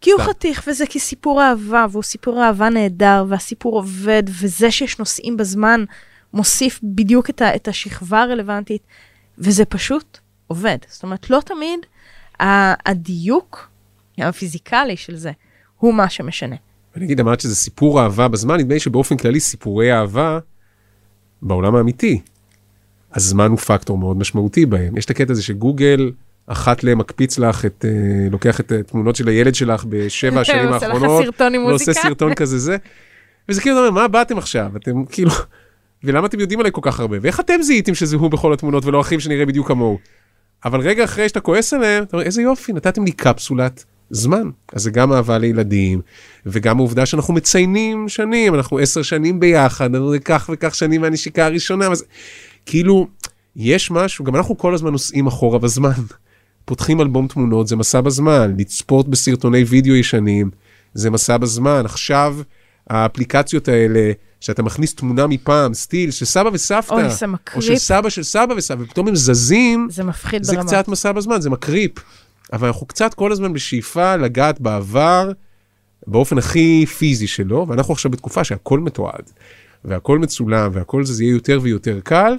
כי 0.00 0.10
הוא. 0.10 0.20
חתיך, 0.20 0.64
וזה 0.66 0.86
כסיפור 0.86 1.42
אהבה, 1.42 1.86
והוא 1.90 2.02
סיפור 2.02 2.44
אהבה 2.44 2.68
נהדר, 2.68 3.24
והסיפור 3.28 3.76
עובד, 3.76 4.22
וזה 4.42 4.70
שיש 4.70 4.98
נושאים 4.98 5.36
בזמן 5.36 5.84
מוסיף 6.32 6.80
בדיוק 6.82 7.30
את, 7.30 7.42
ה, 7.42 7.54
את 7.54 7.68
השכבה 7.68 8.22
הרלוונטית, 8.22 8.82
וזה 9.38 9.64
פשוט 9.64 10.18
עובד. 10.46 10.78
זאת 10.88 11.02
אומרת, 11.02 11.30
לא 11.30 11.40
תמיד 11.44 11.80
הדיוק 12.86 13.68
הפיזיקלי 14.18 14.96
של 14.96 15.16
זה 15.16 15.32
הוא 15.78 15.94
מה 15.94 16.08
שמשנה. 16.08 16.56
אני 16.96 17.04
אגיד, 17.04 17.20
אמרת 17.20 17.40
שזה 17.40 17.56
סיפור 17.56 18.02
אהבה 18.02 18.28
בזמן, 18.28 18.56
נדמה 18.56 18.74
לי 18.74 18.80
שבאופן 18.80 19.16
כללי 19.16 19.40
סיפורי 19.40 19.92
אהבה 19.92 20.38
בעולם 21.42 21.76
האמיתי, 21.76 22.20
הזמן 23.14 23.50
הוא 23.50 23.58
פקטור 23.58 23.98
מאוד 23.98 24.16
משמעותי 24.16 24.66
בהם. 24.66 24.96
יש 24.96 25.04
את 25.04 25.10
הקטע 25.10 25.32
הזה 25.32 25.42
שגוגל, 25.42 26.12
אחת 26.46 26.84
ל 26.84 26.94
מקפיץ 26.94 27.38
לך 27.38 27.64
את, 27.64 27.84
אה, 27.88 28.28
לוקח 28.30 28.60
את 28.60 28.72
התמונות 28.72 29.16
של 29.16 29.28
הילד 29.28 29.54
שלך 29.54 29.84
בשבע 29.88 30.40
השנים 30.40 30.68
עושה 30.68 30.76
לך 30.76 30.82
האחרונות, 30.82 31.24
סרטון 31.24 31.54
עם 31.54 31.60
מוזיקה. 31.60 31.92
סרטון 31.92 32.34
כזה 32.40 32.58
זה, 32.58 32.76
וזה 33.48 33.60
כאילו, 33.60 33.78
אומר, 33.78 33.90
מה 33.90 34.08
באתם 34.08 34.38
עכשיו? 34.38 34.76
אתם 34.76 35.04
כאילו, 35.04 35.30
ולמה 36.04 36.26
אתם 36.26 36.40
יודעים 36.40 36.60
עליי 36.60 36.72
כל 36.72 36.80
כך 36.84 37.00
הרבה? 37.00 37.16
ואיך 37.20 37.40
אתם 37.40 37.62
זיהיתם 37.62 37.94
שזה 37.94 38.16
הוא 38.16 38.30
בכל 38.30 38.52
התמונות 38.52 38.84
ולא 38.84 39.00
אחיו 39.00 39.20
שנראה 39.20 39.46
בדיוק 39.46 39.68
כמוהו? 39.68 39.98
אבל 40.64 40.80
רגע 40.80 41.04
אחרי 41.04 41.28
שאתה 41.28 41.40
כועס 41.40 41.72
עליהם, 41.72 42.02
אתה 42.02 42.16
אומר, 42.16 42.26
איזה 42.26 42.42
יופי, 42.42 42.72
נתתם 42.72 43.04
לי 43.04 43.12
קפסולת 43.12 43.84
זמן. 44.10 44.50
אז 44.72 44.82
זה 44.82 44.90
גם 44.90 45.12
אהבה 45.12 45.38
לילדים, 45.38 46.00
וגם 46.46 46.78
העובדה 46.78 47.06
שאנחנו 47.06 47.34
מציינים 47.34 48.08
שנים, 48.08 48.54
אנחנו 48.54 48.78
עשר 48.78 49.02
שנים 49.02 49.40
ביחד, 49.40 49.94
אנחנו 49.94 50.14
כך 50.24 50.50
וכך 50.52 50.74
שנים 50.74 51.00
מהנשיקה 51.00 51.46
הראשונה, 51.46 51.86
אז 51.86 52.04
כאילו, 52.66 53.06
יש 53.56 53.90
משהו, 53.90 54.24
גם 54.24 54.36
אנחנו 54.36 54.58
כל 54.58 54.74
הזמן 54.74 54.92
נוסעים 54.92 55.26
אחורה 55.26 55.58
בזמן. 55.58 55.90
פותחים 56.64 57.00
אלבום 57.00 57.28
תמונות, 57.28 57.68
זה 57.68 57.76
מסע 57.76 58.00
בזמן, 58.00 58.54
לצפות 58.58 59.08
בסרטוני 59.08 59.64
וידאו 59.64 59.94
ישנים, 59.94 60.50
זה 60.94 61.10
מסע 61.10 61.36
בזמן. 61.36 61.82
עכשיו, 61.84 62.36
האפליקציות 62.90 63.68
האלה, 63.68 64.12
שאתה 64.40 64.62
מכניס 64.62 64.94
תמונה 64.94 65.26
מפעם, 65.26 65.74
סטיל, 65.74 66.10
של 66.10 66.24
סבא 66.24 66.50
וסבתא, 66.52 66.94
אוי, 66.94 67.10
זה 67.10 67.26
או 67.26 67.30
מקריפ. 67.30 67.64
של 67.64 67.76
סבא 67.76 68.08
של 68.08 68.22
סבא 68.22 68.54
וסבא, 68.56 68.82
ופתאום 68.82 69.08
הם 69.08 69.16
זזים, 69.16 69.88
זה 69.90 70.04
מפחיד 70.04 70.42
זה 70.42 70.56
ברמה. 70.56 70.66
קצת 70.66 70.88
מסע 70.88 71.12
בזמן, 71.12 71.40
זה 71.40 71.50
מקריפ. 71.50 71.92
אבל 72.52 72.66
אנחנו 72.66 72.86
קצת 72.86 73.14
כל 73.14 73.32
הזמן 73.32 73.52
בשאיפה 73.52 74.16
לגעת 74.16 74.60
בעבר 74.60 75.30
באופן 76.06 76.38
הכי 76.38 76.86
פיזי 76.86 77.26
שלו, 77.26 77.66
ואנחנו 77.68 77.94
עכשיו 77.94 78.10
בתקופה 78.10 78.44
שהכל 78.44 78.80
מתועד, 78.80 79.30
והכל 79.84 80.18
מצולם, 80.18 80.70
והכל 80.74 81.04
זה, 81.04 81.14
זה 81.14 81.24
יהיה 81.24 81.32
יותר 81.32 81.58
ויותר 81.62 82.00
קל, 82.04 82.36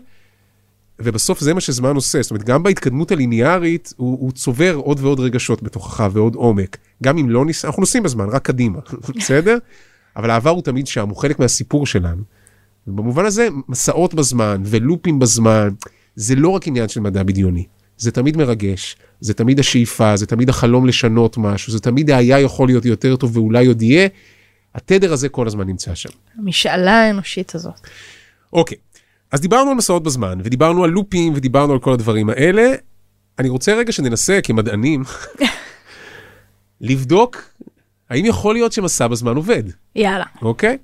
ובסוף 0.99 1.39
זה 1.39 1.53
מה 1.53 1.61
שזמן 1.61 1.95
עושה. 1.95 2.21
זאת 2.21 2.31
אומרת, 2.31 2.45
גם 2.45 2.63
בהתקדמות 2.63 3.11
הליניארית, 3.11 3.93
הוא, 3.97 4.17
הוא 4.19 4.31
צובר 4.31 4.75
עוד 4.75 4.99
ועוד 4.99 5.19
רגשות 5.19 5.63
בתוכך 5.63 6.09
ועוד 6.13 6.35
עומק. 6.35 6.77
גם 7.03 7.17
אם 7.17 7.29
לא 7.29 7.45
ניסע, 7.45 7.67
אנחנו 7.67 7.81
נוסעים 7.81 8.03
בזמן, 8.03 8.29
רק 8.29 8.45
קדימה, 8.45 8.79
בסדר? 9.17 9.57
אבל 10.15 10.29
העבר 10.29 10.49
הוא 10.49 10.61
תמיד 10.61 10.87
שם, 10.87 11.09
הוא 11.09 11.17
חלק 11.17 11.39
מהסיפור 11.39 11.85
שלנו. 11.85 12.23
ובמובן 12.87 13.25
הזה, 13.25 13.47
מסעות 13.67 14.13
בזמן 14.13 14.61
ולופים 14.65 15.19
בזמן, 15.19 15.69
זה 16.15 16.35
לא 16.35 16.49
רק 16.49 16.67
עניין 16.67 16.87
של 16.87 16.99
מדע 16.99 17.23
בדיוני. 17.23 17.65
זה 17.97 18.11
תמיד 18.11 18.37
מרגש, 18.37 18.97
זה 19.19 19.33
תמיד 19.33 19.59
השאיפה, 19.59 20.15
זה 20.15 20.25
תמיד 20.25 20.49
החלום 20.49 20.85
לשנות 20.85 21.37
משהו, 21.37 21.71
זה 21.71 21.79
תמיד 21.79 22.09
היה 22.11 22.39
יכול 22.39 22.67
להיות 22.67 22.85
יותר 22.85 23.15
טוב 23.15 23.37
ואולי 23.37 23.65
עוד 23.65 23.81
יהיה. 23.81 24.07
התדר 24.75 25.13
הזה 25.13 25.29
כל 25.29 25.47
הזמן 25.47 25.67
נמצא 25.67 25.95
שם. 25.95 26.09
המשאלה 26.37 26.91
האנושית 26.91 27.55
הזאת. 27.55 27.73
אוקיי, 28.53 28.77
אז 29.35 29.41
דיברנו 29.41 29.69
על 29.69 29.75
מסעות 29.77 30.03
בזמן, 30.03 30.39
ודיברנו 30.43 30.83
על 30.83 30.89
לופים, 30.89 31.33
ודיברנו 31.35 31.73
על 31.73 31.79
כל 31.79 31.93
הדברים 31.93 32.29
האלה. 32.29 32.73
אני 33.39 33.49
רוצה 33.49 33.73
רגע 33.73 33.91
שננסה 33.91 34.39
כמדענים, 34.43 35.03
לבדוק 36.81 37.43
האם 38.09 38.25
יכול 38.25 38.55
להיות 38.55 38.71
שמסע 38.71 39.07
בזמן 39.07 39.35
עובד, 39.35 39.63
יאללה. 39.95 40.25
אוקיי? 40.41 40.77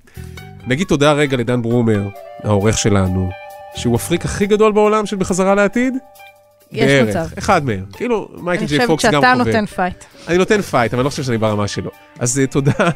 נגיד 0.68 0.88
תודה 0.88 1.14
רגע 1.14 1.38
לדן 1.38 1.62
ברומר, 1.62 2.08
העורך 2.43 2.78
שלנו, 2.78 3.30
שהוא 3.76 3.95
הפריק 3.95 4.26
הכי 4.26 4.45
גדול 4.45 4.72
בעולם 4.72 5.06
של 5.06 5.16
בחזרה 5.16 5.56
לעתיד. 5.56 5.93
יש 6.72 6.86
בערך, 6.86 7.10
מצב. 7.10 7.28
אחד 7.38 7.66
מהם. 7.66 7.86
כאילו, 7.93 8.30
מייקל 8.38 8.60
אני 8.60 8.68
ג'יי 8.68 8.78
חושבת 8.78 8.88
פוקס 8.88 9.06
גם 9.06 9.12
שאתה 9.12 9.34
חווה. 9.34 9.36
נותן 9.36 9.66
fight. 9.66 10.04
אני 10.28 10.38
נותן 10.38 10.62
fight, 10.62 10.93
אבל 10.93 10.99
אני 10.99 11.06
לא 11.06 11.10
חושב 11.10 11.24
שאני 11.24 11.38
ברמה 11.38 11.68
שלו. 11.68 11.91
אז 12.20 12.39
אה, 12.39 12.47
תודה 12.47 12.89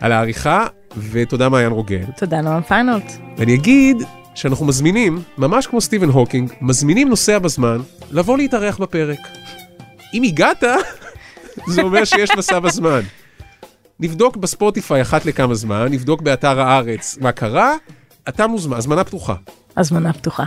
על 0.00 0.12
העריכה, 0.12 0.66
ותודה 1.10 1.48
מעיין 1.48 1.72
רוגל. 1.72 2.04
תודה, 2.16 2.40
נועם 2.40 2.62
פיינולט. 2.62 3.12
ואני 3.38 3.54
אגיד 3.54 3.96
שאנחנו 4.34 4.66
מזמינים, 4.66 5.22
ממש 5.38 5.66
כמו 5.66 5.80
סטיבן 5.80 6.08
הוקינג, 6.08 6.52
מזמינים 6.60 7.08
נוסע 7.08 7.38
בזמן 7.38 7.80
לבוא 8.10 8.36
להתארח 8.36 8.78
בפרק. 8.78 9.18
אם 10.14 10.22
הגעת, 10.22 10.64
זה 11.66 11.82
אומר 11.82 12.04
שיש 12.04 12.30
מסע 12.38 12.58
בזמן. 12.58 13.00
נבדוק 14.00 14.36
בספוטיפיי 14.36 15.02
אחת 15.02 15.24
לכמה 15.26 15.54
זמן, 15.54 15.86
נבדוק 15.90 16.22
באתר 16.22 16.60
הארץ 16.60 17.18
מה 17.20 17.32
קרה, 17.32 17.74
אתה 18.28 18.46
מוזמן, 18.46 18.76
הזמנה 18.76 19.04
פתוחה. 19.04 19.34
הזמנה 19.76 20.12
פתוחה. 20.12 20.44